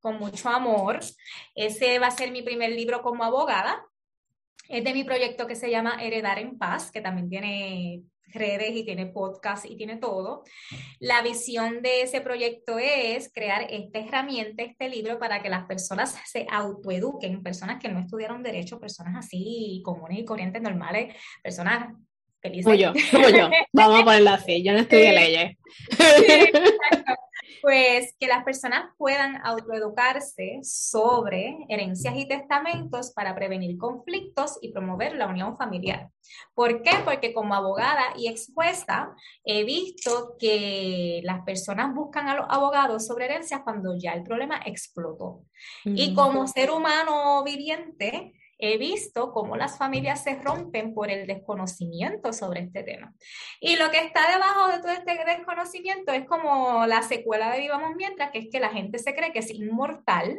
con 0.00 0.18
mucho 0.18 0.48
amor. 0.48 1.00
Ese 1.54 1.98
va 1.98 2.08
a 2.08 2.12
ser 2.12 2.30
mi 2.32 2.42
primer 2.42 2.70
libro 2.70 3.02
como 3.02 3.24
abogada 3.24 3.82
es 4.70 4.84
de 4.84 4.94
mi 4.94 5.04
proyecto 5.04 5.46
que 5.46 5.56
se 5.56 5.70
llama 5.70 5.98
Heredar 6.00 6.38
en 6.38 6.56
Paz, 6.56 6.90
que 6.92 7.00
también 7.00 7.28
tiene 7.28 8.02
redes 8.32 8.70
y 8.76 8.84
tiene 8.84 9.06
podcast 9.06 9.66
y 9.68 9.76
tiene 9.76 9.96
todo. 9.96 10.44
La 11.00 11.22
visión 11.22 11.82
de 11.82 12.02
ese 12.02 12.20
proyecto 12.20 12.78
es 12.78 13.32
crear 13.32 13.66
esta 13.68 13.98
herramienta, 13.98 14.62
este 14.62 14.88
libro, 14.88 15.18
para 15.18 15.42
que 15.42 15.48
las 15.48 15.66
personas 15.66 16.16
se 16.24 16.46
autoeduquen, 16.48 17.42
personas 17.42 17.80
que 17.80 17.88
no 17.88 17.98
estudiaron 17.98 18.44
derecho, 18.44 18.78
personas 18.78 19.26
así 19.26 19.82
comunes 19.84 20.20
y 20.20 20.24
corrientes 20.24 20.62
normales, 20.62 21.16
personas 21.42 21.92
felices. 22.40 22.64
Como 22.64 22.76
yo, 22.76 22.92
como 23.10 23.28
yo. 23.28 23.50
Vamos 23.72 24.00
a 24.00 24.04
ponerlo 24.04 24.30
así, 24.30 24.62
yo 24.62 24.72
no 24.72 24.78
estudié 24.78 25.12
leyes. 25.12 25.56
Sí, 25.90 26.52
pues 27.62 28.14
que 28.18 28.26
las 28.26 28.44
personas 28.44 28.90
puedan 28.96 29.40
autoeducarse 29.44 30.60
sobre 30.62 31.58
herencias 31.68 32.14
y 32.16 32.26
testamentos 32.26 33.12
para 33.12 33.34
prevenir 33.34 33.78
conflictos 33.78 34.58
y 34.60 34.72
promover 34.72 35.14
la 35.14 35.26
unión 35.26 35.56
familiar. 35.56 36.10
¿Por 36.54 36.82
qué? 36.82 36.92
Porque 37.04 37.32
como 37.32 37.54
abogada 37.54 38.14
y 38.16 38.28
ex 38.28 38.52
jueza 38.54 39.14
he 39.44 39.64
visto 39.64 40.36
que 40.38 41.20
las 41.24 41.42
personas 41.44 41.94
buscan 41.94 42.28
a 42.28 42.36
los 42.36 42.46
abogados 42.48 43.06
sobre 43.06 43.26
herencias 43.26 43.62
cuando 43.64 43.96
ya 43.96 44.12
el 44.12 44.22
problema 44.22 44.60
explotó. 44.64 45.44
Y 45.84 46.14
como 46.14 46.46
ser 46.46 46.70
humano 46.70 47.42
viviente, 47.44 48.34
he 48.60 48.78
visto 48.78 49.32
cómo 49.32 49.56
las 49.56 49.78
familias 49.78 50.22
se 50.22 50.36
rompen 50.36 50.94
por 50.94 51.10
el 51.10 51.26
desconocimiento 51.26 52.32
sobre 52.32 52.60
este 52.60 52.82
tema. 52.82 53.14
Y 53.60 53.76
lo 53.76 53.90
que 53.90 53.98
está 53.98 54.30
debajo 54.30 54.68
de 54.68 54.78
todo 54.78 54.92
este 54.92 55.24
desconocimiento 55.24 56.12
es 56.12 56.26
como 56.26 56.86
la 56.86 57.02
secuela 57.02 57.52
de 57.52 57.60
Vivamos 57.60 57.96
Mientras, 57.96 58.30
que 58.30 58.38
es 58.38 58.48
que 58.50 58.60
la 58.60 58.70
gente 58.70 58.98
se 58.98 59.14
cree 59.14 59.32
que 59.32 59.40
es 59.40 59.50
inmortal, 59.50 60.38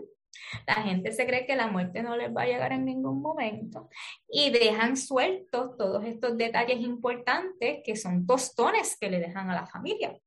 la 0.65 0.75
gente 0.75 1.11
se 1.11 1.25
cree 1.25 1.45
que 1.45 1.55
la 1.55 1.67
muerte 1.67 2.01
no 2.03 2.15
les 2.15 2.35
va 2.35 2.43
a 2.43 2.47
llegar 2.47 2.71
en 2.71 2.85
ningún 2.85 3.21
momento 3.21 3.89
y 4.29 4.49
dejan 4.49 4.97
sueltos 4.97 5.77
todos 5.77 6.05
estos 6.05 6.37
detalles 6.37 6.79
importantes 6.79 7.79
que 7.83 7.95
son 7.95 8.25
tostones 8.25 8.97
que 8.99 9.09
le 9.09 9.19
dejan 9.19 9.49
a 9.49 9.55
la 9.55 9.65
familia. 9.67 10.17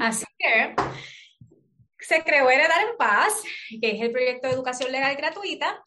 Así 0.00 0.26
que 0.36 0.74
se 1.98 2.22
creó 2.24 2.50
Heredar 2.50 2.88
en 2.88 2.96
Paz, 2.96 3.42
que 3.80 3.90
es 3.92 4.00
el 4.00 4.10
proyecto 4.10 4.48
de 4.48 4.54
educación 4.54 4.90
legal 4.90 5.14
gratuita, 5.16 5.80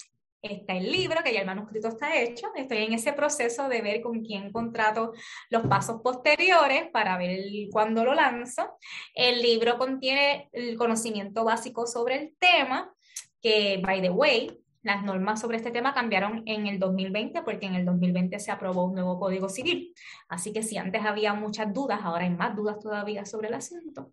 está 0.51 0.73
el 0.75 0.91
libro, 0.91 1.23
que 1.23 1.33
ya 1.33 1.39
el 1.39 1.45
manuscrito 1.45 1.87
está 1.87 2.19
hecho. 2.19 2.47
Estoy 2.55 2.79
en 2.79 2.93
ese 2.93 3.13
proceso 3.13 3.69
de 3.69 3.81
ver 3.81 4.01
con 4.01 4.23
quién 4.23 4.51
contrato 4.51 5.13
los 5.49 5.65
pasos 5.67 6.01
posteriores 6.01 6.89
para 6.91 7.17
ver 7.17 7.39
cuándo 7.71 8.03
lo 8.03 8.13
lanzo. 8.13 8.77
El 9.15 9.41
libro 9.41 9.77
contiene 9.77 10.49
el 10.51 10.77
conocimiento 10.77 11.43
básico 11.45 11.87
sobre 11.87 12.15
el 12.15 12.35
tema, 12.37 12.93
que, 13.41 13.79
by 13.81 14.01
the 14.01 14.09
way, 14.09 14.59
las 14.81 15.01
normas 15.03 15.39
sobre 15.39 15.57
este 15.57 15.71
tema 15.71 15.93
cambiaron 15.93 16.43
en 16.45 16.67
el 16.67 16.77
2020 16.77 17.41
porque 17.43 17.67
en 17.67 17.75
el 17.75 17.85
2020 17.85 18.37
se 18.39 18.51
aprobó 18.51 18.83
un 18.83 18.95
nuevo 18.95 19.17
código 19.17 19.47
civil. 19.47 19.93
Así 20.27 20.51
que 20.51 20.61
si 20.61 20.77
antes 20.77 21.05
había 21.05 21.33
muchas 21.33 21.73
dudas, 21.73 22.01
ahora 22.03 22.25
hay 22.25 22.31
más 22.31 22.53
dudas 22.53 22.79
todavía 22.79 23.25
sobre 23.25 23.47
el 23.47 23.53
asunto. 23.53 24.11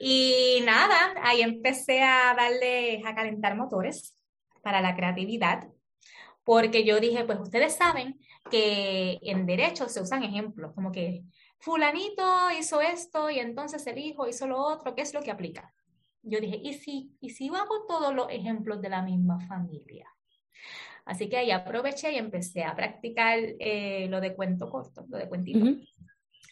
Y 0.00 0.62
nada, 0.64 1.14
ahí 1.22 1.42
empecé 1.42 2.02
a 2.02 2.34
darle 2.36 3.02
a 3.04 3.14
calentar 3.14 3.56
motores 3.56 4.19
para 4.62 4.80
la 4.80 4.94
creatividad, 4.94 5.68
porque 6.44 6.84
yo 6.84 7.00
dije, 7.00 7.24
pues 7.24 7.38
ustedes 7.40 7.76
saben 7.76 8.18
que 8.50 9.18
en 9.22 9.46
derecho 9.46 9.88
se 9.88 10.00
usan 10.00 10.22
ejemplos, 10.22 10.72
como 10.74 10.90
que 10.90 11.24
fulanito 11.58 12.50
hizo 12.58 12.80
esto 12.80 13.30
y 13.30 13.38
entonces 13.38 13.86
el 13.86 13.98
hijo 13.98 14.26
hizo 14.26 14.46
lo 14.46 14.58
otro, 14.58 14.94
¿qué 14.94 15.02
es 15.02 15.14
lo 15.14 15.22
que 15.22 15.30
aplica? 15.30 15.72
Yo 16.22 16.40
dije, 16.40 16.58
¿y 16.62 16.74
si, 16.74 17.12
y 17.20 17.30
si 17.30 17.48
hago 17.48 17.86
todos 17.86 18.14
los 18.14 18.30
ejemplos 18.30 18.80
de 18.82 18.88
la 18.88 19.02
misma 19.02 19.40
familia? 19.46 20.06
Así 21.04 21.28
que 21.28 21.38
ahí 21.38 21.50
aproveché 21.50 22.12
y 22.12 22.18
empecé 22.18 22.62
a 22.62 22.74
practicar 22.74 23.38
eh, 23.58 24.06
lo 24.08 24.20
de 24.20 24.34
cuento 24.34 24.68
corto, 24.68 25.06
lo 25.08 25.18
de 25.18 25.28
cuentito. 25.28 25.66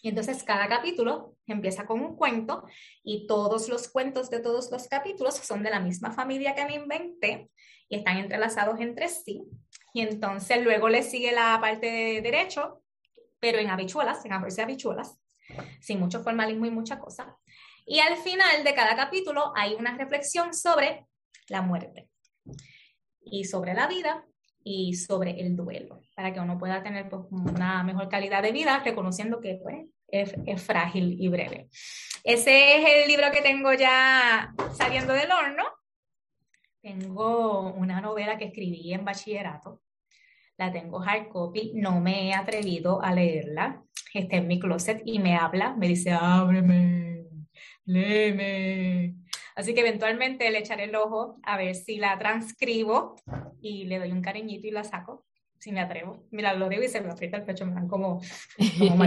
Y 0.02 0.08
entonces 0.08 0.42
cada 0.42 0.68
capítulo 0.68 1.36
empieza 1.46 1.86
con 1.86 2.00
un 2.00 2.16
cuento 2.16 2.64
y 3.02 3.26
todos 3.26 3.68
los 3.68 3.88
cuentos 3.88 4.30
de 4.30 4.40
todos 4.40 4.70
los 4.70 4.86
capítulos 4.86 5.34
son 5.34 5.62
de 5.62 5.70
la 5.70 5.80
misma 5.80 6.12
familia 6.12 6.54
que 6.54 6.64
me 6.66 6.76
inventé 6.76 7.50
y 7.88 7.96
están 7.96 8.18
entrelazados 8.18 8.80
entre 8.80 9.08
sí. 9.08 9.44
Y 9.92 10.02
entonces 10.02 10.62
luego 10.62 10.88
le 10.88 11.02
sigue 11.02 11.32
la 11.32 11.58
parte 11.60 11.86
de 11.86 12.20
derecho, 12.22 12.82
pero 13.40 13.58
en 13.58 13.70
habichuelas, 13.70 14.24
en 14.24 14.32
de 14.32 14.62
habichuelas, 14.62 15.18
sin 15.80 15.98
mucho 15.98 16.22
formalismo 16.22 16.66
y 16.66 16.70
mucha 16.70 16.98
cosa. 16.98 17.36
Y 17.86 18.00
al 18.00 18.16
final 18.18 18.64
de 18.64 18.74
cada 18.74 18.94
capítulo 18.96 19.52
hay 19.56 19.74
una 19.74 19.96
reflexión 19.96 20.52
sobre 20.52 21.06
la 21.48 21.62
muerte 21.62 22.08
y 23.22 23.44
sobre 23.44 23.74
la 23.74 23.86
vida 23.86 24.24
y 24.62 24.94
sobre 24.94 25.40
el 25.40 25.56
duelo, 25.56 26.02
para 26.14 26.32
que 26.34 26.40
uno 26.40 26.58
pueda 26.58 26.82
tener 26.82 27.08
pues, 27.08 27.22
una 27.30 27.82
mejor 27.84 28.10
calidad 28.10 28.42
de 28.42 28.52
vida, 28.52 28.82
reconociendo 28.84 29.40
que 29.40 29.58
pues, 29.62 29.86
es, 30.08 30.34
es, 30.44 30.62
frágil 30.62 31.16
y 31.18 31.28
breve. 31.28 31.68
Ese 32.24 32.76
es 32.76 32.84
el 32.86 33.08
libro 33.08 33.30
que 33.32 33.40
tengo 33.40 33.72
ya 33.72 34.52
saliendo 34.76 35.14
del 35.14 35.32
horno 35.32 35.64
tengo 36.88 37.72
una 37.74 38.00
novela 38.00 38.38
que 38.38 38.46
escribí 38.46 38.92
en 38.92 39.04
bachillerato. 39.04 39.82
La 40.56 40.72
tengo 40.72 41.00
hard 41.02 41.28
copy. 41.28 41.72
No 41.74 42.00
me 42.00 42.28
he 42.28 42.34
atrevido 42.34 43.02
a 43.02 43.12
leerla. 43.12 43.82
Está 44.14 44.36
en 44.36 44.48
mi 44.48 44.58
closet 44.58 45.02
y 45.04 45.18
me 45.18 45.36
habla. 45.36 45.74
Me 45.76 45.88
dice, 45.88 46.12
ábreme, 46.12 47.24
léeme. 47.84 49.16
Así 49.54 49.74
que 49.74 49.80
eventualmente 49.80 50.50
le 50.50 50.60
echaré 50.60 50.84
el 50.84 50.94
ojo 50.96 51.36
a 51.42 51.56
ver 51.56 51.74
si 51.74 51.96
la 51.96 52.16
transcribo 52.18 53.16
y 53.60 53.84
le 53.84 53.98
doy 53.98 54.12
un 54.12 54.22
cariñito 54.22 54.66
y 54.66 54.70
la 54.70 54.84
saco, 54.84 55.26
si 55.58 55.72
me 55.72 55.80
atrevo. 55.80 56.26
Mira, 56.30 56.54
lo 56.54 56.68
digo 56.68 56.84
y 56.84 56.88
se 56.88 57.00
me 57.00 57.10
aprieta 57.10 57.36
el 57.36 57.44
pecho, 57.44 57.66
me 57.66 57.74
dan 57.74 57.88
como, 57.88 58.20
como 58.78 59.04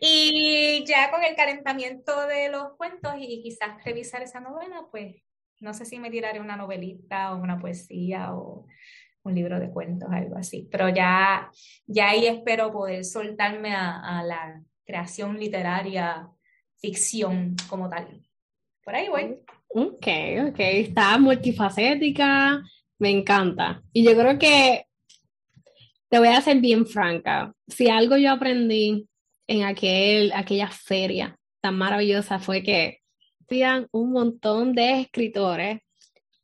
Y 0.00 0.84
ya 0.86 1.10
con 1.10 1.22
el 1.22 1.36
calentamiento 1.36 2.26
de 2.26 2.48
los 2.48 2.76
cuentos 2.76 3.12
y 3.18 3.42
quizás 3.42 3.84
revisar 3.84 4.22
esa 4.22 4.40
novela, 4.40 4.86
pues 4.90 5.14
no 5.64 5.72
sé 5.74 5.86
si 5.86 5.98
me 5.98 6.10
tiraré 6.10 6.40
una 6.40 6.56
novelita 6.56 7.34
o 7.34 7.38
una 7.38 7.58
poesía 7.58 8.34
o 8.34 8.66
un 9.24 9.34
libro 9.34 9.58
de 9.58 9.70
cuentos, 9.70 10.08
algo 10.12 10.36
así. 10.36 10.68
Pero 10.70 10.90
ya, 10.90 11.50
ya 11.86 12.10
ahí 12.10 12.26
espero 12.26 12.70
poder 12.70 13.04
soltarme 13.04 13.72
a, 13.74 14.22
la 14.22 14.62
creación 14.84 15.38
literaria, 15.38 16.28
ficción 16.76 17.56
como 17.68 17.88
tal. 17.88 18.22
Por 18.84 18.94
ahí 18.94 19.08
voy. 19.08 19.38
Ok, 19.68 20.06
ok. 20.50 20.58
Está 20.58 21.18
multifacética, 21.18 22.62
me 22.98 23.10
encanta. 23.10 23.82
Y 23.94 24.04
yo 24.04 24.12
creo 24.14 24.38
que 24.38 24.84
te 26.10 26.18
voy 26.18 26.28
a 26.28 26.42
ser 26.42 26.60
bien 26.60 26.86
franca. 26.86 27.54
Si 27.66 27.88
algo 27.88 28.18
yo 28.18 28.30
aprendí 28.30 29.08
en 29.46 29.64
aquel, 29.64 30.32
aquella 30.34 30.68
feria 30.68 31.38
tan 31.62 31.76
maravillosa 31.78 32.38
fue 32.38 32.62
que 32.62 33.00
un 33.92 34.12
montón 34.12 34.74
de 34.74 35.00
escritores 35.00 35.80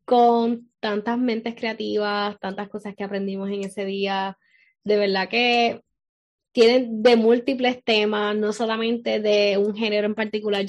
con 0.04 0.70
tantas 0.80 1.18
mentes 1.18 1.54
creativas, 1.54 2.38
tantas 2.40 2.68
cosas 2.68 2.94
que 2.96 3.04
aprendimos 3.04 3.48
en 3.50 3.64
ese 3.64 3.84
día. 3.84 4.38
De 4.84 4.96
verdad 4.96 5.28
que 5.28 5.82
tienen 6.52 7.02
de 7.02 7.16
múltiples 7.16 7.82
temas, 7.84 8.36
no 8.36 8.52
solamente 8.52 9.20
de 9.20 9.56
un 9.58 9.76
género 9.76 10.06
en 10.06 10.14
particular. 10.14 10.64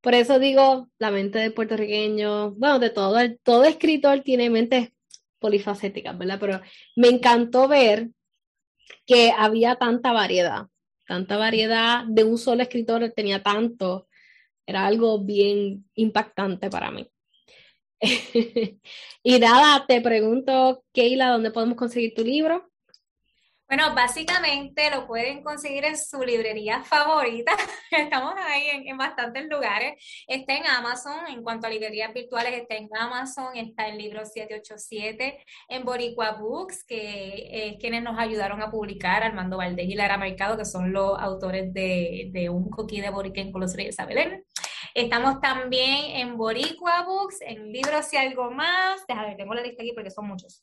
por 0.00 0.14
eso 0.14 0.38
digo, 0.38 0.88
la 0.98 1.10
mente 1.10 1.38
del 1.38 1.54
puertorriqueño, 1.54 2.52
bueno, 2.52 2.78
de 2.78 2.90
todo, 2.90 3.18
todo 3.42 3.64
escritor 3.64 4.20
tiene 4.20 4.50
mentes 4.50 4.90
polifacéticas, 5.40 6.16
¿verdad? 6.16 6.38
Pero 6.38 6.60
me 6.96 7.08
encantó 7.08 7.66
ver 7.68 8.10
que 9.06 9.32
había 9.36 9.76
tanta 9.76 10.12
variedad, 10.12 10.66
tanta 11.06 11.36
variedad 11.36 12.04
de 12.06 12.24
un 12.24 12.38
solo 12.38 12.62
escritor, 12.62 13.12
tenía 13.16 13.42
tanto, 13.42 14.06
era 14.66 14.86
algo 14.86 15.18
bien 15.24 15.84
impactante 15.94 16.70
para 16.70 16.90
mí. 16.90 17.08
y 19.22 19.38
nada, 19.38 19.86
te 19.86 20.00
pregunto, 20.00 20.84
Keila, 20.92 21.30
¿dónde 21.30 21.50
podemos 21.50 21.76
conseguir 21.76 22.14
tu 22.14 22.24
libro? 22.24 22.71
Bueno, 23.68 23.94
básicamente 23.94 24.90
lo 24.90 25.06
pueden 25.06 25.42
conseguir 25.42 25.84
en 25.84 25.96
su 25.96 26.22
librería 26.22 26.82
favorita. 26.84 27.52
Estamos 27.90 28.34
ahí 28.36 28.66
en, 28.84 28.98
bastantes 28.98 29.46
lugares. 29.48 29.94
Está 30.26 30.54
en 30.54 30.66
Amazon, 30.66 31.26
en 31.28 31.42
cuanto 31.42 31.66
a 31.66 31.70
librerías 31.70 32.12
virtuales, 32.12 32.52
está 32.52 32.74
en 32.74 32.90
Amazon, 32.94 33.56
está 33.56 33.88
en 33.88 33.96
Libro 33.96 34.26
787, 34.26 35.42
en 35.68 35.84
Boricua 35.84 36.32
Books, 36.32 36.84
que 36.84 37.48
es 37.50 37.78
quienes 37.78 38.02
nos 38.02 38.18
ayudaron 38.18 38.60
a 38.60 38.70
publicar, 38.70 39.22
Armando 39.22 39.56
Valdés 39.56 39.88
y 39.88 39.94
Lara 39.94 40.18
Mercado, 40.18 40.58
que 40.58 40.66
son 40.66 40.92
los 40.92 41.18
autores 41.18 41.72
de, 41.72 42.48
Un 42.50 42.68
Coquí 42.68 43.00
de 43.00 43.10
Boriquén 43.10 43.52
con 43.52 43.62
los 43.62 43.74
Reyes 43.74 43.96
Belén. 44.06 44.44
Estamos 44.94 45.40
también 45.40 46.16
en 46.16 46.36
Boricua 46.36 47.04
Books, 47.04 47.40
en 47.40 47.72
Libros 47.72 48.12
y 48.12 48.18
algo 48.18 48.50
más. 48.50 49.06
Déjame, 49.08 49.36
tengo 49.36 49.54
la 49.54 49.62
lista 49.62 49.82
aquí 49.82 49.92
porque 49.94 50.10
son 50.10 50.26
muchos. 50.26 50.62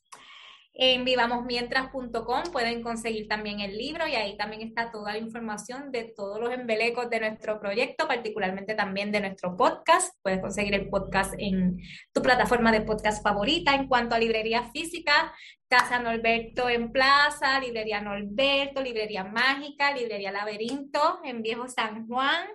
En 0.72 1.04
vivamosmientras.com 1.04 2.42
pueden 2.52 2.82
conseguir 2.82 3.26
también 3.26 3.60
el 3.60 3.76
libro 3.76 4.06
y 4.06 4.14
ahí 4.14 4.36
también 4.36 4.62
está 4.62 4.90
toda 4.92 5.12
la 5.12 5.18
información 5.18 5.90
de 5.90 6.04
todos 6.16 6.40
los 6.40 6.52
embelecos 6.52 7.10
de 7.10 7.20
nuestro 7.20 7.60
proyecto, 7.60 8.06
particularmente 8.06 8.74
también 8.74 9.10
de 9.10 9.20
nuestro 9.20 9.56
podcast. 9.56 10.14
Puedes 10.22 10.40
conseguir 10.40 10.74
el 10.74 10.88
podcast 10.88 11.34
en 11.38 11.78
tu 12.12 12.22
plataforma 12.22 12.70
de 12.70 12.82
podcast 12.82 13.22
favorita. 13.22 13.74
En 13.74 13.88
cuanto 13.88 14.14
a 14.14 14.18
librería 14.20 14.70
física, 14.70 15.34
Casa 15.68 15.98
Norberto 15.98 16.68
en 16.68 16.92
Plaza, 16.92 17.58
Librería 17.60 18.00
Norberto, 18.00 18.80
Librería 18.80 19.24
Mágica, 19.24 19.92
Librería 19.92 20.30
Laberinto 20.30 21.20
en 21.24 21.42
Viejo 21.42 21.68
San 21.68 22.06
Juan. 22.06 22.46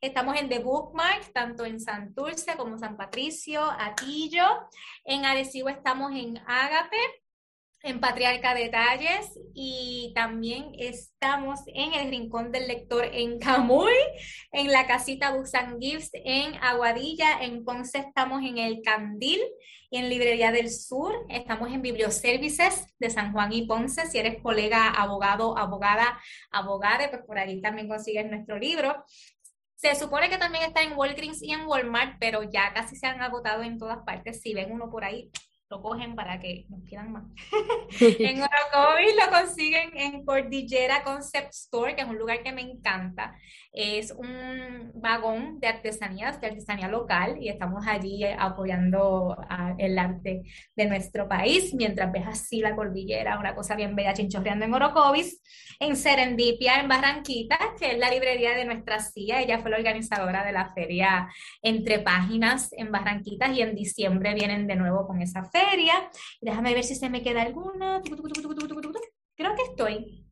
Estamos 0.00 0.38
en 0.38 0.48
The 0.48 0.58
Bookmark, 0.58 1.32
tanto 1.32 1.64
en 1.64 1.80
Santurce 1.80 2.56
como 2.56 2.78
San 2.78 2.96
Patricio, 2.96 3.62
Atillo. 3.78 4.68
En 5.04 5.24
Arecibo 5.24 5.68
estamos 5.68 6.12
en 6.12 6.38
Ágape 6.46 7.21
en 7.82 8.00
Patriarca 8.00 8.54
Detalles 8.54 9.38
y 9.54 10.12
también 10.14 10.72
estamos 10.78 11.60
en 11.66 11.94
el 11.94 12.10
Rincón 12.10 12.52
del 12.52 12.68
Lector 12.68 13.04
en 13.12 13.40
Camuy, 13.40 13.92
en 14.52 14.70
la 14.70 14.86
casita 14.86 15.32
Books 15.32 15.54
and 15.54 15.80
Gifts 15.80 16.10
en 16.12 16.54
Aguadilla, 16.62 17.42
en 17.42 17.64
Ponce 17.64 17.98
estamos 17.98 18.42
en 18.42 18.58
El 18.58 18.82
Candil 18.82 19.40
y 19.90 19.98
en 19.98 20.08
Librería 20.08 20.52
del 20.52 20.70
Sur, 20.70 21.12
estamos 21.28 21.72
en 21.72 21.82
Biblioservices 21.82 22.86
de 22.98 23.10
San 23.10 23.32
Juan 23.32 23.52
y 23.52 23.66
Ponce, 23.66 24.06
si 24.06 24.18
eres 24.18 24.40
colega, 24.40 24.88
abogado, 24.88 25.58
abogada, 25.58 26.20
abogada, 26.52 27.10
pues 27.10 27.22
por 27.26 27.38
ahí 27.38 27.60
también 27.60 27.88
consigues 27.88 28.30
nuestro 28.30 28.58
libro. 28.58 29.04
Se 29.74 29.96
supone 29.96 30.30
que 30.30 30.38
también 30.38 30.62
está 30.62 30.82
en 30.82 30.96
Walgreens 30.96 31.42
y 31.42 31.52
en 31.52 31.66
Walmart, 31.66 32.16
pero 32.20 32.44
ya 32.44 32.72
casi 32.72 32.94
se 32.94 33.08
han 33.08 33.20
agotado 33.20 33.64
en 33.64 33.78
todas 33.78 33.98
partes. 34.06 34.40
Si 34.40 34.54
ven 34.54 34.70
uno 34.70 34.88
por 34.88 35.04
ahí, 35.04 35.32
lo 35.72 35.80
cogen 35.80 36.14
para 36.14 36.38
que 36.38 36.66
nos 36.68 36.84
quieran 36.84 37.12
más. 37.12 37.24
en 38.00 38.42
Orocovis 38.42 39.16
lo 39.16 39.38
consiguen 39.38 39.96
en 39.96 40.22
Cordillera 40.22 41.02
Concept 41.02 41.54
Store, 41.54 41.96
que 41.96 42.02
es 42.02 42.08
un 42.08 42.18
lugar 42.18 42.42
que 42.42 42.52
me 42.52 42.60
encanta. 42.60 43.34
Es 43.72 44.12
un 44.12 44.92
vagón 44.94 45.58
de 45.58 45.66
artesanías, 45.66 46.40
de 46.40 46.48
artesanía 46.48 46.88
local, 46.88 47.38
y 47.40 47.48
estamos 47.48 47.86
allí 47.86 48.24
apoyando 48.24 49.36
el 49.78 49.98
arte 49.98 50.42
de 50.76 50.86
nuestro 50.86 51.28
país, 51.28 51.74
mientras 51.74 52.12
ves 52.12 52.26
así 52.26 52.60
la 52.60 52.76
cordillera, 52.76 53.38
una 53.38 53.54
cosa 53.54 53.74
bien 53.74 53.96
bella 53.96 54.12
chinchorreando 54.12 54.64
en 54.64 54.74
Orocovis. 54.74 55.40
En 55.80 55.96
Serendipia, 55.96 56.80
en 56.80 56.88
Barranquita, 56.88 57.58
que 57.78 57.92
es 57.92 57.98
la 57.98 58.10
librería 58.10 58.54
de 58.54 58.64
nuestra 58.64 59.00
CIA, 59.00 59.40
ella 59.40 59.58
fue 59.58 59.70
la 59.70 59.78
organizadora 59.78 60.44
de 60.44 60.52
la 60.52 60.72
feria 60.74 61.28
Entre 61.62 61.98
Páginas 61.98 62.68
en 62.72 62.92
Barranquitas, 62.92 63.56
y 63.56 63.62
en 63.62 63.74
diciembre 63.74 64.34
vienen 64.34 64.66
de 64.66 64.76
nuevo 64.76 65.06
con 65.06 65.20
esa 65.22 65.44
feria 65.44 65.72
Déjame 66.40 66.74
ver 66.74 66.84
si 66.84 66.94
se 66.94 67.08
me 67.08 67.22
queda 67.22 67.42
alguna. 67.42 68.02
Creo 69.34 69.54
que 69.56 69.62
estoy. 69.62 70.31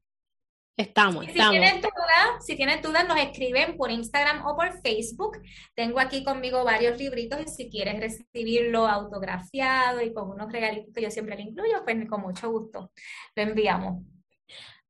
Estamos, 0.77 1.27
si 1.27 1.33
Tienen 1.33 1.81
dudas, 1.81 2.47
si 2.47 2.57
tienen 2.57 2.81
dudas, 2.81 3.07
nos 3.07 3.19
escriben 3.19 3.77
por 3.77 3.91
Instagram 3.91 4.47
o 4.47 4.57
por 4.57 4.81
Facebook. 4.81 5.39
Tengo 5.75 6.01
aquí 6.01 6.25
conmigo 6.25 6.65
varios 6.65 6.99
libritos 6.99 7.41
y 7.41 7.49
si 7.49 7.71
quieres 7.71 8.01
recibirlo 8.01 8.87
autografiado 8.87 10.01
y 10.01 10.15
con 10.15 10.31
unos 10.31 10.51
regalitos 10.51 10.95
que 10.95 11.03
yo 11.03 11.11
siempre 11.11 11.37
le 11.37 11.43
incluyo, 11.43 11.83
pues 11.85 12.09
con 12.09 12.23
mucho 12.23 12.51
gusto 12.51 12.93
lo 13.35 13.43
enviamos. 13.43 14.03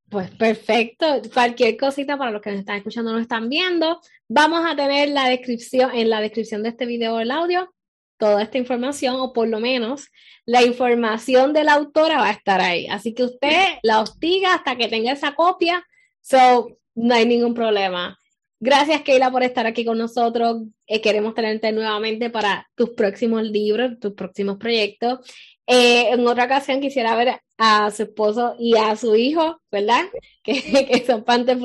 Pues 0.09 0.31
perfecto. 0.31 1.23
Cualquier 1.33 1.77
cosita 1.77 2.17
para 2.17 2.31
los 2.31 2.43
que 2.43 2.51
nos 2.51 2.61
están 2.61 2.77
escuchando, 2.77 3.13
nos 3.13 3.23
están 3.23 3.49
viendo. 3.49 4.01
Vamos 4.29 4.65
a 4.65 4.77
tener 4.77 5.09
la 5.09 5.29
descripción 5.29 5.93
en 5.95 6.11
la 6.11 6.21
descripción 6.21 6.63
de 6.63 6.71
este 6.71 6.87
video 6.87 7.19
el 7.21 7.31
audio 7.31 7.73
toda 8.21 8.43
esta 8.43 8.59
información, 8.59 9.17
o 9.19 9.33
por 9.33 9.49
lo 9.49 9.59
menos 9.59 10.09
la 10.45 10.63
información 10.63 11.53
de 11.53 11.65
la 11.65 11.75
autora 11.75 12.19
va 12.19 12.29
a 12.29 12.33
estar 12.33 12.61
ahí. 12.61 12.87
Así 12.87 13.15
que 13.15 13.25
usted 13.25 13.79
la 13.83 14.01
hostiga 14.01 14.55
hasta 14.55 14.77
que 14.77 14.89
tenga 14.89 15.13
esa 15.13 15.35
copia, 15.35 15.85
so 16.21 16.69
no 16.95 17.15
hay 17.15 17.27
ningún 17.27 17.55
problema. 17.55 18.17
Gracias, 18.63 19.01
Keila, 19.03 19.31
por 19.31 19.43
estar 19.43 19.67
aquí 19.67 19.87
con 19.87 19.97
nosotros. 19.97 20.65
Eh, 20.87 21.01
queremos 21.01 21.35
tenerte 21.35 21.73
nuevamente 21.73 22.29
para 22.29 22.69
tus 22.75 22.91
próximos 22.91 23.43
libros, 23.43 23.99
tus 23.99 24.13
próximos 24.13 24.59
proyectos. 24.59 25.21
Eh, 25.67 26.11
en 26.11 26.27
otra 26.27 26.45
ocasión 26.45 26.81
quisiera 26.81 27.17
ver 27.17 27.41
a 27.57 27.91
su 27.91 28.03
esposo 28.03 28.57
y 28.59 28.77
a 28.77 28.97
su 28.97 29.17
hijo, 29.17 29.61
¿verdad? 29.71 30.05
Que, 30.43 30.87
que 30.87 31.07
son 31.07 31.25
parte 31.25 31.57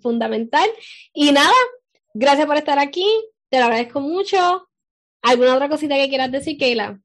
fundamental. 0.00 0.68
Y 1.12 1.32
nada, 1.32 1.52
gracias 2.14 2.46
por 2.46 2.56
estar 2.56 2.78
aquí. 2.78 3.06
Te 3.50 3.58
lo 3.58 3.64
agradezco 3.64 4.00
mucho. 4.00 4.67
¿Alguna 5.22 5.54
otra 5.54 5.68
cosita 5.68 5.96
que 5.96 6.08
quieras 6.08 6.30
decir, 6.30 6.56
Keila? 6.56 7.00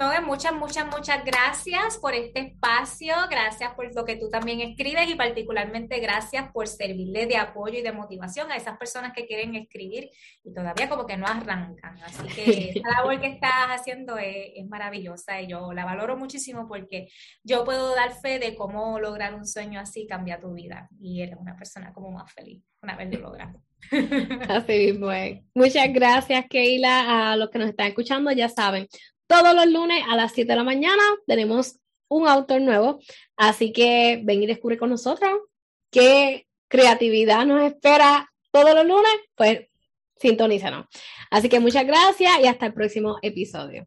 No, 0.00 0.08
de 0.08 0.22
muchas, 0.22 0.54
muchas, 0.54 0.86
muchas 0.86 1.22
gracias 1.26 1.98
por 1.98 2.14
este 2.14 2.40
espacio, 2.40 3.14
gracias 3.28 3.74
por 3.74 3.94
lo 3.94 4.06
que 4.06 4.16
tú 4.16 4.30
también 4.30 4.62
escribes 4.62 5.10
y 5.10 5.14
particularmente 5.14 6.00
gracias 6.00 6.50
por 6.52 6.68
servirle 6.68 7.26
de 7.26 7.36
apoyo 7.36 7.78
y 7.78 7.82
de 7.82 7.92
motivación 7.92 8.50
a 8.50 8.56
esas 8.56 8.78
personas 8.78 9.12
que 9.12 9.26
quieren 9.26 9.54
escribir 9.56 10.08
y 10.42 10.54
todavía 10.54 10.88
como 10.88 11.04
que 11.04 11.18
no 11.18 11.26
arrancan. 11.26 11.98
Así 12.02 12.26
que 12.28 12.80
la 12.82 12.92
labor 12.96 13.20
que 13.20 13.26
estás 13.26 13.68
haciendo 13.68 14.16
es, 14.16 14.52
es, 14.56 14.66
maravillosa 14.68 15.38
y 15.42 15.48
yo 15.48 15.70
la 15.74 15.84
valoro 15.84 16.16
muchísimo 16.16 16.66
porque 16.66 17.08
yo 17.44 17.62
puedo 17.66 17.94
dar 17.94 18.14
fe 18.14 18.38
de 18.38 18.54
cómo 18.54 18.98
lograr 18.98 19.34
un 19.34 19.46
sueño 19.46 19.80
así 19.80 20.06
cambia 20.06 20.40
tu 20.40 20.54
vida 20.54 20.88
y 20.98 21.20
eres 21.20 21.36
una 21.38 21.56
persona 21.56 21.92
como 21.92 22.10
más 22.10 22.32
feliz 22.32 22.62
una 22.80 22.96
vez 22.96 23.10
lo 23.12 23.20
logrado. 23.20 23.62
Así 24.48 24.72
mismo 24.72 25.10
es. 25.10 25.40
Muchas 25.54 25.92
gracias, 25.92 26.46
Keila. 26.48 27.32
A 27.32 27.36
los 27.36 27.50
que 27.50 27.58
nos 27.58 27.68
están 27.68 27.88
escuchando, 27.88 28.30
ya 28.32 28.48
saben, 28.48 28.88
todos 29.26 29.54
los 29.54 29.66
lunes 29.66 30.02
a 30.08 30.16
las 30.16 30.32
7 30.32 30.50
de 30.50 30.56
la 30.56 30.64
mañana 30.64 31.02
tenemos 31.26 31.78
un 32.08 32.28
autor 32.28 32.60
nuevo. 32.60 33.00
Así 33.36 33.72
que 33.72 34.20
ven 34.24 34.42
y 34.42 34.46
descubre 34.46 34.76
con 34.76 34.90
nosotros 34.90 35.32
qué 35.90 36.46
creatividad 36.68 37.46
nos 37.46 37.62
espera 37.62 38.30
todos 38.50 38.74
los 38.74 38.86
lunes. 38.86 39.12
Pues 39.34 39.68
sintonízanos. 40.16 40.86
Así 41.30 41.48
que 41.48 41.60
muchas 41.60 41.86
gracias 41.86 42.40
y 42.40 42.46
hasta 42.46 42.66
el 42.66 42.74
próximo 42.74 43.18
episodio. 43.22 43.86